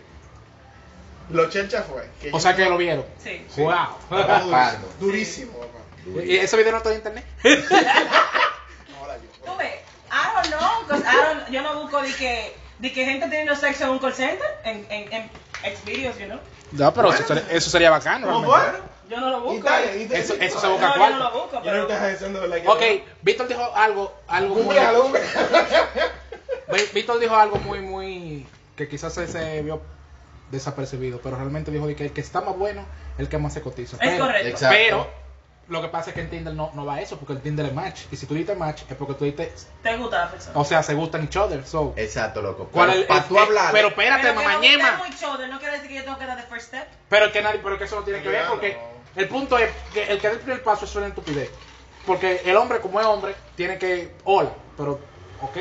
lo 1.32 1.50
chelcha 1.50 1.82
fue 1.82 2.08
que 2.22 2.28
O 2.30 2.34
yo- 2.34 2.40
sea 2.40 2.56
que 2.56 2.66
lo 2.70 2.78
vieron. 2.78 3.04
Sí. 3.24 3.44
Sí. 3.50 3.62
Wow. 3.62 3.74
Durísimo, 4.10 4.88
durísimo 5.00 5.54
papá. 5.60 6.24
¿Y 6.24 6.38
ese 6.38 6.56
video 6.56 6.72
no 6.74 6.78
está 6.78 6.92
en 6.92 6.98
internet? 6.98 7.26
Ahora 9.00 9.18
yo. 9.18 9.30
Tú 9.46 9.58
ves, 9.58 9.74
I 10.12 10.36
don't 10.36 10.48
know, 10.56 10.88
'cause 10.88 11.04
I 11.04 11.16
don't- 11.16 11.50
yo 11.50 11.62
no 11.64 11.82
busco 11.82 12.02
de 12.02 12.14
que, 12.14 12.56
de 12.80 12.94
que 12.94 13.06
gente 13.06 13.26
teniendo 13.28 13.56
sexo 13.56 13.86
en 13.86 13.90
un 13.92 14.00
call 14.00 14.14
center, 14.14 14.46
en, 14.66 14.86
en, 14.90 15.14
en 15.14 15.30
Xvideos, 15.66 16.18
you 16.20 16.26
know. 16.26 16.40
No, 16.72 16.94
pero 16.94 17.08
Bueno. 17.08 17.20
eso, 17.24 17.28
sería, 17.34 17.52
eso 17.52 17.70
sería 17.70 17.90
bacano. 17.92 18.28
¿Cómo 18.32 18.56
realmente. 18.56 18.82
fue? 18.82 18.96
Yo 19.16 19.20
no 19.22 19.30
lo 19.30 19.42
busco. 19.42 19.56
Y 19.56 19.62
tal, 19.62 20.02
y 20.02 20.06
tal. 20.08 20.18
Eso- 20.18 20.34
eso 20.40 20.56
No, 20.56 20.62
se 20.62 20.68
busca 20.68 20.88
no, 20.88 20.94
yo 20.94 20.98
cuarto. 21.00 21.18
no 21.18 21.24
lo 21.24 21.32
busco, 21.32 21.52
Yo 21.52 21.60
no 21.60 21.64
pero... 21.64 21.88
te 21.88 21.94
estoy 21.94 22.12
diciendo 22.12 22.42
de 22.42 22.48
la 22.48 22.62
que 22.62 22.68
Ok, 22.68 22.82
Víctor 23.22 23.48
dijo 23.48 23.72
algo, 23.76 24.14
algo 24.28 24.56
muy... 24.56 24.76
Víctor 26.94 27.20
dijo 27.20 27.36
algo 27.36 27.58
muy, 27.58 27.82
muy... 27.82 28.46
que 28.76 28.88
quizás 28.88 29.14
se, 29.14 29.28
se 29.28 29.62
vio 29.62 29.82
desapercibido, 30.52 31.20
pero 31.22 31.36
realmente 31.38 31.72
dijo 31.72 31.88
de 31.88 31.96
que 31.96 32.06
el 32.06 32.12
que 32.12 32.22
está 32.22 32.42
más 32.42 32.58
bueno, 32.58 32.86
el 33.18 33.30
que 33.30 33.38
más 33.38 33.54
se 33.54 33.62
cotiza. 33.62 33.98
Es 33.98 34.10
Pero- 34.12 34.26
correcto. 34.26 34.48
Exacto. 34.50 34.76
Pero 34.78 35.08
lo 35.68 35.82
que 35.82 35.88
pasa 35.88 36.12
es 36.12 36.14
que 36.16 36.22
en 36.22 36.30
Tinder 36.30 36.54
no, 36.54 36.72
no 36.74 36.86
va 36.86 37.02
eso, 37.02 37.18
porque 37.18 37.34
el 37.34 37.42
Tinder 37.42 37.66
es 37.66 37.74
match. 37.74 38.02
Y 38.12 38.18
si 38.18 38.26
tú 38.26 38.34
diste 38.36 38.56
match, 38.56 38.84
es 38.88 38.96
porque 38.96 39.16
tú 39.16 39.26
diste... 39.26 39.54
Te 39.82 39.98
gusta 39.98 40.26
la 40.26 40.32
persona. 40.32 40.60
O 40.60 40.64
sea, 40.66 40.84
se 40.84 40.94
gustan 40.94 41.24
each 41.24 41.36
other. 41.38 41.66
So, 41.66 41.94
Exacto, 41.98 42.42
loco. 42.42 42.70
¿cuál 42.72 42.90
Pero 42.90 42.92
es 42.92 43.02
el- 43.02 43.08
para 43.08 43.28
tú 43.28 43.40
hablar... 43.40 43.72
Pero 43.72 43.88
espérate, 43.88 44.34
pero 44.34 45.16
choder, 45.20 45.50
no 45.50 45.60
quiere 45.60 45.76
decir 45.76 45.90
que 45.90 45.96
yo 45.96 46.04
tengo 46.04 46.18
que 46.18 46.26
dar 46.26 46.38
the 46.38 46.44
first 46.44 46.68
step. 46.68 46.88
Pero 47.10 47.32
que 47.32 47.42
nadie, 47.42 47.60
pero 47.64 47.78
que 47.78 47.86
eso 47.86 47.96
no 47.96 48.04
tiene 48.04 48.22
que 48.22 48.30
ver 48.30 48.48
porque 48.48 48.78
el 49.16 49.28
punto 49.28 49.58
es 49.58 49.72
que 49.94 50.04
el 50.04 50.20
que 50.20 50.28
da 50.28 50.34
el 50.34 50.40
primer 50.40 50.64
paso 50.64 50.86
es 50.86 50.96
una 50.96 51.08
estupidez. 51.08 51.50
Porque 52.06 52.42
el 52.46 52.56
hombre 52.58 52.80
como 52.80 53.00
es 53.00 53.06
hombre 53.06 53.36
tiene 53.56 53.80
que 53.80 54.14
hola, 54.26 54.52
pero 54.78 55.00
ok, 55.42 55.58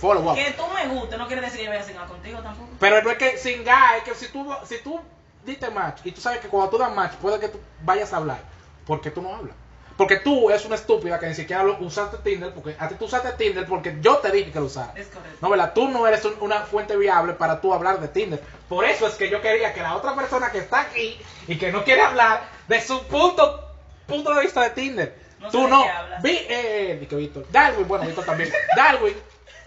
follow 0.00 0.30
up. 0.30 0.34
Que 0.34 0.52
tú 0.52 0.64
me 0.68 0.86
guste, 0.88 1.16
no 1.16 1.26
quiere 1.26 1.42
decir 1.42 1.58
que 1.58 1.64
yo 1.64 1.70
vaya 1.70 1.82
a 1.82 1.86
cenar 1.86 2.06
contigo 2.08 2.40
tampoco. 2.40 2.68
Pero 2.78 3.02
no 3.02 3.10
es 3.10 3.18
que 3.18 3.38
sin 3.38 3.64
gas, 3.64 3.96
es 3.98 4.02
que 4.02 4.14
si 4.14 4.28
tú 4.30 4.46
si 4.64 4.78
tú 4.82 5.00
diste 5.44 5.70
match 5.70 6.00
y 6.04 6.12
tú 6.12 6.20
sabes 6.20 6.40
que 6.40 6.48
cuando 6.48 6.70
tú 6.70 6.78
das 6.78 6.94
match 6.94 7.12
puede 7.14 7.40
que 7.40 7.48
tú 7.48 7.60
vayas 7.80 8.12
a 8.12 8.18
hablar, 8.18 8.40
porque 8.86 9.10
tú 9.10 9.20
no 9.22 9.34
hablas. 9.34 9.54
Porque 9.96 10.16
tú 10.18 10.50
eres 10.50 10.64
una 10.66 10.74
estúpida 10.74 11.18
que 11.18 11.26
ni 11.26 11.34
siquiera 11.34 11.62
lo- 11.62 11.78
usaste 11.78 12.18
Tinder, 12.18 12.52
porque 12.52 12.76
a 12.78 12.86
ti 12.86 12.96
tú 12.98 13.06
usaste 13.06 13.32
Tinder 13.32 13.64
porque 13.66 13.96
yo 14.02 14.18
te 14.18 14.30
dije 14.30 14.52
que 14.52 14.60
lo 14.60 14.66
usaras. 14.66 14.94
Es 14.94 15.06
correcto. 15.06 15.38
No, 15.40 15.48
¿verdad? 15.48 15.72
Tú 15.74 15.88
no 15.88 16.06
eres 16.06 16.22
un- 16.26 16.36
una 16.40 16.60
fuente 16.60 16.94
viable 16.98 17.32
para 17.32 17.60
tú 17.62 17.72
hablar 17.72 17.98
de 18.00 18.08
Tinder. 18.08 18.42
Por 18.68 18.84
eso 18.84 19.06
es 19.06 19.14
que 19.14 19.30
yo 19.30 19.40
quería 19.40 19.72
que 19.72 19.80
la 19.80 19.96
otra 19.96 20.14
persona 20.14 20.50
que 20.50 20.58
está 20.58 20.82
aquí 20.82 21.18
y 21.48 21.56
que 21.56 21.72
no 21.72 21.82
quiere 21.82 22.02
hablar 22.02 22.42
de 22.68 22.80
su 22.82 23.02
punto, 23.04 23.70
punto 24.06 24.34
de 24.34 24.42
vista 24.42 24.62
de 24.64 24.70
Tinder. 24.70 25.16
No 25.40 25.50
tú 25.50 25.66
no. 25.66 25.82
qué. 25.82 25.90
Vi, 26.22 26.30
eh, 26.36 26.98
eh, 27.00 27.06
Víctor. 27.16 27.46
Darwin, 27.50 27.88
bueno, 27.88 28.04
Víctor 28.04 28.24
también. 28.26 28.52
Darwin 28.76 29.14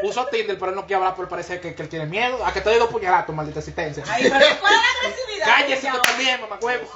usó 0.02 0.26
Tinder, 0.28 0.58
pero 0.58 0.70
él 0.72 0.76
no 0.76 0.82
quiere 0.86 0.96
hablar 0.96 1.16
porque 1.16 1.30
parece 1.30 1.60
que, 1.60 1.76
que 1.76 1.82
él 1.84 1.90
tiene 1.90 2.06
miedo. 2.06 2.46
A 2.46 2.52
que 2.54 2.62
te 2.62 2.70
doy 2.70 2.80
dos 2.80 2.90
puñalatos, 2.90 3.36
maldita 3.36 3.60
existencia. 3.60 4.04
Ay, 4.08 4.24
pero 4.30 4.46
¿cuál 4.60 4.74
es 4.74 4.80
la 4.80 5.10
agresividad? 5.10 5.46
Cállese 5.46 5.90
tú 5.92 5.98
también, 6.02 6.42
mamá 6.42 6.58
huevo. 6.62 6.88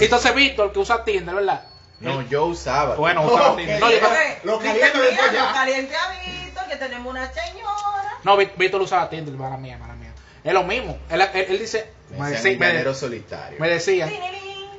Entonces 0.00 0.34
Víctor, 0.34 0.72
que 0.72 0.78
usa 0.78 1.04
Tinder, 1.04 1.34
¿verdad? 1.34 1.64
No, 2.00 2.22
yo 2.22 2.46
usaba. 2.46 2.96
Bueno, 2.96 3.22
usaba. 3.24 3.56
Tinder. 3.56 3.80
No, 3.80 3.90
yo- 3.90 3.98
Lo 4.44 4.58
caliente. 4.58 4.98
Lo 5.32 5.52
caliente 5.52 5.94
a 5.96 6.10
Víctor, 6.10 6.68
que 6.68 6.76
tenemos 6.76 7.10
una 7.10 7.32
señora. 7.32 8.18
no, 8.24 8.36
Ví- 8.36 8.50
Víctor 8.56 8.82
usaba 8.82 9.08
Tinder, 9.08 9.34
mala 9.34 9.56
mía, 9.56 9.78
mala 9.78 9.94
mía. 9.94 10.12
Es 10.42 10.52
lo 10.52 10.62
mismo. 10.64 10.98
Él, 11.08 11.20
él- 11.22 11.46
él 11.48 11.58
dice, 11.58 11.86
Me 12.10 12.30
decía- 12.30 12.58
me- 12.58 12.66
llanero 12.66 12.94
solitario. 12.94 13.58
me 13.58 13.68
decía, 13.68 14.06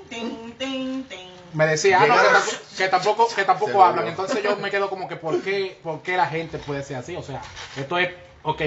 tin, 0.10 0.54
tin, 0.58 1.04
tin. 1.08 1.25
Me 1.56 1.66
decía, 1.66 2.00
ah, 2.02 2.06
no, 2.08 2.16
que, 2.16 2.22
tampoco- 2.22 2.78
que 2.78 2.88
tampoco, 2.88 3.36
que 3.36 3.44
tampoco 3.44 3.84
hablan. 3.84 4.08
Entonces 4.08 4.44
yo 4.44 4.56
me 4.58 4.70
quedo 4.70 4.90
como 4.90 5.08
que, 5.08 5.16
¿por 5.16 5.42
qué, 5.42 5.80
¿por 5.82 6.02
qué 6.02 6.18
la 6.18 6.28
gente 6.28 6.58
puede 6.60 6.84
ser 6.84 6.98
así? 6.98 7.16
O 7.16 7.24
sea, 7.24 7.42
esto 7.76 7.98
es, 7.98 8.10
ok, 8.44 8.62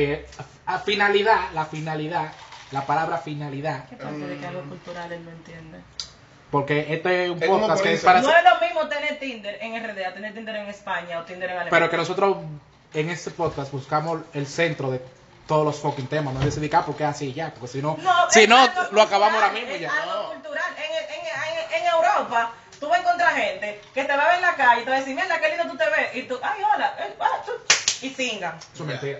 a, 0.66 0.78
finalidad, 0.78 1.52
la 1.52 1.66
finalidad, 1.66 2.32
la 2.72 2.86
palabra 2.86 3.18
finalidad, 3.18 3.88
¿Qué 3.88 3.96
parte 3.96 4.18
de 4.18 4.38
que 4.38 4.46
algo 4.46 4.62
cultural 4.62 5.12
él 5.12 5.24
no 5.24 5.30
entiende? 5.30 5.78
porque 6.50 6.86
este 6.94 7.26
es 7.26 7.30
un 7.30 7.42
Es 7.42 7.48
podcast 7.48 7.82
que 7.82 7.92
es 7.92 8.02
para... 8.02 8.22
No 8.22 8.30
es 8.30 8.42
lo 8.42 8.58
mismo 8.66 8.88
tener 8.88 9.18
Tinder 9.18 9.58
en 9.60 9.84
RD 9.84 10.02
a 10.02 10.14
tener 10.14 10.32
Tinder 10.32 10.56
en 10.56 10.68
España 10.68 11.20
o 11.20 11.24
Tinder 11.24 11.50
en 11.50 11.56
Alemania. 11.56 11.70
Pero 11.70 11.90
que 11.90 11.96
nosotros 11.98 12.38
en 12.94 13.10
este 13.10 13.30
podcast 13.30 13.70
buscamos 13.70 14.20
el 14.32 14.46
centro 14.46 14.90
de 14.90 15.02
todos 15.46 15.64
los 15.64 15.76
fucking 15.76 16.06
temas, 16.06 16.34
no 16.34 16.40
ah, 16.40 16.82
porque 16.84 17.04
así 17.04 17.32
ya, 17.32 17.52
porque 17.52 17.68
si 17.68 17.82
no, 17.82 17.96
si 18.28 18.42
es 18.42 18.48
no, 18.48 18.56
lo 18.92 19.00
acabamos 19.02 19.42
ahora 19.42 19.50
cultural, 19.50 19.52
mismo 19.54 19.70
y 19.70 19.74
es 19.74 19.80
ya. 19.80 20.02
algo 20.02 20.32
cultural. 20.34 20.74
En, 20.76 20.84
en, 20.84 21.26
en, 21.26 21.82
en 21.82 21.86
Europa, 21.86 22.52
tú 22.78 22.88
vas 22.88 22.98
a 22.98 23.02
encontrar 23.02 23.34
gente 23.34 23.80
que 23.94 24.04
te 24.04 24.16
va 24.16 24.22
a 24.24 24.26
ver 24.26 24.36
en 24.36 24.42
la 24.42 24.54
calle 24.54 24.82
y 24.82 24.84
te 24.84 24.90
va 24.90 24.96
a 24.96 25.00
decir, 25.00 25.14
mira, 25.14 25.40
qué 25.40 25.48
lindo 25.48 25.64
tú 25.66 25.76
te 25.76 25.88
ves. 25.90 26.14
Y 26.14 26.22
tú, 26.22 26.38
ay, 26.42 26.62
hola, 26.74 26.94
eh, 26.98 27.14
ah, 27.20 27.42
tú", 27.44 27.52
y 28.02 28.10
singan. 28.10 28.56
Eso 28.74 28.82
es 28.84 28.88
mentira. 28.88 29.18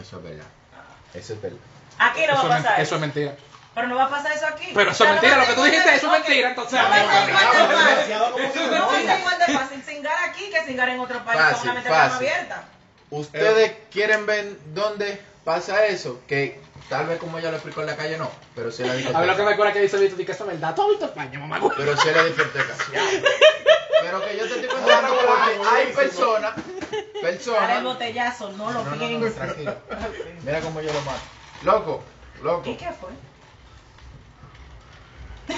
Eso 0.00 0.16
es 0.16 0.22
verdad. 0.22 0.46
Eso 1.14 1.32
es 1.34 1.42
verdad. 1.42 1.58
Aquí 1.98 2.20
no 2.26 2.32
Eso, 2.34 2.48
va 2.48 2.54
a 2.54 2.58
pasar 2.58 2.80
eso 2.80 2.94
es 2.96 3.00
mentira. 3.00 3.32
Pero 3.74 3.88
no 3.88 3.96
va 3.96 4.04
a 4.04 4.10
pasar 4.10 4.32
eso 4.32 4.46
aquí. 4.46 4.70
Pero 4.74 4.90
eso 4.90 5.04
es 5.04 5.10
mentira, 5.10 5.36
lo 5.36 5.46
que 5.46 5.52
tú 5.52 5.62
dijiste, 5.64 5.94
eso 5.94 6.06
es 6.06 6.12
mentira, 6.12 6.48
entonces- 6.50 6.80
No 6.80 6.88
va 6.88 6.96
a 6.96 6.98
ser 6.98 7.04
igual 7.04 7.26
de 7.26 7.32
fácil. 7.32 8.14
No 8.70 8.78
no. 8.78 8.86
va 8.86 8.96
a 8.96 9.00
ser 9.02 9.18
igual 9.18 9.38
de 9.38 9.58
fácil 9.58 9.84
singar 9.84 10.14
aquí 10.28 10.50
que 10.50 10.64
singar 10.64 10.88
en 10.88 11.00
otro 11.00 11.24
país 11.24 11.40
Fácil, 11.40 11.56
con 11.58 11.70
una 11.70 11.74
mente 11.74 11.94
abierta. 11.94 12.64
¿Ustedes 13.10 13.72
quieren 13.92 14.26
ver 14.26 14.56
dónde 14.74 15.20
pasa 15.44 15.86
eso? 15.86 16.20
Que 16.26 16.60
tal 16.88 17.06
vez 17.06 17.18
como 17.18 17.38
ella 17.38 17.50
lo 17.50 17.56
explicó 17.56 17.80
en 17.80 17.86
la 17.88 17.96
calle, 17.96 18.16
no. 18.18 18.30
Pero 18.54 18.70
sí 18.70 18.82
en 18.82 18.88
la 18.88 18.94
A 18.94 18.96
ver 18.96 19.04
lo 19.04 19.10
que 19.12 19.18
discoteca. 19.26 19.44
me 19.44 19.52
acuerdo 19.52 19.72
que 19.72 19.80
dice 19.80 19.98
Víctor, 19.98 20.24
que 20.26 20.32
eso 20.32 20.44
es 20.44 20.50
verdad. 20.50 20.74
Todo 20.74 20.88
Víctor 20.90 21.08
España, 21.10 21.38
mamá. 21.38 21.60
Pero 21.76 21.96
sí 21.96 22.08
en 22.08 22.16
la 22.16 22.24
discoteca. 22.24 22.74
Pero 24.02 24.20
que 24.24 24.36
yo 24.36 24.46
te 24.46 24.54
estoy 24.60 24.68
contando 24.68 25.08
porque 25.16 25.68
hay 25.68 25.86
personas, 25.92 26.54
Dale 26.56 27.08
el 27.14 27.20
personas... 27.20 27.82
botellazo, 27.82 28.52
no 28.52 28.70
lo 28.70 28.84
No, 28.84 28.84
no, 28.84 28.90
no, 28.90 28.98
pienses. 28.98 29.34
tranquilo. 29.34 29.74
Mira 30.44 30.60
cómo 30.60 30.80
yo 30.80 30.92
lo 30.92 31.00
mato. 31.00 31.20
Loco, 31.62 32.02
loco. 32.42 32.70
¿Y 32.70 32.76
qué 32.76 32.90
fue? 32.92 33.10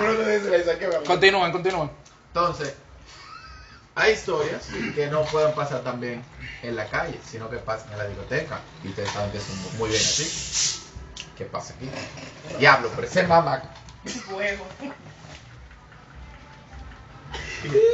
Verlo. 0.00 1.02
Continúen, 1.04 1.52
continúen. 1.52 1.90
Entonces, 2.28 2.74
hay 3.96 4.12
historias 4.12 4.68
que 4.94 5.06
no 5.08 5.24
pueden 5.24 5.54
pasar 5.54 5.82
también 5.82 6.22
en 6.62 6.76
la 6.76 6.86
calle, 6.86 7.18
sino 7.24 7.48
que 7.48 7.56
pasan 7.56 7.92
en 7.92 7.98
la 7.98 8.06
discoteca. 8.06 8.60
Y 8.84 8.88
ustedes 8.88 9.10
saben 9.10 9.32
que 9.32 9.40
son 9.40 9.56
muy 9.78 9.88
bien 9.88 10.00
así. 10.00 10.82
¿Qué 11.36 11.46
pasa 11.46 11.74
aquí? 11.74 11.88
Diablo, 12.58 12.90
pero 12.94 13.08
ese 13.08 13.26
mamá. 13.26 13.62
Fuego. 14.04 14.66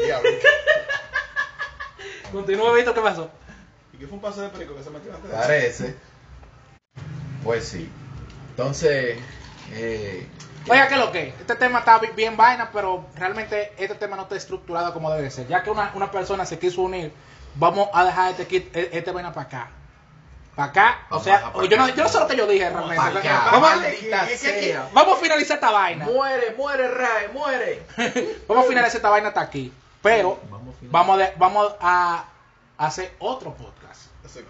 Diablo. 0.05 0.31
Continúe, 2.33 2.75
Víctor, 2.75 2.95
¿qué 2.95 3.01
pasó? 3.01 3.31
¿Y 3.93 3.99
qué 3.99 4.07
fue 4.07 4.17
un 4.17 4.23
pase 4.23 4.41
de 4.41 4.49
perico 4.49 4.75
que 4.75 4.83
se 4.83 4.91
metió 4.91 5.15
antes 5.15 5.31
de 5.31 5.37
eso? 5.37 5.47
Parece. 5.47 5.97
Pues 7.45 7.65
sí. 7.69 7.89
Entonces, 8.51 9.19
eh, 9.71 10.27
Oiga, 10.69 10.89
¿qué 10.89 10.95
es 10.95 11.01
lo 11.01 11.13
que? 11.13 11.29
Este 11.29 11.57
tema 11.57 11.81
está 11.81 11.99
bi- 11.99 12.11
bien 12.15 12.37
vaina, 12.37 12.71
pero 12.73 13.07
realmente 13.17 13.73
este 13.77 13.95
tema 13.97 14.17
no 14.17 14.23
está 14.23 14.37
estructurado 14.37 14.93
como 14.93 15.11
debe 15.13 15.31
ser. 15.31 15.47
Ya 15.49 15.63
que 15.63 15.71
una, 15.71 15.91
una 15.95 16.11
persona 16.11 16.47
se 16.47 16.59
quiso 16.59 16.83
unir, 16.83 17.13
vamos 17.57 17.89
a 17.93 18.05
dejar 18.05 18.31
este, 18.31 18.47
kit- 18.49 18.71
e- 18.77 18.91
este 18.93 19.11
vaina 19.11 19.33
para 19.33 19.47
acá. 19.47 19.71
para 20.55 20.69
acá. 20.69 20.99
O 21.09 21.11
Vamos 21.11 21.25
sea, 21.25 21.53
yo 21.69 21.77
no, 21.77 21.89
yo 21.89 22.03
no 22.03 22.09
sé 22.09 22.21
lo 22.21 22.27
que 22.29 22.37
yo 22.37 22.47
dije 22.47 22.69
realmente. 22.69 22.97
Pa' 22.97 23.09
acá. 23.19 23.49
Vamos, 23.53 23.71
a- 23.73 23.77
Maldita 23.77 24.25
¿qué- 24.27 24.31
qué- 24.33 24.37
sea. 24.39 24.89
vamos 24.93 25.19
a 25.19 25.21
finalizar 25.21 25.55
esta 25.57 25.71
vaina. 25.71 26.05
Muere, 26.05 26.55
muere, 26.57 26.89
Ray, 26.89 27.29
muere. 27.33 27.87
Vamos 28.49 28.65
a 28.65 28.69
finalizar 28.69 28.97
esta 28.97 29.11
vaina 29.11 29.29
hasta 29.29 29.41
aquí. 29.41 29.73
Pero 30.03 30.39
Vamos 30.51 30.75
a 30.75 30.87
vamos, 30.91 31.21
vamos 31.39 31.75
a 31.81 32.25
hacer 32.79 33.15
otro 33.19 33.55
podcast. 33.55 34.03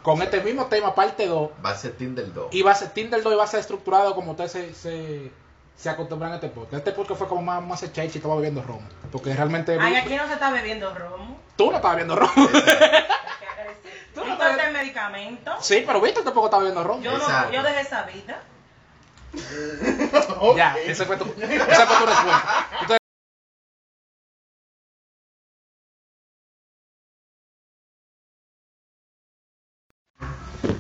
Con 0.03 0.23
este 0.23 0.41
mismo 0.41 0.67
tema, 0.67 0.95
parte 0.95 1.27
2. 1.27 1.51
Va 1.65 1.71
a 1.71 1.77
ser 1.77 1.93
Tinder 1.97 2.33
2. 2.33 2.49
Y 2.55 2.63
va 2.63 2.71
a 2.73 2.75
ser 2.75 2.91
Tinder 2.91 3.23
2 3.23 3.33
y 3.33 3.37
va 3.37 3.45
a 3.45 3.47
ser 3.49 3.61
estructurado 3.61 4.15
como 4.15 4.31
ustedes 4.33 4.53
se, 4.53 4.75
se, 4.75 5.33
se 5.77 5.91
acostumbran 5.91 6.33
a 6.33 6.35
este 6.37 6.49
podcast. 6.49 6.75
Este 6.75 6.93
podcast 6.93 7.19
fue 7.19 7.29
como 7.29 7.43
más, 7.43 7.63
más 7.63 7.83
y 7.83 8.19
estaba 8.19 8.37
bebiendo 8.37 8.63
romo. 8.63 8.83
Porque 9.11 9.35
realmente 9.35 9.77
Ay, 9.81 9.97
aquí 9.97 10.15
no 10.15 10.27
se 10.27 10.35
está 10.35 10.51
bebiendo 10.51 10.95
romo. 10.95 11.39
tú 11.57 11.71
no 11.71 11.77
estabas 11.77 11.97
bebiendo 11.97 12.17
romo. 12.17 12.33
Tú 14.15 14.25
no 14.25 14.37
te- 14.39 14.67
el 14.67 14.73
medicamento. 14.73 15.53
sí, 15.61 15.83
pero 15.87 16.01
Víctor 16.01 16.23
tampoco 16.25 16.47
estaba 16.47 16.63
bebiendo 16.63 16.85
romo. 16.85 17.03
Yo 17.03 17.17
no, 17.17 17.51
yo 17.53 17.63
dejé 17.63 17.81
esa 17.81 18.03
vida. 18.05 18.43
Ya, 20.57 20.77
esa 20.85 21.07
fue 21.07 21.17
tu, 21.17 21.25
esa 21.25 21.87
fue 21.87 21.97
tu 21.97 22.07
respuesta. 22.07 22.67
Entonces, 22.83 22.99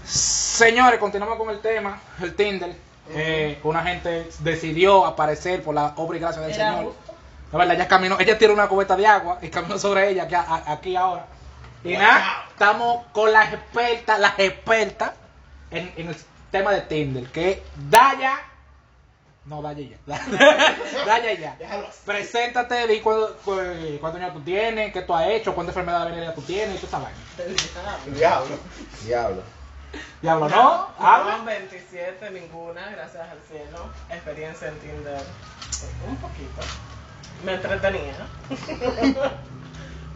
Señores, 0.04 1.00
continuamos 1.00 1.38
con 1.38 1.50
el 1.50 1.60
tema, 1.60 2.00
el 2.20 2.34
Tinder. 2.34 2.74
Eh, 3.10 3.58
una 3.64 3.82
gente 3.82 4.28
decidió 4.40 5.04
aparecer 5.06 5.62
por 5.62 5.74
la 5.74 5.92
obra 5.96 6.16
y 6.16 6.20
gracia 6.20 6.40
del 6.42 6.52
Era 6.52 6.70
Señor. 6.70 6.84
justo. 6.92 7.14
La 7.52 7.58
verdad, 7.58 7.74
ella 7.76 7.88
caminó, 7.88 8.18
ella 8.18 8.38
tiró 8.38 8.54
una 8.54 8.68
cubeta 8.68 8.96
de 8.96 9.06
agua 9.06 9.38
y 9.42 9.48
caminó 9.48 9.78
sobre 9.78 10.08
ella 10.10 10.22
aquí, 10.24 10.34
a- 10.34 10.62
aquí 10.66 10.96
ahora. 10.96 11.26
Y 11.84 11.94
nada, 11.96 12.44
estamos 12.50 13.04
con 13.12 13.32
las 13.32 13.52
expertas, 13.52 14.18
las 14.20 14.38
expertas 14.38 15.12
en, 15.70 15.92
en 15.96 16.08
el 16.08 16.16
tema 16.50 16.70
de 16.72 16.82
Tinder, 16.82 17.26
que 17.26 17.50
es 17.50 17.58
Daya. 17.90 18.38
No, 19.44 19.60
Daya 19.60 19.84
ya. 19.84 19.96
Daya 21.06 21.32
ya. 21.34 21.56
Preséntate, 22.06 22.86
di 22.86 23.00
cuánto- 23.00 23.36
cu- 23.44 23.98
cuántos 24.00 24.20
años 24.22 24.32
tú 24.34 24.40
tienes, 24.42 24.92
qué 24.92 25.02
tú 25.02 25.12
has 25.14 25.26
hecho, 25.26 25.54
cuántas 25.54 25.74
enfermedades 25.76 26.10
venéreas 26.10 26.34
tú 26.36 26.42
tienes 26.42 26.80
y 26.80 26.86
esa 26.86 26.98
vaina. 27.00 27.18
Diablo. 28.14 28.56
Diablo. 29.04 29.42
Diablo, 30.22 30.48
¿no? 30.48 30.88
Habla. 30.98 31.38
No, 31.38 31.44
27, 31.44 32.30
ninguna, 32.30 32.90
gracias 32.90 33.28
al 33.28 33.40
cielo. 33.48 33.78
Experiencia 34.10 34.68
en 34.68 34.78
Tinder, 34.78 35.22
un 36.08 36.16
poquito. 36.16 36.62
Me 37.44 37.54
entretenía. 37.54 38.14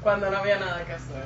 Cuando 0.03 0.31
no 0.31 0.39
había 0.39 0.59
nada 0.59 0.85
que 0.85 0.93
hacer. 0.93 1.25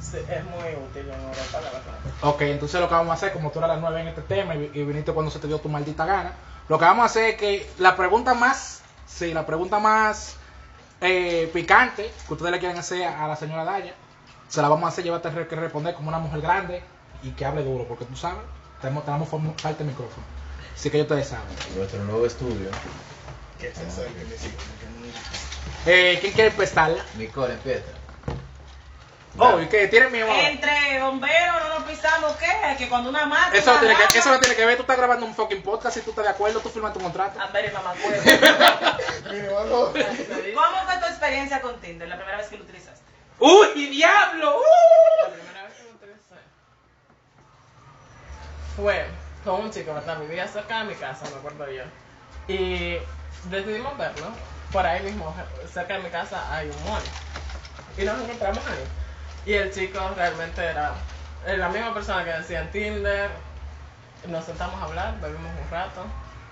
Sí, 0.00 0.18
es 0.18 0.44
muy 0.44 0.74
útil 0.86 1.10
en 1.10 1.20
Europa, 1.20 1.60
la 1.62 1.70
verdad. 1.70 1.94
Ok, 2.22 2.42
entonces 2.42 2.80
lo 2.80 2.88
que 2.88 2.94
vamos 2.94 3.10
a 3.10 3.14
hacer, 3.14 3.32
como 3.32 3.50
tú 3.50 3.58
eras 3.58 3.70
la 3.70 3.76
nueva 3.78 4.00
en 4.00 4.08
este 4.08 4.22
tema 4.22 4.54
y, 4.54 4.70
y 4.72 4.84
viniste 4.84 5.12
cuando 5.12 5.30
se 5.30 5.38
te 5.38 5.48
dio 5.48 5.58
tu 5.58 5.68
maldita 5.68 6.06
gana, 6.06 6.32
lo 6.68 6.78
que 6.78 6.84
vamos 6.84 7.02
a 7.02 7.06
hacer 7.06 7.30
es 7.30 7.36
que 7.36 7.70
la 7.78 7.96
pregunta 7.96 8.34
más, 8.34 8.82
sí, 9.06 9.34
la 9.34 9.44
pregunta 9.44 9.80
más 9.80 10.36
eh, 11.00 11.50
picante 11.52 12.12
que 12.26 12.32
ustedes 12.32 12.52
le 12.52 12.58
quieren 12.58 12.78
hacer 12.78 13.06
a 13.06 13.26
la 13.26 13.36
señora 13.36 13.64
Daya, 13.64 13.94
se 14.48 14.62
la 14.62 14.68
vamos 14.68 14.84
a 14.84 14.88
hacer, 14.88 15.04
llévate 15.04 15.30
que 15.46 15.56
responder 15.56 15.94
como 15.94 16.08
una 16.08 16.18
mujer 16.18 16.40
grande 16.40 16.82
y 17.22 17.30
que 17.30 17.44
hable 17.44 17.62
duro, 17.62 17.84
porque 17.86 18.04
tú 18.04 18.16
sabes, 18.16 18.42
tenemos, 18.80 19.04
tenemos 19.04 19.28
falta 19.28 19.78
de 19.78 19.84
micrófono. 19.84 20.24
Así 20.74 20.90
que 20.90 20.98
yo 20.98 21.04
ustedes 21.04 21.28
saben. 21.28 21.46
Nuestro 21.76 22.04
nuevo 22.04 22.24
estudio. 22.24 22.70
Que 23.58 23.74
se 23.74 23.86
acerque, 23.86 24.24
mis 24.24 24.44
hijos. 24.44 24.62
Eh, 25.86 26.18
¿Quién 26.20 26.32
quiere 26.32 26.50
empezar? 26.50 26.94
Nicole, 27.16 27.54
empieza. 27.54 27.98
Oh, 29.36 29.60
¿y 29.60 29.66
qué? 29.66 29.86
¿Tienen 29.86 30.10
miedo? 30.10 30.28
Entre 30.32 31.00
bomberos 31.00 31.56
no 31.62 31.78
nos 31.78 31.88
pisamos, 31.88 32.32
¿qué? 32.36 32.76
Que 32.76 32.88
cuando 32.88 33.10
una 33.10 33.26
mata. 33.26 33.56
Eso 33.56 33.72
lo, 33.72 33.78
una 33.78 33.80
tiene 33.80 34.08
que, 34.10 34.18
eso 34.18 34.38
tiene 34.40 34.56
que 34.56 34.66
ver, 34.66 34.76
tú 34.76 34.82
estás 34.82 34.96
grabando 34.96 35.26
un 35.26 35.34
fucking 35.34 35.62
podcast, 35.62 35.96
si 35.96 36.02
tú 36.02 36.10
estás 36.10 36.24
de 36.24 36.30
acuerdo, 36.30 36.60
tú 36.60 36.68
firmas 36.68 36.92
tu 36.92 37.00
contrato. 37.00 37.40
A 37.40 37.46
ver, 37.48 37.72
mamá, 37.72 37.92
acuerdo. 37.92 38.22
Mínimo, 39.30 39.60
no. 39.60 39.92
¿Cómo 39.92 40.86
fue 40.86 40.96
tu 41.00 41.06
experiencia 41.06 41.60
con 41.60 41.80
Tinder 41.80 42.08
la 42.08 42.16
primera 42.16 42.38
vez 42.38 42.48
que 42.48 42.56
lo 42.56 42.64
utilizaste? 42.64 43.00
¡Uy, 43.38 43.88
diablo! 43.90 44.58
¡Uh! 44.58 45.22
La 45.22 45.28
primera 45.32 45.62
vez 45.64 45.74
que 45.74 45.82
lo 45.84 45.90
utilicé 45.90 46.34
fue 48.78 49.04
con 49.44 49.60
un 49.62 49.70
chico, 49.70 49.92
¿verdad? 49.92 50.18
Vivía 50.20 50.46
cerca 50.46 50.80
de 50.80 50.84
mi 50.84 50.94
casa, 50.94 51.24
me 51.30 51.36
acuerdo 51.36 51.70
yo. 51.70 51.82
Y 52.46 52.98
decidimos 53.50 53.96
verlo. 53.98 54.26
Por 54.72 54.86
ahí 54.86 55.02
mismo, 55.02 55.34
cerca 55.72 55.94
de 55.94 56.02
mi 56.02 56.10
casa, 56.10 56.54
hay 56.54 56.68
un 56.68 56.84
mall. 56.84 57.02
Y 57.96 58.04
nos 58.04 58.20
encontramos 58.20 58.64
ahí. 58.66 58.84
Y 59.46 59.54
el 59.54 59.72
chico 59.72 59.98
realmente 60.14 60.62
era 60.62 60.92
la 61.46 61.68
misma 61.70 61.94
persona 61.94 62.24
que 62.24 62.30
decía 62.30 62.60
en 62.60 62.70
Tinder. 62.70 63.30
Nos 64.26 64.44
sentamos 64.44 64.80
a 64.80 64.84
hablar, 64.84 65.20
bebimos 65.20 65.50
un 65.64 65.70
rato. 65.70 66.04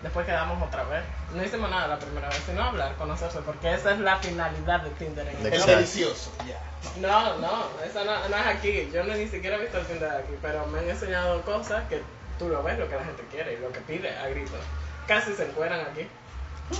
Después 0.02 0.26
quedamos 0.26 0.62
otra 0.62 0.84
vez. 0.84 1.02
No 1.34 1.44
hicimos 1.44 1.70
nada 1.70 1.88
la 1.88 1.98
primera 1.98 2.28
vez, 2.28 2.42
sino 2.46 2.62
hablar, 2.62 2.94
conocerse, 2.96 3.40
porque 3.40 3.74
esa 3.74 3.92
es 3.92 3.98
la 3.98 4.16
finalidad 4.16 4.80
de 4.80 4.90
Tinder 4.90 5.26
en 5.26 5.52
Es 5.52 5.66
delicioso. 5.66 6.30
Ya. 6.46 6.60
no, 7.00 7.38
no, 7.38 7.68
eso 7.84 8.04
no, 8.04 8.28
no 8.28 8.36
es 8.36 8.46
aquí. 8.46 8.90
Yo 8.92 9.04
no, 9.04 9.14
ni 9.14 9.26
siquiera 9.28 9.56
he 9.56 9.60
visto 9.60 9.78
el 9.78 9.86
Tinder 9.86 10.10
de 10.10 10.18
aquí, 10.18 10.34
pero 10.40 10.66
me 10.66 10.80
han 10.80 10.88
enseñado 10.88 11.42
cosas 11.42 11.82
que 11.88 12.02
tú 12.38 12.48
lo 12.48 12.62
ves, 12.62 12.78
lo 12.78 12.88
que 12.88 12.96
la 12.96 13.04
gente 13.04 13.22
quiere 13.30 13.54
y 13.54 13.58
lo 13.58 13.72
que 13.72 13.80
pide 13.80 14.16
a 14.16 14.28
gritos. 14.28 14.60
Casi 15.06 15.32
se 15.34 15.46
encueran 15.46 15.80
aquí 15.80 16.06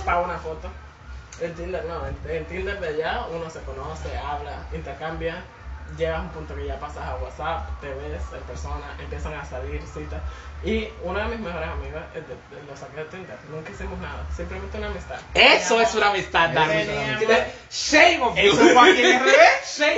para 0.05 0.21
una 0.21 0.37
foto. 0.37 0.69
El 1.41 1.53
Tinder 1.53 1.85
no, 1.85 2.07
en, 2.07 2.17
en 2.29 2.45
Tinder 2.45 2.79
de 2.79 2.87
allá 2.87 3.25
uno 3.31 3.49
se 3.49 3.61
conoce, 3.61 4.17
habla, 4.17 4.65
intercambia, 4.73 5.43
llegas 5.97 6.19
a 6.19 6.21
un 6.21 6.29
punto 6.29 6.55
que 6.55 6.65
ya 6.65 6.79
pasas 6.79 7.03
a 7.05 7.15
WhatsApp, 7.15 7.79
te 7.81 7.87
ves 7.93 8.21
en 8.33 8.41
persona, 8.43 8.95
empiezan 8.99 9.33
a 9.33 9.45
salir 9.45 9.81
citas. 9.93 10.21
Y 10.63 10.89
una 11.03 11.23
de 11.29 11.35
mis 11.35 11.39
mejores 11.45 11.69
amigas 11.69 12.03
es 12.15 12.27
de, 12.27 12.33
de- 12.33 12.63
lo 12.67 12.75
saqué 12.75 12.97
de 12.97 13.05
Tinder, 13.05 13.37
nunca 13.51 13.69
hicimos 13.71 13.99
nada, 13.99 14.25
simplemente 14.35 14.77
una 14.79 14.87
amistad. 14.87 15.17
Eso 15.35 15.79
es 15.79 15.93
una 15.93 16.09
amistad, 16.09 16.49
Dani. 16.49 16.83
Shame 17.71 18.21
of 18.23 18.35
you. 18.35 18.41
Eso 18.53 18.55
fue 18.73 18.91
aquí 18.91 19.05
en 19.05 19.19
RD. 19.19 19.29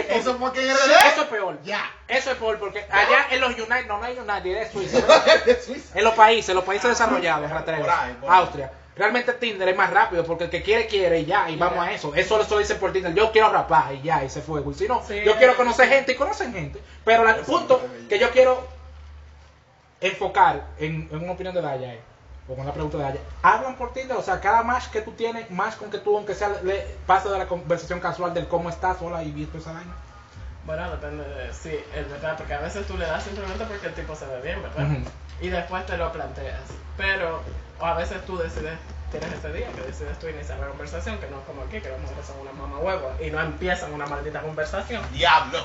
Eso 0.10 0.32
you. 0.34 0.38
fue 0.38 0.50
aquí 0.50 0.60
en 0.60 0.76
Sí, 0.76 0.82
RD. 0.84 1.08
Eso 1.14 1.22
es 1.22 1.28
peor. 1.30 1.60
Ya. 1.64 1.90
Eso 2.08 2.32
es 2.32 2.38
peor 2.38 2.60
porque 2.60 2.86
allá 2.92 3.28
en 3.32 3.40
los 3.42 3.52
United, 3.52 3.88
no, 3.88 4.00
no 4.00 4.04
hay 4.06 4.18
United, 4.18 4.58
es 4.64 4.72
Suiza. 4.72 4.98
De 5.46 5.62
Suiza. 5.62 5.98
En 5.98 6.04
los 6.04 6.14
países, 6.14 6.50
en 6.50 6.56
los 6.56 6.66
países 6.66 6.90
desarrollados, 6.90 7.50
rastreo, 7.50 7.80
Por 7.82 7.90
ahí, 7.90 8.18
por 8.20 8.32
ahí. 8.32 8.40
Austria. 8.40 8.72
Realmente 9.00 9.32
Tinder 9.34 9.68
es 9.70 9.78
más 9.78 9.92
rápido 9.92 10.26
porque 10.26 10.44
el 10.44 10.50
que 10.50 10.62
quiere, 10.62 10.86
quiere 10.86 11.22
y 11.22 11.26
ya, 11.26 11.50
y 11.50 11.56
vamos 11.56 11.80
a 11.80 11.92
eso. 11.94 12.14
Eso 12.14 12.38
lo 12.38 12.58
dicen 12.60 12.78
por 12.80 12.92
Tinder. 12.92 13.14
Yo 13.16 13.32
quiero 13.32 13.50
rapar 13.50 13.96
y 13.96 14.02
ya, 14.02 14.24
y 14.26 14.30
se 14.30 14.42
fue. 14.42 14.62
Si 14.76 14.88
no, 14.90 15.02
Sí. 15.08 15.22
yo 15.26 15.38
quiero 15.38 15.56
conocer 15.56 15.88
gente 15.88 16.12
y 16.12 16.16
conocen 16.16 16.54
gente. 16.54 16.82
Pero 17.06 17.24
la- 17.24 17.32
el 17.38 17.42
punto 17.46 17.82
que 18.10 18.20
yo 18.20 18.30
quiero 18.32 18.68
enfocar 20.02 20.66
en, 20.80 21.08
en 21.12 21.24
una 21.24 21.32
opinión 21.32 21.54
de 21.56 21.62
Daya 21.62 21.94
es, 21.94 22.00
o 22.50 22.56
con 22.56 22.66
la 22.66 22.74
pregunta 22.74 22.98
de 22.98 23.04
Daya, 23.04 23.20
¿hablan 23.42 23.76
por 23.78 23.94
Tinder? 23.94 24.18
O 24.18 24.22
sea, 24.22 24.40
cada 24.42 24.64
match 24.64 24.88
que 24.88 25.02
tú 25.02 25.12
tienes, 25.14 25.50
más 25.52 25.76
con 25.76 25.90
que 25.90 26.00
tú, 26.00 26.18
aunque 26.18 26.34
sea, 26.36 26.50
le, 26.64 26.86
pase 27.06 27.30
de 27.30 27.38
la 27.38 27.48
conversación 27.48 28.00
casual 28.02 28.34
del 28.34 28.48
cómo 28.48 28.70
estás, 28.70 28.98
hola 29.02 29.24
y 29.24 29.32
visto 29.32 29.58
esa 29.60 29.72
vaina. 29.74 29.94
Bueno, 30.66 30.92
depende 30.92 31.24
de, 31.24 31.54
sí, 31.54 31.72
es 31.96 32.10
verdad, 32.10 32.36
porque 32.38 32.54
a 32.54 32.60
veces 32.60 32.86
tú 32.86 32.98
le 32.98 33.06
das 33.06 33.24
simplemente 33.24 33.64
porque 33.66 33.88
el 33.88 33.94
tipo 33.94 34.16
se 34.16 34.26
ve 34.26 34.42
bien, 34.42 34.62
¿verdad? 34.62 34.92
Ujú. 34.92 35.02
Y 35.42 35.48
después 35.50 35.86
te 35.86 35.96
lo 35.98 36.12
planteas. 36.12 36.60
Pero 36.98 37.42
o 37.80 37.86
a 37.86 37.94
veces 37.96 38.26
tú 38.26 38.38
decides, 38.38 38.78
tienes 39.12 39.32
ese 39.32 39.54
día 39.54 39.68
que 39.76 39.82
decides 39.82 40.20
tú 40.20 40.28
iniciar 40.28 40.60
la 40.60 40.68
conversación, 40.68 41.18
que 41.18 41.28
no 41.28 41.40
es 41.40 41.46
como 41.46 41.64
aquí, 41.64 41.80
que 41.80 41.90
las 41.90 42.00
mujeres 42.00 42.26
son 42.26 42.40
una 42.40 42.52
mamá 42.52 42.78
huevo 42.80 43.12
y 43.20 43.32
no 43.32 43.42
empiezan 43.42 43.94
una 43.94 44.06
maldita 44.06 44.42
conversación. 44.42 45.02
Diablo. 45.12 45.60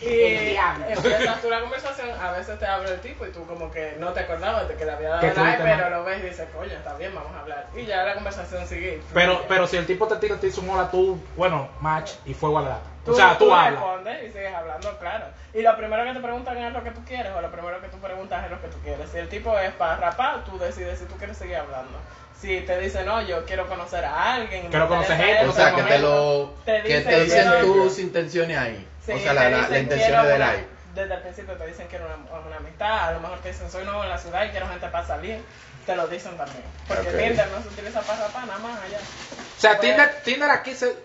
Y 0.00 0.06
diablo. 0.06 0.86
empiezas 0.88 1.42
tú 1.42 1.50
la 1.50 1.60
conversación, 1.60 2.08
a 2.20 2.32
veces 2.32 2.58
te 2.58 2.66
abre 2.66 2.92
el 2.92 3.00
tipo 3.00 3.26
y 3.26 3.30
tú 3.30 3.44
como 3.46 3.70
que 3.70 3.96
no 3.98 4.12
te 4.12 4.20
acordabas 4.20 4.68
de 4.68 4.74
que 4.74 4.84
le 4.84 4.92
había 4.92 5.08
dado 5.10 5.22
like, 5.22 5.62
pero 5.62 5.90
lo 5.90 6.04
ves 6.04 6.22
y 6.22 6.26
dices, 6.26 6.48
coño, 6.54 6.72
está 6.72 6.94
bien, 6.94 7.14
vamos 7.14 7.32
a 7.34 7.40
hablar. 7.40 7.66
Y 7.74 7.86
ya 7.86 8.04
la 8.04 8.14
conversación 8.14 8.66
sigue. 8.66 9.00
Pero, 9.12 9.44
pero 9.48 9.66
si 9.66 9.76
el 9.76 9.86
tipo 9.86 10.06
te 10.06 10.16
tira, 10.16 10.36
te 10.36 10.46
dice 10.46 10.60
un 10.60 10.70
hola, 10.70 10.90
tú, 10.90 11.18
bueno, 11.36 11.68
match 11.80 12.12
y 12.24 12.34
fuego 12.34 12.58
a 12.58 12.62
la. 12.62 12.95
Tú, 13.06 13.12
O 13.12 13.14
sea, 13.14 13.38
tú, 13.38 13.54
hablas. 13.54 13.72
respondes 13.80 14.24
y 14.24 14.32
sigues 14.32 14.54
hablando, 14.54 14.98
claro. 14.98 15.26
Y 15.54 15.62
lo 15.62 15.76
primero 15.76 16.04
que 16.04 16.12
te 16.12 16.20
preguntan 16.20 16.58
es 16.58 16.72
lo 16.72 16.84
que 16.84 16.90
tú 16.90 17.02
quieres, 17.06 17.32
o 17.34 17.40
lo 17.40 17.50
primero 17.50 17.80
que 17.80 17.88
tú 17.88 17.98
preguntas 17.98 18.44
es 18.44 18.50
lo 18.50 18.60
que 18.60 18.68
tú 18.68 18.78
quieres. 18.82 19.08
Si 19.10 19.16
el 19.18 19.28
tipo 19.28 19.58
es 19.58 19.70
para 19.74 19.96
rapar, 19.96 20.44
tú 20.44 20.58
decides 20.58 20.98
si 20.98 21.04
tú 21.06 21.16
quieres 21.16 21.36
seguir 21.38 21.56
hablando. 21.56 21.98
Si 22.40 22.60
te 22.60 22.78
dice, 22.78 23.02
no, 23.04 23.22
yo 23.22 23.46
quiero 23.46 23.66
conocer 23.66 24.04
a 24.04 24.34
alguien. 24.34 24.68
Quiero 24.68 24.88
conocer 24.88 25.16
gente, 25.16 25.46
O 25.46 25.52
sea, 25.52 25.74
que 25.74 25.82
te 25.84 25.98
lo. 26.00 26.54
te 26.66 26.82
Que 26.82 26.88
dicen, 26.98 27.04
te 27.04 27.24
dicen 27.24 27.60
tus 27.62 27.98
intenciones 27.98 28.58
ahí. 28.58 28.88
Sí, 29.06 29.12
O 29.12 29.18
sea, 29.18 29.32
la, 29.32 29.48
la, 29.48 29.68
la 29.68 29.78
intención 29.78 30.08
quiero 30.10 30.24
de 30.26 30.34
una- 30.34 30.46
like. 30.46 30.66
Desde 30.94 31.14
el 31.14 31.20
principio 31.20 31.54
te 31.54 31.66
dicen 31.66 31.88
que 31.88 31.96
era 31.96 32.06
una, 32.06 32.40
una 32.40 32.56
amistad, 32.56 33.08
a 33.08 33.12
lo 33.12 33.20
mejor 33.20 33.38
te 33.40 33.48
dicen, 33.52 33.70
soy 33.70 33.84
nuevo 33.84 34.02
en 34.02 34.08
la 34.10 34.18
ciudad 34.18 34.44
y 34.46 34.48
quiero 34.50 34.66
gente 34.68 34.86
para 34.88 35.06
salir. 35.06 35.40
Te 35.86 35.94
lo 35.94 36.08
dicen 36.08 36.36
también. 36.36 36.64
Porque. 36.88 37.10
Tinder 37.10 37.48
no 37.50 37.62
se 37.62 37.68
utiliza 37.68 38.00
para 38.00 38.26
rapar, 38.26 38.46
nada 38.46 38.58
más 38.58 38.82
allá. 38.82 38.98
O 38.98 39.60
sea, 39.60 39.70
Pues- 39.76 39.80
Tinder, 39.82 40.20
Tinder 40.24 40.50
aquí 40.50 40.74
se. 40.74 40.96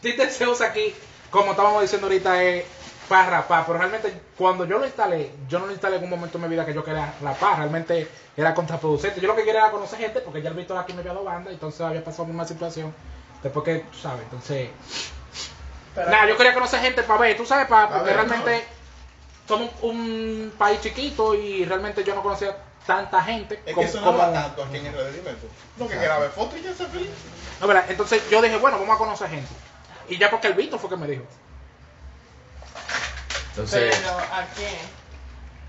Tinder 0.00 0.30
se 0.30 0.46
usa 0.46 0.68
aquí, 0.68 0.94
como 1.30 1.52
estábamos 1.52 1.82
diciendo 1.82 2.06
ahorita, 2.06 2.42
es 2.42 2.64
para 3.08 3.30
rapar. 3.30 3.64
Pero 3.66 3.78
realmente, 3.78 4.20
cuando 4.36 4.64
yo 4.64 4.78
lo 4.78 4.86
instalé, 4.86 5.30
yo 5.48 5.58
no 5.58 5.66
lo 5.66 5.72
instalé 5.72 5.96
en 5.96 6.04
un 6.04 6.10
momento 6.10 6.38
de 6.38 6.44
mi 6.44 6.50
vida 6.50 6.64
que 6.66 6.74
yo 6.74 6.84
quería 6.84 7.14
rapar. 7.22 7.58
Realmente 7.58 8.08
era 8.36 8.54
contraproducente. 8.54 9.20
Yo 9.20 9.28
lo 9.28 9.36
que 9.36 9.44
quería 9.44 9.60
era 9.62 9.70
conocer 9.70 9.98
gente, 9.98 10.20
porque 10.20 10.42
ya 10.42 10.50
el 10.50 10.56
Víctor 10.56 10.78
aquí 10.78 10.92
me 10.92 11.00
había 11.00 11.12
dado 11.12 11.24
banda, 11.24 11.50
entonces 11.50 11.80
había 11.80 12.04
pasado 12.04 12.24
la 12.24 12.28
misma 12.28 12.46
situación. 12.46 12.94
Después 13.42 13.64
que, 13.64 13.76
tú 13.90 13.98
sabes, 13.98 14.22
entonces. 14.24 14.70
Nada, 15.96 16.28
yo 16.28 16.36
quería 16.36 16.52
conocer 16.52 16.80
gente 16.80 17.02
para 17.02 17.20
ver, 17.20 17.36
tú 17.36 17.46
sabes, 17.46 17.66
para, 17.68 17.88
Pa' 17.88 17.94
porque 17.98 18.12
ver, 18.14 18.26
realmente 18.26 18.64
somos 19.48 19.70
un 19.82 20.52
país 20.58 20.80
chiquito 20.80 21.34
y 21.34 21.64
realmente 21.64 22.04
yo 22.04 22.14
no 22.14 22.22
conocía 22.22 22.54
tanta 22.86 23.22
gente 23.22 23.60
Es 23.64 23.74
como, 23.74 23.84
que 23.86 23.90
eso 23.90 24.00
no 24.00 24.06
como- 24.06 24.18
va 24.18 24.32
tanto 24.32 24.64
aquí 24.64 24.76
en 24.76 24.92
tú. 24.92 24.98
No, 25.78 25.88
que 25.88 25.94
Exacto. 25.94 26.02
grabe 26.04 26.28
fotos 26.30 26.58
y 26.58 26.62
ya 26.62 26.74
se 26.74 26.86
feliz. 26.86 27.08
No, 27.60 27.66
¿verdad? 27.66 27.84
Entonces 27.88 28.22
yo 28.30 28.42
dije, 28.42 28.56
bueno, 28.58 28.78
vamos 28.78 28.94
a 28.94 28.98
conocer 28.98 29.28
gente. 29.28 29.48
Y 30.08 30.18
ya 30.18 30.30
porque 30.30 30.48
el 30.48 30.54
Víctor 30.54 30.78
fue 30.78 30.90
que 30.90 30.96
me 30.96 31.06
dijo. 31.06 31.24
Entonces, 33.50 33.96
Pero 33.96 34.18
aquí, 34.18 34.66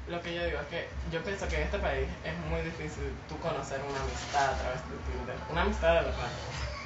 lo 0.09 0.21
que 0.21 0.35
yo 0.35 0.43
digo 0.45 0.59
es 0.59 0.67
que 0.67 0.89
yo 1.11 1.23
pienso 1.23 1.47
que 1.47 1.55
en 1.55 1.63
este 1.63 1.79
país 1.79 2.07
es 2.23 2.37
muy 2.49 2.61
difícil 2.61 3.11
tú 3.29 3.37
conocer 3.39 3.79
una 3.79 3.99
amistad 4.01 4.53
a 4.53 4.57
través 4.57 4.79
de 4.81 5.11
Tinder. 5.11 5.35
Una 5.49 5.61
amistad 5.61 5.93
de 5.95 6.01
verdad. 6.01 6.27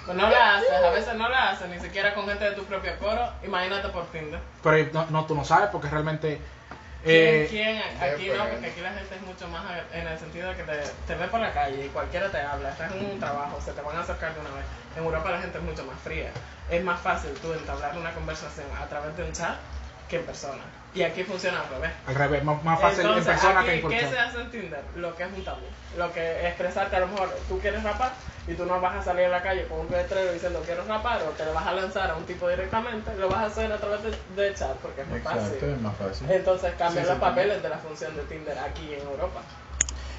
Pues 0.06 0.18
no 0.18 0.30
la 0.30 0.58
haces, 0.58 0.72
a 0.72 0.90
veces 0.90 1.16
no 1.16 1.30
la 1.30 1.50
haces, 1.50 1.70
ni 1.70 1.80
siquiera 1.80 2.14
con 2.14 2.28
gente 2.28 2.44
de 2.44 2.56
tu 2.56 2.64
propio 2.66 2.98
coro. 3.00 3.32
Imagínate 3.44 3.90
por 3.90 4.06
Tinder. 4.08 4.40
Pero 4.64 4.90
no, 4.94 5.06
no, 5.10 5.26
tú 5.26 5.36
no 5.36 5.46
sabes 5.46 5.70
porque 5.72 5.90
realmente... 5.90 6.40
¿Quién, 7.04 7.36
eh, 7.36 7.48
quién? 7.50 7.78
Aquí 8.00 8.28
no, 8.28 8.34
depende. 8.34 8.52
porque 8.52 8.68
aquí 8.68 8.82
la 8.82 8.94
gente 8.94 9.16
es 9.16 9.22
mucho 9.22 9.48
más 9.48 9.64
ag- 9.66 9.86
en 9.94 10.08
el 10.08 10.20
sentido 10.20 10.50
de 10.50 10.56
que 10.56 10.64
te, 10.64 10.78
te 11.08 11.16
ve 11.16 11.28
por 11.28 11.40
la 11.40 11.52
calle 11.52 11.86
y 11.86 11.90
cualquiera 11.90 12.30
te 12.30 12.40
habla, 12.40 12.70
estás 12.70 12.92
en 12.92 13.06
un 13.06 13.20
trabajo, 13.20 13.60
se 13.64 13.72
te 13.72 13.82
van 13.82 13.98
a 13.98 14.02
acercar 14.02 14.34
de 14.36 14.40
una 14.42 14.50
vez. 14.52 14.66
En 14.96 15.04
Europa 15.04 15.32
la 15.32 15.42
gente 15.42 15.58
es 15.58 15.64
mucho 15.64 15.84
más 15.86 16.00
fría. 16.02 16.30
Es 16.70 16.84
más 16.84 17.00
fácil 17.02 17.32
tú 17.42 17.54
entablar 17.54 17.98
una 17.98 18.14
conversación 18.14 18.68
a 18.80 18.88
través 18.88 19.16
de 19.18 19.24
un 19.24 19.34
chat 19.34 19.56
que 20.12 20.18
en 20.18 20.26
persona. 20.26 20.62
Y 20.94 21.04
aquí 21.04 21.24
funciona 21.24 21.62
al 21.62 21.70
revés. 21.70 21.92
al 22.06 22.16
revés, 22.16 22.44
más, 22.44 22.62
más 22.66 22.80
fácil 22.82 23.00
Entonces, 23.06 23.26
en 23.28 23.34
persona 23.34 23.60
aquí, 23.62 23.70
que 23.70 23.76
en 23.80 23.90
¿Qué 23.90 24.08
se 24.10 24.20
hace 24.20 24.42
en 24.42 24.52
Tinder? 24.52 24.84
Lo 24.98 25.16
que 25.16 25.24
es 25.24 25.30
un 25.34 25.44
tabú. 25.46 25.62
Lo 25.98 26.12
que 26.14 26.48
expresarte, 26.48 26.98
a 26.98 27.00
lo 27.00 27.08
mejor 27.08 27.30
tú 27.48 27.60
quieres 27.60 27.82
rapar 27.82 28.12
y 28.46 28.54
tú 28.56 28.66
no 28.66 28.82
vas 28.82 28.98
a 28.98 29.02
salir 29.04 29.26
a 29.26 29.30
la 29.30 29.42
calle 29.42 29.68
con 29.68 29.80
un 29.80 29.88
letrero 29.92 30.34
diciendo 30.34 30.62
quiero 30.66 30.84
rapar 30.86 31.22
o 31.24 31.30
te 31.30 31.46
lo 31.46 31.54
vas 31.54 31.66
a 31.66 31.72
lanzar 31.72 32.12
a 32.12 32.16
un 32.18 32.26
tipo 32.26 32.50
directamente, 32.50 33.16
lo 33.16 33.30
vas 33.30 33.40
a 33.40 33.46
hacer 33.46 33.72
a 33.72 33.78
través 33.78 34.02
de, 34.04 34.12
de 34.36 34.54
chat 34.54 34.76
porque 34.82 35.02
es 35.02 35.08
muy 35.08 35.20
exacto, 35.20 35.40
fácil. 35.44 35.70
es 35.70 35.80
más 35.82 35.96
fácil. 35.96 36.30
Entonces 36.30 36.74
cambian 36.78 37.06
Sí, 37.06 37.10
los 37.10 37.18
sí, 37.20 37.22
papeles 37.22 37.64
de 37.64 37.70
la 37.70 37.78
función 37.78 38.16
de 38.18 38.24
Tinder 38.24 38.58
aquí 38.60 38.94
en 38.94 39.08
Europa. 39.08 39.42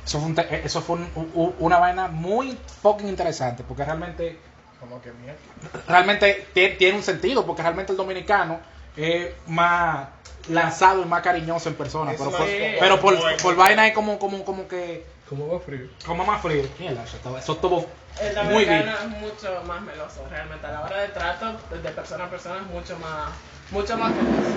Eso 0.06 0.18
fue, 0.20 0.28
un 0.28 0.34
te- 0.34 0.66
eso 0.66 0.80
fue 0.80 0.96
un- 0.96 1.10
un- 1.34 1.54
una 1.58 1.78
vaina 1.78 2.08
muy 2.08 2.58
fucking 2.82 3.08
interesante 3.08 3.62
porque 3.62 3.84
realmente... 3.84 4.40
Como 4.80 5.00
que 5.02 5.12
mierda. 5.12 5.38
realmente 5.86 6.46
tie- 6.54 6.76
tiene 6.78 6.96
un 6.96 7.04
sentido, 7.04 7.46
porque 7.46 7.62
realmente 7.62 7.92
el 7.92 7.98
dominicano 7.98 8.58
es 8.96 9.30
más 9.46 10.08
lanzado 10.48 11.02
y 11.02 11.04
más 11.06 11.22
cariñoso 11.22 11.68
en 11.68 11.74
persona, 11.76 12.12
Es 12.12 12.18
pero 12.18 12.30
más 12.30 12.40
por, 12.40 12.48
como- 12.50 12.78
pero 12.80 13.00
por, 13.00 13.16
como- 13.18 13.36
por 13.38 13.56
vaina 13.56 13.86
es 13.86 13.94
como, 13.94 14.18
como, 14.18 14.44
como 14.44 14.68
que, 14.68 15.06
¿Cómo 15.28 15.48
va 15.48 15.60
frío? 15.60 15.88
como 16.04 16.24
más 16.24 16.42
frío. 16.42 16.64
Mierda, 16.78 17.04
eso 17.04 17.16
estuvo, 17.16 17.38
eso 17.38 17.52
estuvo 17.52 17.86
El 18.20 18.36
muy 18.52 18.64
bien. 18.64 18.84
dominicano 18.84 18.98
es 19.14 19.20
mucho 19.20 19.62
más 19.66 19.80
meloso, 19.82 20.26
realmente. 20.30 20.66
A 20.66 20.72
la 20.72 20.80
hora 20.82 21.00
de 21.02 21.08
trato, 21.08 21.52
de 21.70 21.88
persona 21.90 22.24
a 22.24 22.30
persona, 22.30 22.56
es 22.60 22.66
mucho 22.66 22.98
más, 22.98 23.30
mucho 23.70 23.96
más 23.96 24.10
meloso. 24.10 24.56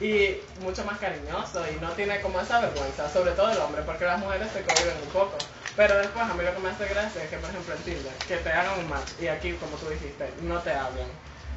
Y 0.00 0.38
mucho 0.60 0.84
más 0.84 0.98
cariñoso 0.98 1.62
y 1.70 1.80
no 1.80 1.90
tiene 1.92 2.20
como 2.20 2.40
esa 2.40 2.60
vergüenza, 2.60 3.08
sobre 3.10 3.30
todo 3.32 3.50
el 3.52 3.58
hombre, 3.58 3.82
porque 3.82 4.04
las 4.04 4.18
mujeres 4.18 4.48
se 4.52 4.62
cohiben 4.62 4.96
un 5.04 5.08
poco. 5.10 5.36
Pero 5.76 5.96
después 5.98 6.24
a 6.24 6.34
mí 6.34 6.42
lo 6.44 6.52
que 6.54 6.60
me 6.60 6.70
hace 6.70 6.86
gracia 6.88 7.22
es 7.22 7.30
que, 7.30 7.36
por 7.36 7.50
ejemplo, 7.50 7.74
en 7.74 7.82
Tinder, 7.82 8.12
que 8.26 8.36
te 8.38 8.48
hagan 8.50 8.78
un 8.80 8.88
match 8.88 9.08
y 9.20 9.28
aquí, 9.28 9.52
como 9.52 9.76
tú 9.76 9.88
dijiste, 9.90 10.32
no 10.42 10.58
te 10.60 10.70
hablan, 10.72 11.06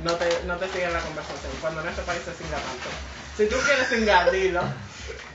no 0.03 0.13
te, 0.15 0.43
no 0.45 0.55
te 0.57 0.67
siguen 0.69 0.93
la 0.93 0.99
conversación, 0.99 1.51
cuando 1.61 1.81
en 1.81 1.87
este 1.89 2.01
país 2.03 2.21
se 2.23 2.33
singa 2.33 2.57
tanto. 2.57 2.89
Si 3.37 3.47
tú 3.47 3.55
quieres 3.65 3.87
singar, 3.87 4.31
dilo. 4.31 4.61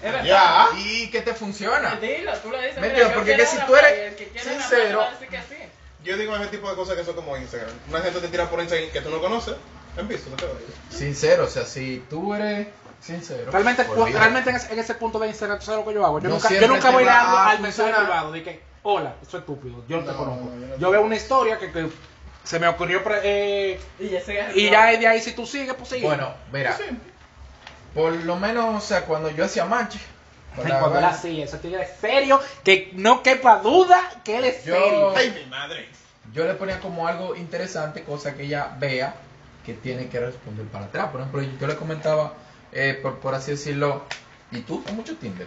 Es 0.03 0.13
verdad. 0.13 0.25
Ya. 0.25 0.69
¿Y 0.77 1.11
qué 1.11 1.23
te 1.23 1.35
funciona? 1.35 1.97
Dilo, 1.97 2.33
tú 2.39 2.51
le 2.51 2.59
dices, 2.67 2.81
Mentira, 2.81 3.07
mira, 3.07 3.15
porque 3.17 3.37
que 3.37 3.47
si 3.47 3.59
tú 3.59 3.77
eres 3.77 4.17
sincero- 4.43 4.89
te 4.89 4.95
va 4.97 5.07
a 5.07 5.11
decir 5.13 5.29
que 5.29 5.39
sí. 5.39 5.63
Yo 6.05 6.17
digo 6.17 6.35
ese 6.37 6.47
tipo 6.49 6.69
de 6.69 6.75
cosas 6.75 6.97
que 6.97 7.05
son 7.05 7.15
como 7.15 7.37
Instagram. 7.37 7.71
Una 7.89 8.01
gente 8.01 8.21
te 8.21 8.29
tira 8.29 8.51
por 8.51 8.61
Instagram 8.61 8.91
que 8.91 9.01
tú 9.01 9.11
no 9.11 9.21
conoces. 9.21 9.55
En 9.97 10.09
visto, 10.09 10.31
no 10.31 10.37
te 10.37 10.47
vayas. 10.47 10.61
Sincero, 10.91 11.45
o 11.45 11.49
sea, 11.49 11.65
si 11.65 12.05
tú 12.09 12.35
eres 12.35 12.69
sincero. 13.01 13.53
Realmente, 13.53 13.85
realmente 13.85 14.51
en, 14.51 14.57
ese, 14.57 14.73
en 14.73 14.79
ese 14.79 14.95
punto 14.95 15.19
de 15.19 15.29
Instagram, 15.29 15.59
¿tú 15.59 15.67
sabes 15.67 15.81
lo 15.81 15.87
que 15.89 15.95
yo 15.95 16.05
hago? 16.05 16.19
Yo 16.21 16.29
nunca, 16.29 16.49
yo 16.51 16.67
nunca 16.69 16.91
voy 16.91 17.05
a 17.05 17.07
va 17.07 17.51
al, 17.51 17.61
mensaje 17.61 17.93
privado 17.93 18.33
de 18.33 18.43
que, 18.43 18.63
hola, 18.83 19.17
eso 19.21 19.37
es 19.37 19.43
estúpido, 19.43 19.85
yo 19.87 19.99
no, 19.99 20.05
te 20.05 20.13
No, 20.13 20.19
conozco. 20.19 20.45
no, 20.47 20.61
yo 20.61 20.67
no 20.67 20.75
te 20.75 20.81
yo 20.81 20.91
veo 20.91 21.03
una 21.03 21.17
historia 21.17 21.59
que, 21.59 21.71
que 21.71 21.89
se 22.45 22.59
me 22.59 22.67
ocurrió 22.69 23.03
pre- 23.05 23.21
eh, 23.23 23.81
Y 23.99 24.09
ya 24.09 24.53
y 24.55 24.71
ya 24.71 24.87
de 24.99 25.07
ahí 25.07 25.21
si 25.21 25.33
tú 25.33 25.47
sigues, 25.47 25.75
pues 25.75 25.89
sigue. 25.91 26.07
Bueno, 26.07 26.35
mira, 26.53 26.77
por 27.95 28.13
lo 28.13 28.37
menos, 28.37 28.83
o 28.83 28.87
sea, 28.87 29.05
cuando 29.05 29.31
yo 29.31 29.45
hacía 29.45 29.65
manche, 29.65 29.99
Ay, 30.57 30.73
cuando 30.81 30.99
él 30.99 31.05
hacía, 31.05 31.45
ese 31.45 31.59
tigre 31.59 31.83
es 31.83 31.91
serio, 32.01 32.41
que 32.65 32.91
no 32.95 33.23
quepa 33.23 33.59
duda 33.59 34.01
que 34.25 34.39
él 34.39 34.45
es 34.45 34.65
Yo- 34.65 34.75
serio. 34.75 35.13
¡Ay, 35.17 35.31
mi 35.45 35.51
madre! 35.51 35.89
yo 36.33 36.47
le 36.47 36.55
ponía 36.55 36.81
como 36.81 37.07
algo 37.07 37.37
interesante, 37.37 38.03
cosa 38.05 38.35
que 38.35 38.45
ella 38.45 38.75
vea 38.79 39.15
que 39.67 39.75
tiene 39.75 40.09
que 40.09 40.19
responder 40.19 40.65
para 40.67 40.87
atrás. 40.87 41.09
Por 41.11 41.21
ejemplo, 41.21 41.43
yo 41.43 41.67
le 41.67 41.77
comentaba, 41.77 42.33
eh, 42.73 42.99
por, 43.03 43.19
por 43.19 43.35
así 43.35 43.51
decirlo, 43.51 44.05
¿y 44.51 44.61
tú? 44.61 44.83
¿Con 44.83 44.97
mucho 44.97 45.15
Tinder? 45.17 45.47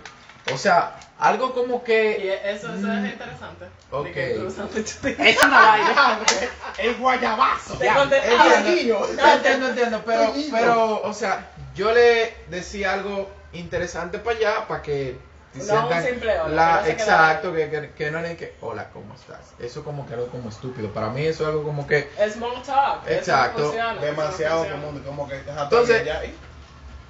O 0.53 0.57
sea, 0.57 0.99
algo 1.19 1.53
como 1.53 1.77
Y 1.77 1.85
que... 1.85 2.41
eso, 2.51 2.67
eso 2.73 2.87
Mm, 2.87 3.05
es 3.05 3.13
interesante. 3.13 3.65
ok. 3.91 4.15
Es 4.15 5.43
una 5.43 5.59
vaina. 5.59 6.19
¡El 6.77 6.95
guayabazo! 6.95 7.79
Ya. 7.79 8.03
Entiendo, 8.03 8.69
niño. 8.69 8.97
entiendo, 9.35 9.67
entiendo, 9.69 10.03
pero, 10.05 10.33
pero, 10.51 11.01
o 11.03 11.13
sea, 11.13 11.47
yo 11.75 11.91
le 11.93 12.33
decía 12.49 12.93
algo 12.93 13.29
interesante 13.53 14.19
para 14.19 14.37
allá, 14.37 14.67
para 14.67 14.81
que 14.83 15.17
No, 15.55 15.87
un 15.87 16.03
simple 16.03 16.39
hola, 16.39 16.81
la- 16.81 16.89
exacto, 16.89 17.53
que, 17.53 17.69
que, 17.69 17.91
que 17.97 18.11
no 18.11 18.19
es 18.19 18.37
que, 18.37 18.53
hola, 18.61 18.89
¿cómo 18.91 19.15
estás? 19.15 19.39
Eso 19.57 19.83
como 19.83 20.05
que 20.05 20.13
algo 20.13 20.27
como 20.27 20.49
estúpido, 20.49 20.89
para 20.89 21.09
mí 21.09 21.25
eso 21.25 21.43
es 21.43 21.49
algo 21.49 21.63
como 21.63 21.87
que, 21.87 22.09
Small 22.31 22.61
talk. 22.61 23.03
eso 23.07 23.09
no 23.09 23.11
Exacto. 23.17 23.63
funciona, 23.63 23.91
eso 23.93 23.99
no 24.01 24.05
Demasiado 24.05 24.69
común. 24.69 25.01
Como 25.05 25.27
que. 25.29 25.37
Entonces- 25.47 26.03
¿y? 26.25 26.35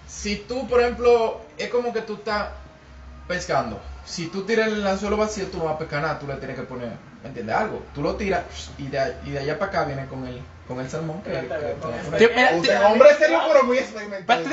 si 0.07 0.37
tú, 0.37 0.67
por 0.67 0.79
ejemplo, 0.81 1.41
es 1.57 1.69
como 1.69 1.91
que 1.91 2.01
tú 2.01 2.13
estás 2.15 2.49
pescando, 3.27 3.81
si 4.05 4.27
tú 4.27 4.43
tiras 4.43 4.67
el 4.67 4.85
anzuelo 4.85 5.17
vacío, 5.17 5.47
tú 5.47 5.57
no 5.57 5.65
vas 5.65 5.75
a 5.75 5.79
pescar 5.79 6.01
nada, 6.01 6.19
tú 6.19 6.27
le 6.27 6.35
tienes 6.35 6.55
que 6.55 6.63
poner, 6.63 6.91
¿me 7.23 7.29
entiendes? 7.29 7.55
Algo, 7.55 7.81
tú 7.93 8.01
lo 8.01 8.15
tiras 8.15 8.43
y 8.77 8.87
de, 8.87 9.15
y 9.25 9.31
de 9.31 9.39
allá 9.39 9.57
para 9.57 9.71
acá 9.71 9.85
viene 9.85 10.05
con 10.05 10.27
el, 10.27 10.41
con 10.67 10.79
el 10.79 10.89
salmón 10.89 11.21
que, 11.23 11.31
hombre 12.85 13.13
serio, 13.15 13.39
pero 13.47 13.63
muy 13.63 13.77
experimentado. 13.79 14.43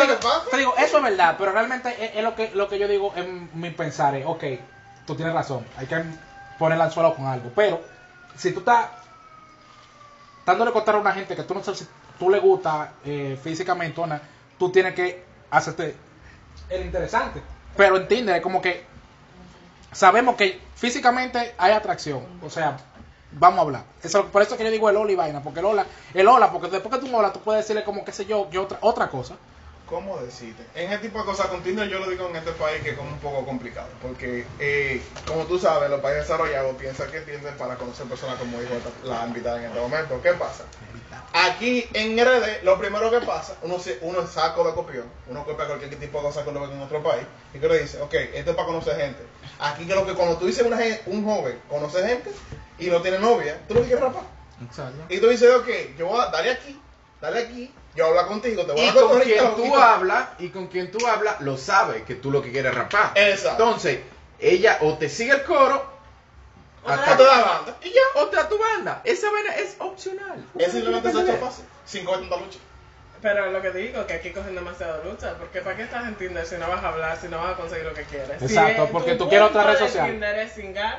Pero 0.00 0.50
te 0.50 0.56
digo, 0.56 0.74
eso 0.78 0.96
es 0.96 1.02
verdad, 1.02 1.36
pero 1.38 1.52
realmente 1.52 1.90
es, 2.02 2.16
es 2.16 2.22
lo 2.22 2.34
que 2.34 2.50
lo 2.54 2.68
que 2.68 2.78
yo 2.78 2.88
digo 2.88 3.12
en 3.16 3.50
mi 3.54 3.70
pensar 3.70 4.14
es, 4.14 4.24
ok, 4.26 4.44
tú 5.06 5.14
tienes 5.14 5.34
razón, 5.34 5.64
hay 5.76 5.86
que 5.86 6.02
poner 6.58 6.76
el 6.76 6.82
anzuelo 6.82 7.14
con 7.14 7.26
algo, 7.26 7.50
pero 7.54 7.82
si 8.36 8.52
tú 8.52 8.60
estás 8.60 8.86
dándole 10.46 10.72
contar 10.72 10.94
a 10.94 10.98
una 10.98 11.12
gente 11.12 11.36
que 11.36 11.42
tú 11.42 11.54
no 11.54 11.62
sabes 11.62 11.80
si 11.80 11.86
tú 12.18 12.30
le 12.30 12.38
gusta 12.38 12.92
eh, 13.04 13.38
físicamente 13.42 14.00
o 14.00 14.06
no, 14.06 14.18
tú 14.58 14.70
tienes 14.70 14.94
que 14.94 15.24
hacerte 15.50 15.94
el 16.70 16.86
interesante. 16.86 17.42
Pero 17.76 17.96
en 17.96 18.08
Tinder 18.08 18.36
es 18.36 18.42
como 18.42 18.62
que 18.62 18.84
sabemos 19.92 20.36
que 20.36 20.60
físicamente 20.74 21.54
hay 21.56 21.72
atracción, 21.72 22.22
o 22.42 22.50
sea, 22.50 22.76
vamos 23.32 23.58
a 23.58 23.62
hablar. 23.62 23.84
Eso, 24.02 24.26
por 24.26 24.42
eso 24.42 24.56
que 24.56 24.64
yo 24.64 24.70
digo 24.70 24.88
el 24.90 24.96
hola 24.96 25.12
y 25.12 25.16
vaina, 25.16 25.42
porque 25.42 25.60
el 25.60 25.66
hola, 25.66 25.86
el 26.12 26.28
hola, 26.28 26.50
porque 26.52 26.68
después 26.68 26.94
que 26.94 27.06
tú 27.06 27.16
hola, 27.16 27.32
tú 27.32 27.40
puedes 27.40 27.64
decirle 27.64 27.84
como, 27.84 28.04
qué 28.04 28.12
sé 28.12 28.26
yo, 28.26 28.48
que 28.50 28.58
otra, 28.58 28.78
otra 28.80 29.08
cosa. 29.08 29.36
¿Cómo 29.86 30.18
decirte? 30.18 30.64
En 30.74 30.90
ese 30.90 31.02
tipo 31.02 31.18
de 31.18 31.26
cosas 31.26 31.48
con 31.48 31.62
Tinder 31.62 31.88
yo 31.88 31.98
lo 31.98 32.08
digo 32.08 32.26
en 32.28 32.36
este 32.36 32.52
país 32.52 32.82
que 32.82 32.90
es 32.90 32.96
como 32.96 33.10
un 33.10 33.18
poco 33.18 33.44
complicado. 33.44 33.88
Porque, 34.00 34.46
eh, 34.58 35.02
como 35.26 35.44
tú 35.44 35.58
sabes, 35.58 35.90
los 35.90 36.00
países 36.00 36.22
desarrollados 36.22 36.74
piensan 36.76 37.10
que 37.10 37.20
Tinder 37.20 37.54
para 37.58 37.76
conocer 37.76 38.06
personas 38.06 38.38
como 38.38 38.58
dijo 38.60 38.72
la 39.04 39.26
invitada 39.26 39.58
en 39.58 39.66
este 39.66 39.78
momento. 39.78 40.20
¿Qué 40.22 40.32
pasa? 40.32 40.64
Aquí 41.32 41.86
en 41.94 42.16
RD, 42.18 42.62
lo 42.62 42.78
primero 42.78 43.10
que 43.10 43.20
pasa, 43.26 43.56
uno, 43.62 43.76
uno 44.02 44.20
es 44.22 44.30
saco 44.30 44.64
de 44.66 44.72
copión, 44.74 45.04
uno 45.28 45.44
copia 45.44 45.66
cualquier 45.66 45.94
tipo 45.98 46.18
de 46.18 46.24
cosa 46.24 46.44
que 46.44 46.50
uno 46.50 46.60
ve 46.66 46.72
en 46.74 46.80
otro 46.82 47.02
país, 47.02 47.24
y 47.52 47.58
que 47.58 47.68
le 47.68 47.78
dice, 47.80 48.00
ok, 48.00 48.14
esto 48.14 48.50
es 48.50 48.56
para 48.56 48.66
conocer 48.66 48.96
gente. 48.96 49.22
Aquí 49.58 49.86
que 49.86 49.94
lo 49.94 50.06
que 50.06 50.14
cuando 50.14 50.36
tú 50.36 50.46
dices 50.46 50.64
una, 50.66 50.78
un 51.06 51.24
joven 51.24 51.60
conoce 51.68 52.06
gente 52.06 52.30
y 52.78 52.86
no 52.86 53.00
tiene 53.02 53.18
novia, 53.18 53.60
tú 53.68 53.74
lo 53.74 53.80
que 53.80 53.86
quieres 53.86 54.04
rapar. 54.04 54.22
Exacto. 54.64 55.04
Y 55.08 55.18
tú 55.18 55.28
dices, 55.28 55.50
ok, 55.54 55.68
yo 55.98 56.06
voy 56.06 56.20
a 56.20 56.26
darle 56.26 56.52
aquí, 56.52 56.80
dale 57.20 57.40
aquí, 57.44 57.72
yo 57.96 58.06
hablo 58.06 58.26
contigo, 58.28 58.64
te 58.64 58.72
voy 58.72 58.80
a 58.80 58.84
Y 58.84 58.86
dar 58.86 58.94
con 58.94 59.12
ahorita, 59.12 59.24
quien 59.38 59.54
tú 59.56 59.62
quito. 59.64 59.76
hablas, 59.82 60.28
y 60.38 60.48
con 60.48 60.66
quien 60.68 60.90
tú 60.90 61.06
hablas, 61.06 61.40
lo 61.40 61.56
sabe 61.56 62.02
que 62.04 62.14
tú 62.14 62.30
lo 62.30 62.42
que 62.42 62.50
quieres 62.52 62.72
es 62.72 62.78
rapar. 62.78 63.12
Exacto. 63.16 63.62
Entonces, 63.64 64.00
ella 64.38 64.78
o 64.82 64.94
te 64.94 65.08
sigue 65.08 65.32
el 65.32 65.42
coro, 65.44 65.93
O 66.84 66.90
hasta- 66.90 67.16
te 67.16 67.24
da 67.24 67.42
banda. 67.42 67.76
Y 67.82 67.90
ya. 67.90 68.00
o 68.20 68.26
te 68.28 68.36
da 68.36 68.48
tu 68.48 68.58
banda. 68.58 69.00
Esa 69.04 69.30
vaina 69.30 69.54
es 69.56 69.76
opcional. 69.78 70.44
Es 70.58 70.72
simplemente 70.72 71.10
se 71.12 71.18
ha 71.18 71.22
hecho 71.22 71.36
fácil. 71.38 71.64
50 71.86 72.36
luchas. 72.36 72.60
Pero 73.22 73.50
lo 73.50 73.62
que 73.62 73.70
digo, 73.70 74.06
que 74.06 74.12
aquí 74.14 74.30
cogen 74.32 74.54
demasiado 74.54 75.02
lucha, 75.04 75.34
porque 75.38 75.62
¿para 75.62 75.76
qué 75.76 75.84
estás 75.84 76.06
en 76.06 76.14
Tinder 76.16 76.44
si 76.44 76.56
no 76.56 76.68
vas 76.68 76.84
a 76.84 76.88
hablar, 76.88 77.18
si 77.18 77.28
no 77.28 77.38
vas 77.38 77.54
a 77.54 77.56
conseguir 77.56 77.86
lo 77.86 77.94
que 77.94 78.02
quieres? 78.04 78.42
Exacto, 78.42 78.86
si 78.86 78.92
porque 78.92 79.14
tú 79.14 79.28
quieres 79.30 79.48
otra 79.48 79.62
red 79.64 79.78
social. 79.78 80.10
Tinder 80.10 80.38
es 80.40 80.52
singar, 80.52 80.98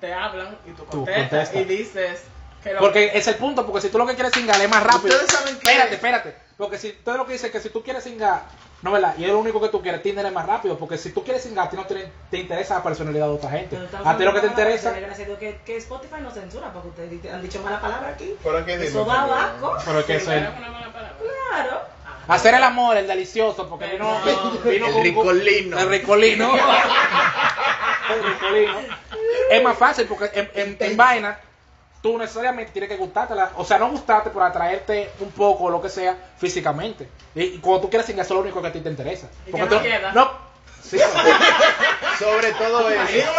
te 0.00 0.12
hablan 0.12 0.58
y 0.66 0.70
tú 0.72 0.82
Tú 0.84 1.04
contestas, 1.04 1.54
y 1.54 1.62
dices 1.64 2.22
que 2.64 2.72
lo 2.74 2.80
Porque 2.80 3.12
es 3.14 3.26
el 3.28 3.36
punto, 3.36 3.64
porque 3.66 3.82
si 3.82 3.88
tú 3.88 3.98
lo 3.98 4.06
que 4.06 4.14
quieres 4.16 4.32
singar 4.32 4.60
es 4.60 4.68
más 4.68 4.82
rápido. 4.82 5.14
Ustedes 5.14 5.30
saben 5.30 5.54
que- 5.60 5.68
Espérate, 5.70 5.94
espérate. 5.94 6.36
Porque 6.60 6.78
si 6.78 6.92
tú 6.92 7.10
lo 7.12 7.26
que 7.26 7.32
dices 7.32 7.46
es 7.46 7.52
que 7.52 7.60
si 7.60 7.70
tú 7.70 7.82
quieres 7.82 8.04
singar, 8.04 8.42
no 8.82 8.92
verdad, 8.92 9.14
y 9.18 9.24
es 9.24 9.30
lo 9.30 9.38
único 9.38 9.60
que 9.60 9.68
tú 9.68 9.80
quieres, 9.82 10.02
Tinder 10.02 10.24
es 10.26 10.32
más 10.32 10.46
rápido. 10.46 10.78
Porque 10.78 10.96
si 10.98 11.10
tú 11.10 11.24
quieres 11.24 11.42
singar, 11.42 11.66
a 11.66 11.70
ti 11.70 11.76
no 11.76 11.86
te, 11.86 12.12
te 12.30 12.38
interesa 12.38 12.74
la 12.74 12.82
personalidad 12.82 13.26
de 13.26 13.32
otra 13.32 13.50
gente. 13.50 13.78
A 14.04 14.16
ti 14.16 14.24
lo 14.24 14.32
que 14.34 14.40
te 14.40 14.46
interesa. 14.46 14.94
que, 14.94 15.60
que 15.64 15.76
Spotify 15.78 16.16
no 16.20 16.30
censura 16.30 16.72
porque 16.72 16.88
ustedes 16.88 17.32
han 17.32 17.42
dicho 17.42 17.60
mala 17.62 17.80
palabra 17.80 18.10
aquí. 18.10 18.34
Pero 18.42 18.58
es 18.58 18.64
que 18.66 18.74
Eso 18.74 19.04
porque- 19.04 19.18
abajo. 19.18 19.76
Pero 19.84 19.98
es 20.00 20.04
que 20.06 20.16
eso 20.16 20.32
es. 20.32 20.48
Claro. 21.50 21.80
Hacer 22.28 22.54
el 22.54 22.62
amor, 22.62 22.96
el 22.96 23.06
delicioso, 23.08 23.68
porque 23.68 23.86
vino, 23.86 24.20
vino 24.64 24.86
El 24.86 24.92
con- 24.92 25.02
ricolino. 25.02 25.78
El 25.80 25.88
ricolino. 25.88 26.52
el 28.14 28.22
ricolino. 28.22 28.78
Es 29.50 29.62
más 29.62 29.76
fácil 29.76 30.06
porque 30.06 30.30
en, 30.34 30.50
en- 30.54 30.76
en 30.78 30.96
vaina 30.96 31.38
tú 32.02 32.16
necesariamente 32.18 32.72
tienes 32.72 32.88
que 32.88 32.96
gustártela. 32.96 33.52
O 33.56 33.64
sea, 33.64 33.78
no 33.78 33.90
gustarte 33.90 34.30
por 34.30 34.42
atraerte 34.42 35.10
un 35.20 35.30
poco 35.32 35.64
o 35.64 35.70
lo 35.70 35.80
que 35.82 35.88
sea 35.88 36.16
físicamente. 36.38 37.08
Y, 37.34 37.42
y 37.42 37.58
cuando 37.58 37.82
tú 37.82 37.90
quieres 37.90 38.06
sin 38.06 38.16
eso 38.18 38.24
es 38.28 38.30
lo 38.30 38.40
único 38.40 38.60
que 38.62 38.68
a 38.68 38.72
ti 38.72 38.80
te 38.80 38.88
interesa. 38.88 39.28
Y 39.46 39.50
Porque 39.50 39.68
que 39.68 39.70
no 39.74 39.76
tú- 39.78 39.82
queda. 39.82 40.12
no. 40.12 40.50
Sí, 40.82 40.98
Sobre 42.18 42.52
todo 42.52 42.90
eso. 42.90 43.32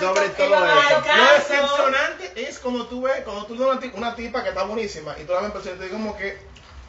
Sobre 0.00 0.28
todo 0.30 0.66
eso. 0.66 1.02
Lo 1.16 1.32
decepcionante 1.34 2.32
es 2.48 2.58
cuando 2.58 2.86
tú 2.86 3.02
ves, 3.02 3.22
cuando 3.24 3.44
tú 3.46 3.56
ves 3.58 3.68
una, 3.68 3.80
ti- 3.80 3.92
una 3.94 4.14
tipa 4.14 4.42
que 4.42 4.48
está 4.50 4.62
buenísima 4.64 5.16
y 5.20 5.24
tú 5.24 5.32
la 5.32 5.40
ves 5.40 5.46
en 5.46 5.52
persona 5.52 5.74
y 5.74 5.78
te 5.78 5.84
dices 5.84 5.98
como 5.98 6.16
que, 6.16 6.38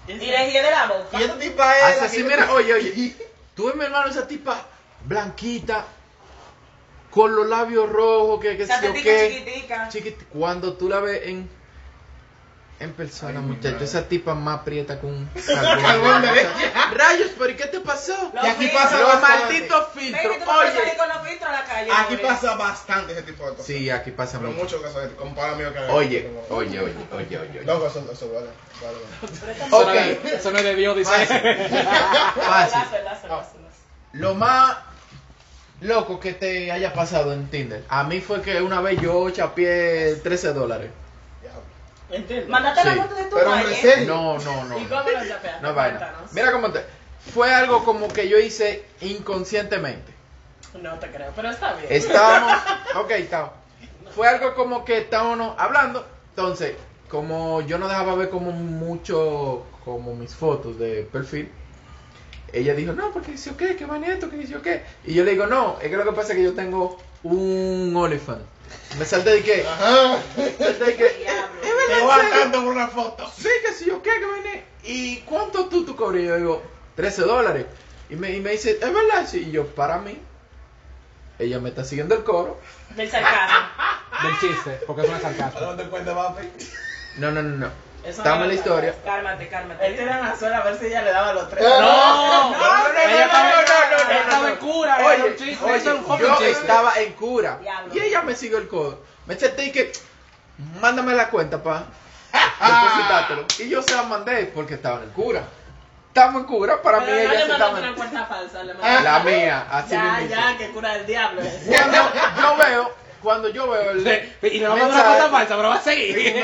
Y 0.07 0.13
le 0.13 0.45
ríe 0.47 0.61
de 0.63 0.71
la 0.71 0.85
boca. 0.87 1.19
y 1.19 1.23
esta 1.23 1.37
tipa 1.37 1.89
es... 1.89 1.97
La 1.99 2.05
así, 2.05 2.23
mira, 2.23 2.51
oye, 2.53 2.73
oye. 2.73 3.15
Tú 3.55 3.65
ves, 3.67 3.75
mi 3.75 3.83
hermano, 3.85 4.09
esa 4.09 4.27
tipa 4.27 4.65
blanquita, 5.05 5.85
con 7.11 7.35
los 7.35 7.47
labios 7.47 7.89
rojos, 7.89 8.39
que, 8.41 8.53
Esa 8.63 8.79
sé 8.79 8.87
yo 8.87 8.93
qué. 8.93 9.43
chiquitica. 9.43 9.89
Chiquit- 9.89 10.25
Cuando 10.33 10.73
tú 10.73 10.87
la 10.89 10.99
ves 11.01 11.21
en, 11.25 11.49
en 12.79 12.93
persona, 12.93 13.39
Ay, 13.39 13.45
muchacho, 13.45 13.83
esa 13.83 14.07
tipa 14.07 14.33
más 14.33 14.61
prieta 14.61 14.99
con 14.99 15.09
un 15.11 15.29
Carbón 15.45 16.21
leche. 16.21 16.47
Rayos, 16.95 17.31
pero 17.37 17.49
¿y 17.51 17.55
qué 17.55 17.65
te 17.67 17.79
pasó? 17.81 18.13
Y 18.33 18.37
aquí 18.47 18.59
filtros. 18.67 18.81
pasa 18.81 18.99
Los 19.01 19.21
malditos 19.21 19.87
Baby, 19.93 20.05
filtros. 20.05 20.37
salir 20.47 20.81
Oye. 20.83 20.97
con 20.97 21.09
los 21.09 21.27
filtros 21.27 21.49
a 21.49 21.51
la 21.51 21.63
calle. 21.65 21.91
Aquí 21.91 22.13
hombre. 22.15 22.27
pasa 22.27 22.55
bastante 22.55 23.11
ese 23.13 23.21
tipo 23.23 23.43
de 23.43 23.49
cosas. 23.51 23.65
Sí, 23.67 23.89
aquí 23.89 24.11
pasa 24.11 24.39
Pero 24.39 24.51
mucho. 24.51 24.63
mucho 24.63 24.81
casos, 24.81 25.09
compara 25.17 25.55
mío 25.55 25.71
que 25.73 25.79
Oye, 25.79 26.29
oye, 26.49 26.79
oye, 26.79 26.79
oye, 26.79 26.95
oye. 27.11 27.37
oye. 27.37 27.61
No, 27.65 27.85
eso, 27.85 28.09
eso 28.11 28.31
vale. 28.33 28.47
vale, 28.81 28.97
Ok. 29.69 29.85
no 29.85 29.93
es, 30.29 30.33
eso 30.39 30.51
no 30.51 30.57
es 30.57 30.63
de 30.63 30.75
Dios, 30.75 30.95
dice. 30.97 31.11
Fácil. 31.11 31.41
Fácil. 32.41 33.59
Lo 34.13 34.33
más 34.35 34.77
loco 35.81 36.19
que 36.19 36.33
te 36.33 36.71
haya 36.71 36.93
pasado 36.93 37.33
en 37.33 37.47
Tinder. 37.49 37.83
A 37.89 38.03
mí 38.03 38.21
fue 38.21 38.41
que 38.41 38.61
una 38.61 38.81
vez 38.81 38.99
yo 39.01 39.29
chapié 39.29 40.15
13 40.23 40.53
dólares. 40.53 40.89
Mándate 42.47 42.81
Sí. 42.81 42.87
la 42.87 43.03
foto 43.03 43.15
de 43.15 43.23
tu 43.23 43.35
Pero, 43.35 43.51
serio. 43.81 44.05
No, 44.07 44.37
no, 44.39 44.63
no. 44.65 44.77
¿Y 44.77 44.83
no. 44.83 44.89
cómo 44.89 45.01
lo 45.01 45.27
chapeaste? 45.27 45.61
No 45.61 45.73
vaina. 45.73 46.13
Mira 46.33 46.51
cómo 46.51 46.69
te. 46.71 46.81
Fue 47.33 47.53
algo 47.53 47.85
como 47.85 48.07
que 48.09 48.27
yo 48.27 48.37
hice 48.37 48.83
inconscientemente. 49.01 50.11
No 50.81 50.97
te 50.99 51.07
creo, 51.09 51.31
pero 51.35 51.49
está 51.49 51.73
bien. 51.73 51.87
Estábamos. 51.89 52.53
Ok, 52.95 53.11
estábamos. 53.11 53.53
Fue 54.13 54.27
algo 54.27 54.53
como 54.55 54.83
que 54.83 54.97
estábamos 54.99 55.55
hablando. 55.57 56.05
Entonces, 56.35 56.75
como 57.09 57.61
yo 57.61 57.77
no 57.77 57.87
dejaba 57.87 58.15
ver 58.15 58.29
como 58.29 58.51
mucho. 58.51 59.65
Como 59.85 60.13
mis 60.13 60.35
fotos 60.35 60.77
de 60.77 61.03
perfil. 61.11 61.49
Ella 62.53 62.73
dijo, 62.73 62.93
no, 62.93 63.11
porque 63.11 63.31
dice, 63.31 63.53
¿qué? 63.57 63.75
¿Qué 63.75 63.85
bonito? 63.85 64.29
¿Qué 64.29 64.37
dice, 64.37 64.55
qué? 64.61 64.83
Y 65.05 65.13
yo 65.13 65.23
le 65.23 65.31
digo, 65.31 65.47
no, 65.47 65.77
es 65.81 65.89
que 65.89 65.97
lo 65.97 66.03
que 66.03 66.11
pasa 66.11 66.33
es 66.33 66.37
que 66.37 66.43
yo 66.43 66.53
tengo 66.53 66.99
un 67.23 67.93
olifant. 67.95 68.41
Me 68.97 69.05
salté 69.05 69.31
de 69.31 69.43
que. 69.43 69.65
Ajá. 69.65 70.17
salté 70.35 70.85
de 70.85 70.93
Te 70.95 72.01
voy 72.01 72.15
serio?" 72.15 72.39
tanto 72.41 72.63
por 72.63 72.73
una 72.73 72.87
foto. 72.87 73.29
Sí, 73.35 73.49
que 73.65 73.73
sí, 73.73 73.85
yo 73.85 74.01
qué, 74.01 74.11
que. 74.43 74.63
¿Y 74.83 75.17
cuánto 75.21 75.67
tú 75.67 75.85
tú 75.85 75.95
cobras? 75.95 76.21
Y 76.21 76.25
yo 76.25 76.37
digo, 76.37 76.63
13 76.95 77.21
dólares. 77.23 77.65
Y 78.09 78.15
me, 78.15 78.31
y 78.35 78.41
me 78.41 78.51
dice, 78.51 78.71
¿es 78.71 78.79
verdad? 78.79 79.27
Sí, 79.27 79.45
y 79.47 79.51
yo, 79.51 79.67
para 79.67 79.99
mí. 79.99 80.17
Ella 81.39 81.59
me 81.59 81.69
está 81.69 81.83
siguiendo 81.83 82.15
el 82.15 82.23
coro. 82.23 82.59
Del 82.95 83.09
sarcasmo. 83.09 83.57
Del 84.23 84.39
chiste, 84.39 84.79
porque 84.85 85.03
es 85.03 85.21
sarcasmo. 85.21 85.61
¿No 85.61 85.75
te 85.75 85.83
cuenta, 85.85 86.13
papi? 86.13 86.47
No, 87.17 87.31
no, 87.31 87.41
no, 87.41 87.57
no. 87.57 87.90
Eso 88.03 88.17
Estamos 88.23 88.39
no 88.39 88.43
en 88.45 88.47
la 88.49 88.53
es 88.55 88.59
historia. 88.59 88.95
Cálmate, 89.05 89.47
cálmate. 89.47 89.85
Él 89.85 89.95
tira 89.97 90.19
la 90.21 90.35
suela 90.35 90.57
a 90.57 90.63
ver 90.63 90.77
si 90.79 90.85
ella 90.87 91.01
le 91.03 91.11
daba 91.11 91.33
los 91.33 91.49
tres. 91.49 91.63
No, 91.63 91.79
no, 91.79 92.49
no, 92.51 92.57
ella 92.99 93.25
estaba, 93.25 93.43
no, 93.49 93.55
no, 93.55 93.61
no, 93.61 94.03
no, 94.03 94.09
ella 94.11 94.21
estaba 94.21 94.41
no. 94.41 94.47
en 94.47 94.55
cura, 94.55 94.95
era 94.99 95.07
un 95.15 95.21
Oye, 95.21 95.35
chiste, 95.35 95.65
oye, 95.65 95.75
eso 95.75 95.95
un 96.07 96.17
yo 96.19 96.27
chiste. 96.37 96.51
estaba 96.51 96.95
en 96.99 97.13
cura. 97.13 97.57
Diablo. 97.61 97.93
Y 97.95 97.99
ella 97.99 98.21
me 98.23 98.35
siguió 98.35 98.57
el 98.57 98.67
codo. 98.67 98.99
Me 99.27 99.35
senté 99.37 99.65
y 99.65 99.71
que, 99.71 99.91
mándame 100.79 101.13
la 101.13 101.29
cuenta, 101.29 101.61
pa. 101.61 101.83
Depositátelo. 102.59 103.45
Y 103.59 103.69
yo 103.69 103.81
se 103.83 103.95
la 103.95 104.03
mandé 104.03 104.45
porque 104.53 104.73
estaba 104.75 104.97
en 104.97 105.03
el 105.03 105.09
cura. 105.09 105.43
Estamos 106.07 106.41
en 106.41 106.47
cura, 106.47 106.81
para 106.81 106.99
Pero 107.05 107.11
mí 107.11 107.23
no 107.23 107.31
ella 107.31 107.45
se 107.45 107.51
estaba 107.53 107.79
una 107.79 107.95
cuenta 107.95 108.25
falsa, 108.25 108.63
le 108.63 108.73
mandaste. 108.73 109.03
La 109.03 109.19
mía, 109.19 109.65
así 109.71 109.91
Ya, 109.91 110.03
mismo. 110.03 110.35
ya, 110.35 110.57
que 110.57 110.69
cura 110.71 110.93
del 110.95 111.05
diablo. 111.05 111.41
es. 111.41 111.61
Cuando 111.67 111.97
yo 112.41 112.57
veo, 112.57 112.95
cuando 113.21 113.49
yo 113.49 113.69
veo 113.69 113.91
el 113.91 113.99
Y 114.43 114.59
le 114.59 114.67
vamos 114.67 114.83
a 114.83 114.87
dar 114.87 114.91
una 114.91 115.03
mensaje- 115.03 115.17
cuenta 115.19 115.29
falsa, 115.29 115.55
pero 115.55 115.69
va 115.69 115.75
a 115.75 115.81
seguir. 115.81 116.43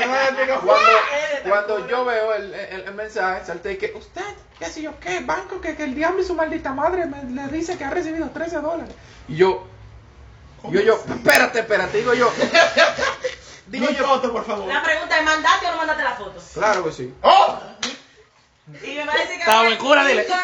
cuando, 0.64 1.48
cuando 1.48 1.88
yo 1.88 2.04
veo 2.04 2.34
el, 2.34 2.54
el, 2.54 2.80
el 2.82 2.94
mensaje, 2.94 3.44
salté 3.44 3.72
y 3.72 3.76
que 3.78 3.92
usted, 3.94 4.22
qué 4.58 4.66
sé 4.66 4.82
yo 4.82 4.98
qué, 5.00 5.20
banco, 5.20 5.60
que, 5.60 5.76
que 5.76 5.84
el 5.84 5.94
diablo 5.94 6.20
y 6.20 6.24
su 6.24 6.34
maldita 6.34 6.72
madre 6.72 7.06
me, 7.06 7.22
le 7.24 7.48
dice 7.48 7.76
que 7.76 7.84
ha 7.84 7.90
recibido 7.90 8.28
13 8.30 8.60
dólares. 8.60 8.94
Y 9.28 9.36
yo, 9.36 9.66
yo, 10.70 10.80
yo, 10.80 11.02
espérate, 11.08 11.60
espérate, 11.60 11.98
digo 11.98 12.14
yo, 12.14 12.30
digo 13.66 13.88
Digo 13.88 13.90
yo, 13.98 14.06
foto, 14.06 14.32
por 14.32 14.46
favor. 14.46 14.66
La 14.66 14.82
pregunta 14.82 15.18
es, 15.18 15.24
¿mandaste 15.24 15.66
o 15.66 15.70
no 15.72 15.76
mandaste 15.78 16.02
la 16.04 16.12
foto? 16.14 16.42
claro 16.54 16.84
que 16.84 16.92
sí. 16.92 17.14
¡Oh! 17.22 17.58
Y 18.82 18.86
me 18.96 19.04
decir 19.04 19.28
que... 19.28 19.34
Estaba 19.38 19.68
en 19.68 19.76
cura, 19.78 20.04
dile. 20.04 20.26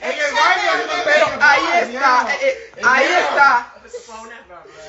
En 0.00 0.12
el 0.12 0.32
baño. 0.34 0.70
Pero 1.04 1.26
ahí 1.40 1.62
está, 1.82 2.26
eh, 2.34 2.38
eh, 2.76 2.80
ahí 2.84 3.04
está, 3.04 3.74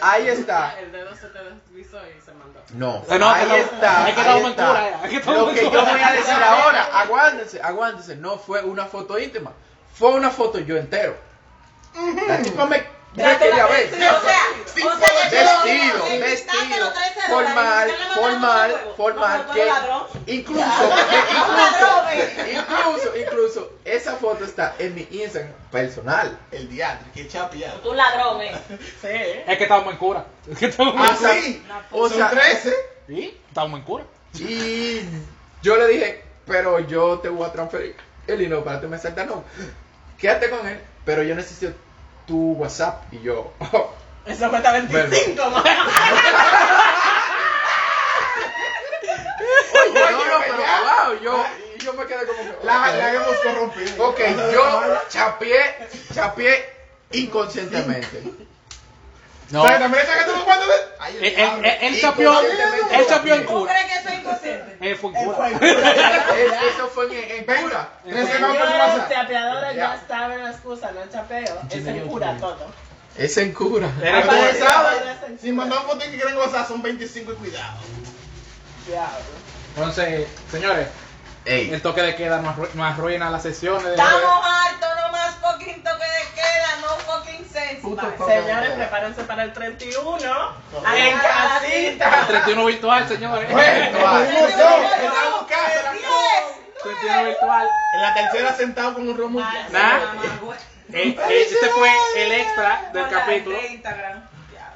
Ahí 0.01 0.27
está. 0.27 0.79
El 0.79 0.91
dedo 0.91 1.15
se 1.15 1.27
te 1.27 1.39
deslizó 1.43 1.97
y 2.07 2.21
se 2.21 2.31
mandó. 2.33 2.61
No, 2.73 3.03
no, 3.17 3.29
ahí 3.29 3.51
está, 3.61 4.09
es 4.09 4.15
que 4.15 4.21
ahí 4.21 4.45
está. 4.45 5.01
que 5.09 5.31
Lo 5.31 5.53
que 5.53 5.63
yo 5.63 5.85
voy 5.85 6.01
a 6.01 6.11
decir 6.13 6.33
ahora, 6.33 6.83
aguántense, 6.99 7.61
aguántense, 7.61 8.15
no 8.15 8.37
fue 8.37 8.63
una 8.63 8.85
foto 8.85 9.17
íntima, 9.19 9.51
fue 9.93 10.11
una 10.11 10.29
foto 10.29 10.59
yo 10.59 10.77
entero. 10.77 11.15
La 12.27 12.41
tipa 12.41 12.65
me, 12.65 12.83
me 13.23 13.37
quería 13.37 13.65
ver. 13.67 13.93
O 13.93 13.97
sea, 13.97 14.13
o 14.13 14.21
sea, 14.21 15.29
que 15.29 15.35
Vestido, 15.37 16.19
vestido, 16.19 16.79
los 16.79 16.93
13 16.93 17.31
dólares, 17.31 17.53
formal, 17.55 17.91
formal, 18.15 18.81
formal, 18.95 19.47
que 19.53 20.33
incluso, 20.33 20.61
Un 20.61 21.57
ladrón, 21.57 22.03
incluso, 22.15 22.51
incluso, 22.51 23.17
incluso, 23.17 23.71
esa 23.85 24.15
foto 24.17 24.45
está 24.45 24.75
en 24.79 24.95
mi 24.95 25.07
Instagram 25.11 25.51
personal. 25.71 26.37
El 26.51 26.69
diatre, 26.69 27.07
qué 27.13 27.27
chapiado. 27.27 27.79
Tú 27.79 27.89
un 27.91 27.97
ladrón, 27.97 28.41
eh. 28.41 28.55
Sí. 29.01 29.07
Es 29.47 29.57
que 29.57 29.63
estábamos 29.63 29.93
en 29.93 29.99
cura. 29.99 30.25
Es 30.51 30.57
que 30.57 30.65
estábamos 30.67 30.95
en 30.95 31.01
Ah, 31.13 31.17
cura. 31.17 31.33
sí. 31.33 31.63
O 31.91 32.09
sea, 32.09 32.29
13. 32.29 32.73
Sí, 33.07 33.41
estábamos 33.47 33.79
en 33.79 33.85
cura. 33.85 34.03
Y 34.39 35.01
yo 35.63 35.75
le 35.77 35.87
dije, 35.87 36.23
pero 36.45 36.79
yo 36.79 37.19
te 37.19 37.29
voy 37.29 37.47
a 37.47 37.51
transferir 37.51 37.95
el 38.27 38.37
dinero 38.39 38.63
para 38.63 38.79
tu 38.79 38.87
mensaje. 38.87 39.25
No, 39.25 39.43
quédate 40.17 40.49
con 40.49 40.65
él, 40.67 40.79
pero 41.03 41.23
yo 41.23 41.33
necesito 41.35 41.73
tu 42.27 42.53
WhatsApp. 42.53 43.11
Y 43.11 43.21
yo, 43.21 43.51
oh, 43.59 43.93
Eso 44.25 44.49
cuesta 44.49 44.73
25 44.73 45.49
más. 45.49 45.63
oye, 49.73 49.93
no, 49.93 50.11
no, 50.11 50.39
pero 50.41 50.57
wow, 50.57 51.19
yo, 51.23 51.45
y 51.75 51.79
yo 51.79 51.93
me 51.93 52.05
quedé 52.05 52.27
como 52.27 52.39
que, 52.43 52.65
La, 52.65 52.91
la 52.93 53.13
hemos 53.13 53.37
corrompido. 53.37 54.07
Ok, 54.09 54.19
yo 54.53 54.97
chapié, 55.09 55.59
chapié 56.13 56.69
inconscientemente. 57.11 58.23
No. 59.49 59.63
¿Sabes? 59.63 59.79
También 59.79 60.03
esa 60.03 60.17
que 60.17 60.23
tú. 60.25 60.31
Ay, 60.99 61.17
el 61.21 61.35
diablo. 61.35 61.63
él, 61.67 61.77
él 61.81 62.01
chapeó, 62.01 62.41
él 62.41 63.05
chapeó 63.07 63.35
en 63.35 63.45
¿Tú 63.45 63.53
cura. 63.59 63.73
crees 63.73 63.93
que 64.03 64.09
soy 64.09 64.17
inconsciente? 64.19 64.77
Él 64.81 64.95
fue 64.97 65.09
en 65.11 65.15
Es- 65.63 66.73
Eso 66.75 66.87
fue 66.93 67.05
en, 67.05 67.31
en 67.31 67.45
Señores, 67.45 68.41
vamos 68.41 68.57
por 68.57 68.65
Los 68.69 68.79
WhatsApp. 68.79 69.09
chapeadores 69.11 69.75
Ya. 69.75 70.03
saben 70.07 70.43
la 70.43 70.51
excusa, 70.51 70.91
no 70.91 71.01
el 71.03 71.09
chapeo. 71.09 71.61
Es 71.69 71.87
en 71.87 72.07
cura 72.07 72.37
todo. 72.37 72.65
Es 73.17 73.37
en 73.37 73.53
cura. 73.53 73.89
Era 74.01 74.21
saben, 74.23 75.39
Si 75.41 75.51
mandan 75.51 75.83
fotos 75.83 76.03
que 76.03 76.15
quieren 76.17 76.35
gozar 76.35 76.67
son 76.67 76.81
25 76.81 77.31
y 77.31 77.35
cuidado. 77.35 77.77
Diablo. 78.87 79.15
Entonces, 79.75 80.27
señores, 80.51 80.87
el 81.47 81.81
toque 81.81 82.01
de 82.01 82.15
queda 82.15 82.41
nos, 82.41 82.55
arru- 82.55 82.73
nos 82.73 82.91
arruina 82.93 83.29
las 83.29 83.41
sesiones. 83.43 83.83
de- 83.83 83.91
Estamos 83.91 84.45
hartos, 84.45 84.89
no 85.01 85.11
más 85.11 85.35
fucking 85.35 85.83
toque 85.83 86.05
de 86.05 86.33
queda, 86.35 86.75
no 86.81 86.87
fucking 87.11 87.49
sense. 87.49 87.75
Puto 87.81 88.01
Bye. 88.05 88.17
toque. 88.17 88.33
Señores, 88.41 88.71
prepárense 88.71 89.23
para 89.23 89.43
el 89.43 89.53
31. 89.53 90.51
Ay, 90.85 91.07
En 91.09 91.17
casita. 91.19 92.25
31 92.27 92.65
virtual, 92.65 93.07
señores. 93.07 93.53
Vale. 93.53 93.87
un 93.89 93.93
montón. 93.93 94.07
Ay, 94.07 95.05
En 95.05 95.05
la 95.05 95.47
casa, 95.47 95.91
Dios. 95.93 96.83
31 96.83 97.23
virtual. 97.25 97.67
En 97.95 98.01
la 98.01 98.13
tercera 98.13 98.53
sentado 98.55 98.93
con 98.93 99.07
un 99.09 99.17
romo. 99.17 99.39
Nah. 99.39 99.97
Eh, 100.93 101.17
eh, 101.29 101.47
este 101.51 101.67
fue 101.69 101.91
el 102.17 102.31
extra 102.31 102.89
del 102.93 103.09
capítulo. 103.09 103.57
de 103.57 103.67
Instagram. 103.67 104.23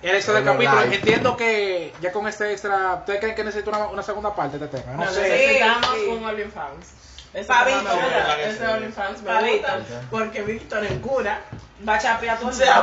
El 0.01 0.15
extra 0.15 0.33
del 0.35 0.45
capítulo. 0.45 0.81
live. 0.81 0.95
Entiendo 0.95 1.37
que 1.37 1.93
ya 2.01 2.11
con 2.11 2.27
este 2.27 2.51
extra, 2.51 2.95
¿ustedes 2.95 3.19
creen 3.19 3.35
que 3.35 3.43
necesito 3.43 3.69
una, 3.69 3.87
una 3.87 4.03
segunda 4.03 4.33
parte 4.35 4.57
de 4.57 4.65
este 4.65 4.79
tema? 4.79 4.93
No 4.93 5.05
No 5.05 5.11
sé. 5.11 5.21
necesitamos 5.21 5.89
Sí, 5.95 6.01
sí. 6.05 6.09
un 6.11 6.23
OnlyFans. 6.25 6.87
Ese 7.33 8.67
OnlyFans 8.67 9.21
me 9.21 9.51
gusta 9.51 9.79
porque 10.09 10.41
Víctor 10.41 10.85
en 10.85 10.99
cura 10.99 11.41
Va 11.87 11.95
a 11.95 11.99
chapear 11.99 12.37
todo 12.39 12.51
el 12.51 12.57
mundo. 12.57 12.73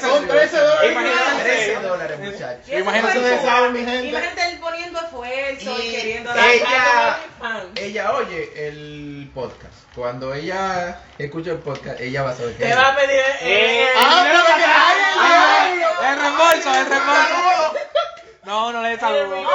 Son 0.00 0.28
13 0.28 0.56
dólares. 0.58 0.92
imagínense, 0.92 1.42
13 1.42 1.74
dólares, 1.80 2.18
muchachos. 2.20 2.68
Imagínate 2.68 3.18
ustedes 3.18 3.40
full. 3.40 3.48
saben, 3.48 3.72
mi 3.72 3.78
gente. 3.80 4.06
Imagínate 4.06 4.46
él 4.46 4.58
poniendo 4.60 5.00
esfuerzo 5.00 5.82
y, 5.82 5.86
Y 5.86 5.96
queriendo 5.96 6.30
ella, 6.36 7.18
ella 7.74 8.12
oye 8.12 8.68
el 8.68 9.28
podcast. 9.34 9.74
Cuando 9.94 10.32
ella 10.32 11.00
escucha 11.18 11.50
el 11.50 11.58
podcast, 11.58 12.00
ella 12.00 12.22
va 12.22 12.30
a 12.30 12.34
saber 12.36 12.54
que 12.56 12.64
Te 12.64 12.74
va 12.76 12.88
a 12.90 12.96
pedir. 12.96 13.18
Eh, 13.18 13.32
eh, 13.40 13.88
Ah, 13.98 15.66
El 16.00 16.20
reembolso, 16.20 16.74
el 16.74 16.86
reembolso. 16.86 17.74
No, 18.44 18.72
no 18.72 18.82
le 18.82 18.98
saludo. 18.98 19.42
No, 19.42 19.50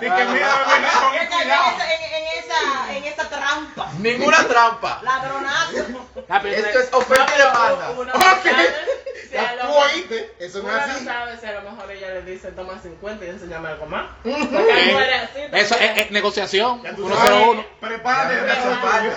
que 0.00 0.08
mira, 0.10 0.24
mira, 0.26 0.48
con 0.48 0.70
cuidado. 0.80 1.12
en 1.12 1.20
esa- 1.22 1.94
en- 1.94 2.14
en 2.14 2.24
esa- 2.44 2.96
en 2.96 3.04
esa 3.04 3.28
trampa. 3.28 3.90
Ninguna 3.98 4.48
trampa. 4.48 5.00
Ladronazo. 5.02 6.06
Ah, 6.28 6.40
Esto 6.44 6.78
es 6.80 6.92
oferta 6.92 7.32
y 7.34 7.38
demanda. 7.38 7.88
tú 7.94 8.04
mejor- 8.04 9.82
oíste, 9.84 10.34
eso 10.40 10.62
no 10.62 10.70
es 10.76 10.86
no 10.86 10.92
así. 10.94 11.04
sabe 11.04 11.38
si 11.38 11.46
a 11.46 11.52
lo 11.60 11.70
mejor 11.70 11.90
ella 11.90 12.08
le 12.08 12.22
dice 12.22 12.50
toma 12.52 12.78
50 12.82 13.24
y 13.24 13.28
enséñame 13.28 13.68
algo 13.68 13.86
más. 13.86 14.06
Porque 14.22 14.72
hay 14.72 14.92
mujeres 14.92 15.22
así. 15.30 15.40
Eso 15.52 15.74
es, 15.76 15.98
es 15.98 16.10
negociación. 16.10 16.82
Ya 16.82 16.94
tú 16.94 17.06
101. 17.06 17.52
sabes, 17.62 17.66
prepárate. 17.80 19.14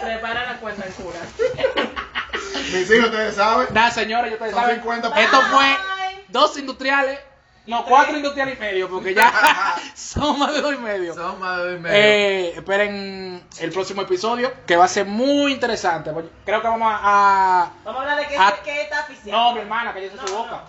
Prepara 0.00 0.44
la 0.52 0.56
cuenta 0.58 0.86
en 0.86 0.92
cura. 0.92 1.18
Mis 2.72 2.90
hijos, 2.90 3.06
ustedes 3.06 3.34
saben. 3.36 3.68
Nada, 3.72 3.90
señores, 3.90 4.30
yo 4.30 4.34
ustedes 4.36 4.52
Son 4.52 4.60
saben. 4.62 4.76
50 4.76 5.20
Esto 5.20 5.40
fue 5.42 5.76
dos 6.28 6.56
industriales. 6.58 7.18
No, 7.66 7.84
cuatro 7.84 8.16
industriales 8.16 8.56
y 8.58 8.60
medio, 8.60 8.88
porque 8.88 9.14
ya 9.14 9.32
son 9.94 10.38
más 10.38 10.52
de 10.52 10.60
dos 10.62 10.74
y 10.74 10.78
medio. 10.78 11.14
Son 11.14 11.38
más 11.38 11.58
de 11.58 11.62
dos 11.64 11.76
y 11.78 11.80
medio. 11.80 11.96
Eh, 11.96 12.52
esperen 12.56 13.44
el 13.60 13.70
próximo 13.72 14.02
episodio, 14.02 14.52
que 14.66 14.76
va 14.76 14.84
a 14.86 14.88
ser 14.88 15.06
muy 15.06 15.52
interesante. 15.52 16.10
Creo 16.44 16.60
que 16.60 16.66
vamos 16.68 16.92
a... 16.92 17.70
Vamos 17.84 18.00
a 18.00 18.02
hablar 18.02 18.18
de 18.18 18.26
qué, 18.26 18.36
qué 18.64 18.82
está 18.82 19.00
oficial. 19.02 19.30
No, 19.36 19.52
mi 19.54 19.60
hermana, 19.60 19.92
cállese 19.94 20.16
su 20.18 20.24
No, 20.32 20.38
boca. 20.44 20.62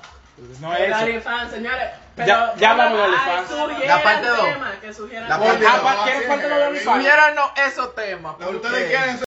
No 0.59 0.75
El 0.75 0.83
es 0.83 0.89
eso. 0.95 1.03
OnlyFans, 1.05 1.51
señores. 1.51 1.89
Pero, 2.15 2.27
Ya- 2.27 2.53
ya 2.57 2.71
hablamos 2.71 2.97
de 2.97 3.03
OnlyFans. 3.05 3.51
La 3.87 4.03
parte 4.03 4.27
dos. 4.27 4.43
temas, 4.45 4.75
que 4.81 4.93
sugieran 4.93 5.29
La 5.29 5.35
temas. 5.39 5.51
parte 5.53 5.67
Ah, 5.67 5.71
dos. 5.77 5.81
pa- 5.95 6.03
¿Quieres 6.03 6.23
parte 6.27 6.47
de 6.47 6.63
OnlyFans? 6.67 7.05
Esos 7.67 7.95
temas. 7.95 8.35
Que 8.37 8.43
porque- 8.45 8.57
ustedes 8.67 8.89
quieren 8.89 9.19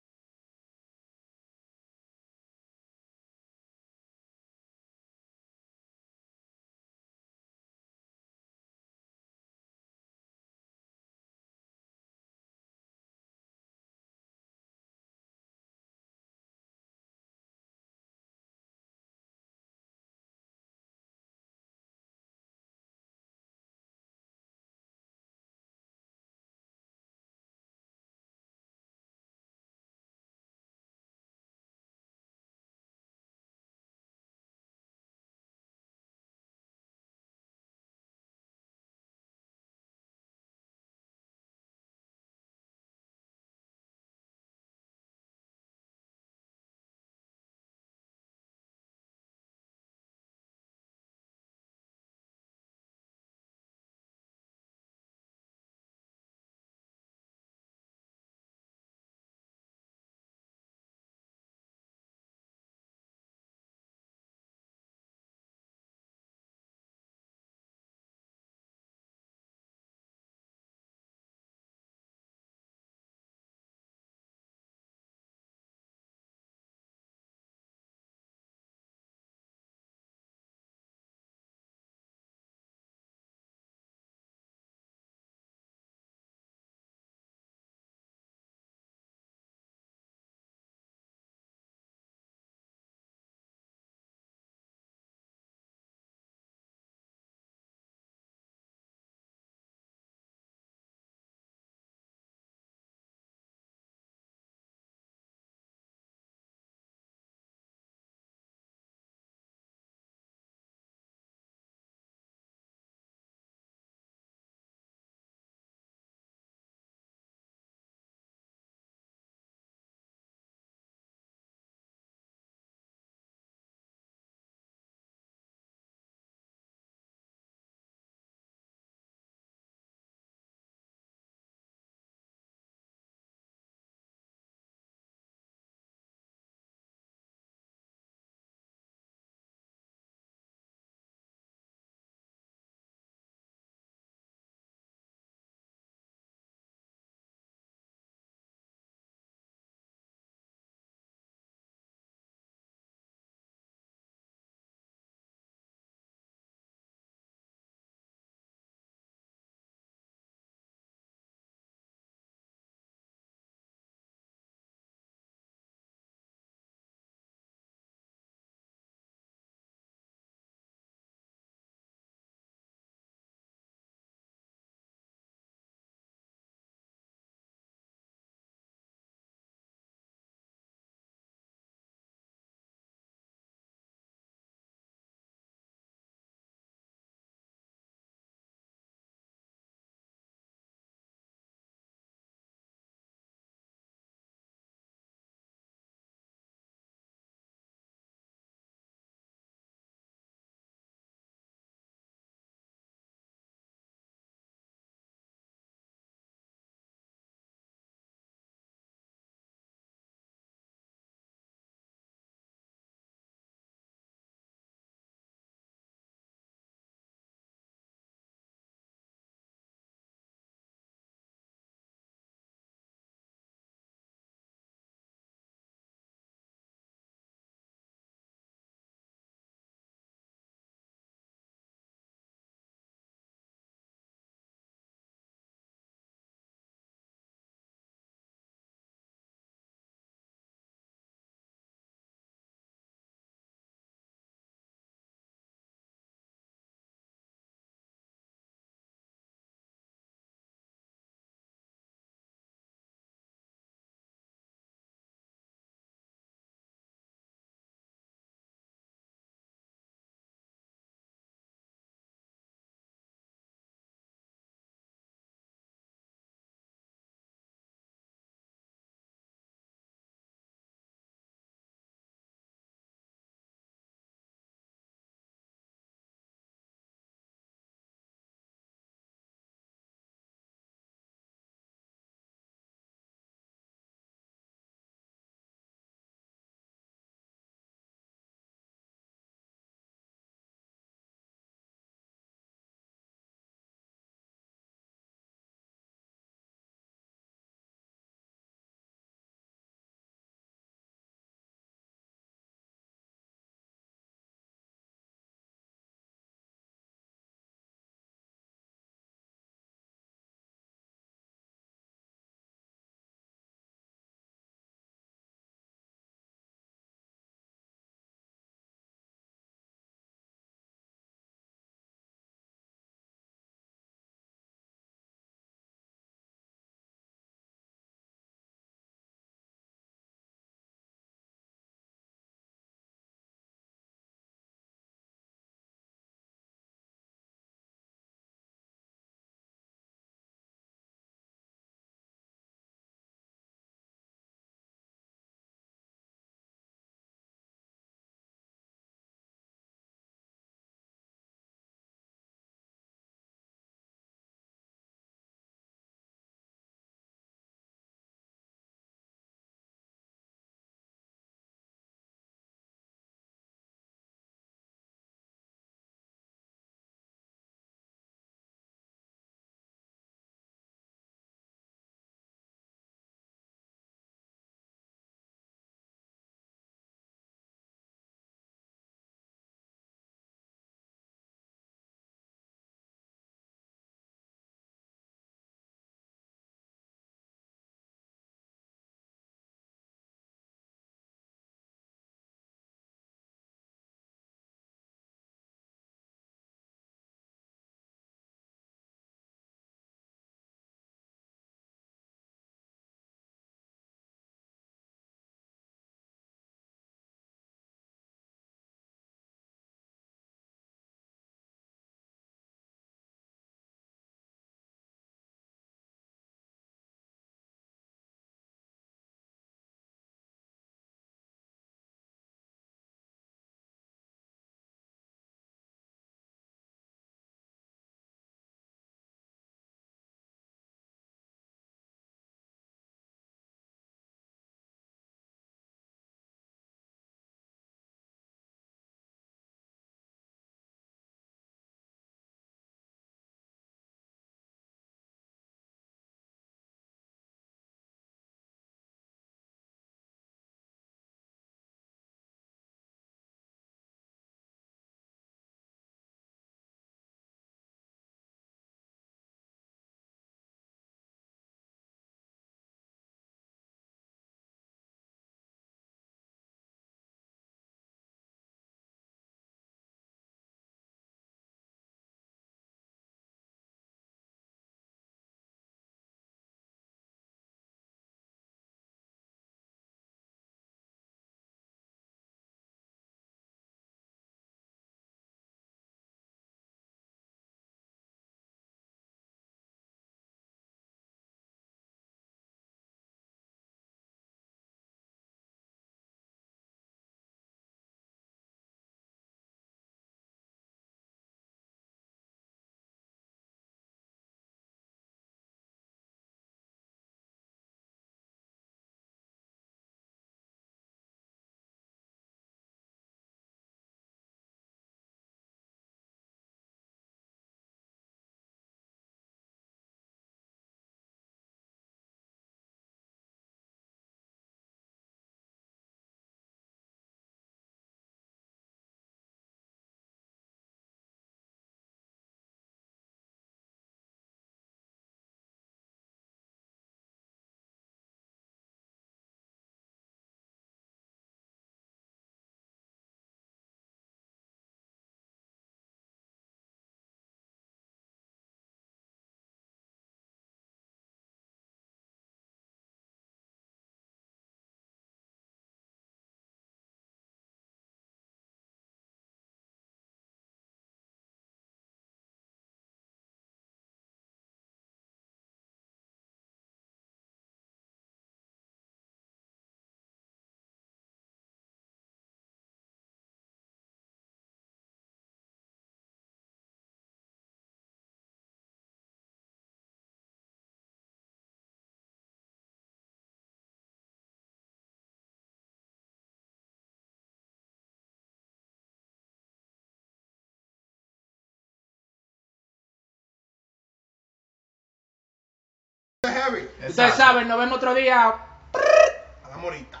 Ustedes 596.88 597.14
saben, 597.14 597.48
nos 597.48 597.58
vemos 597.58 597.76
otro 597.76 597.94
día. 597.94 598.28
A 598.28 599.48
la 599.50 599.56
morita. 599.56 600.00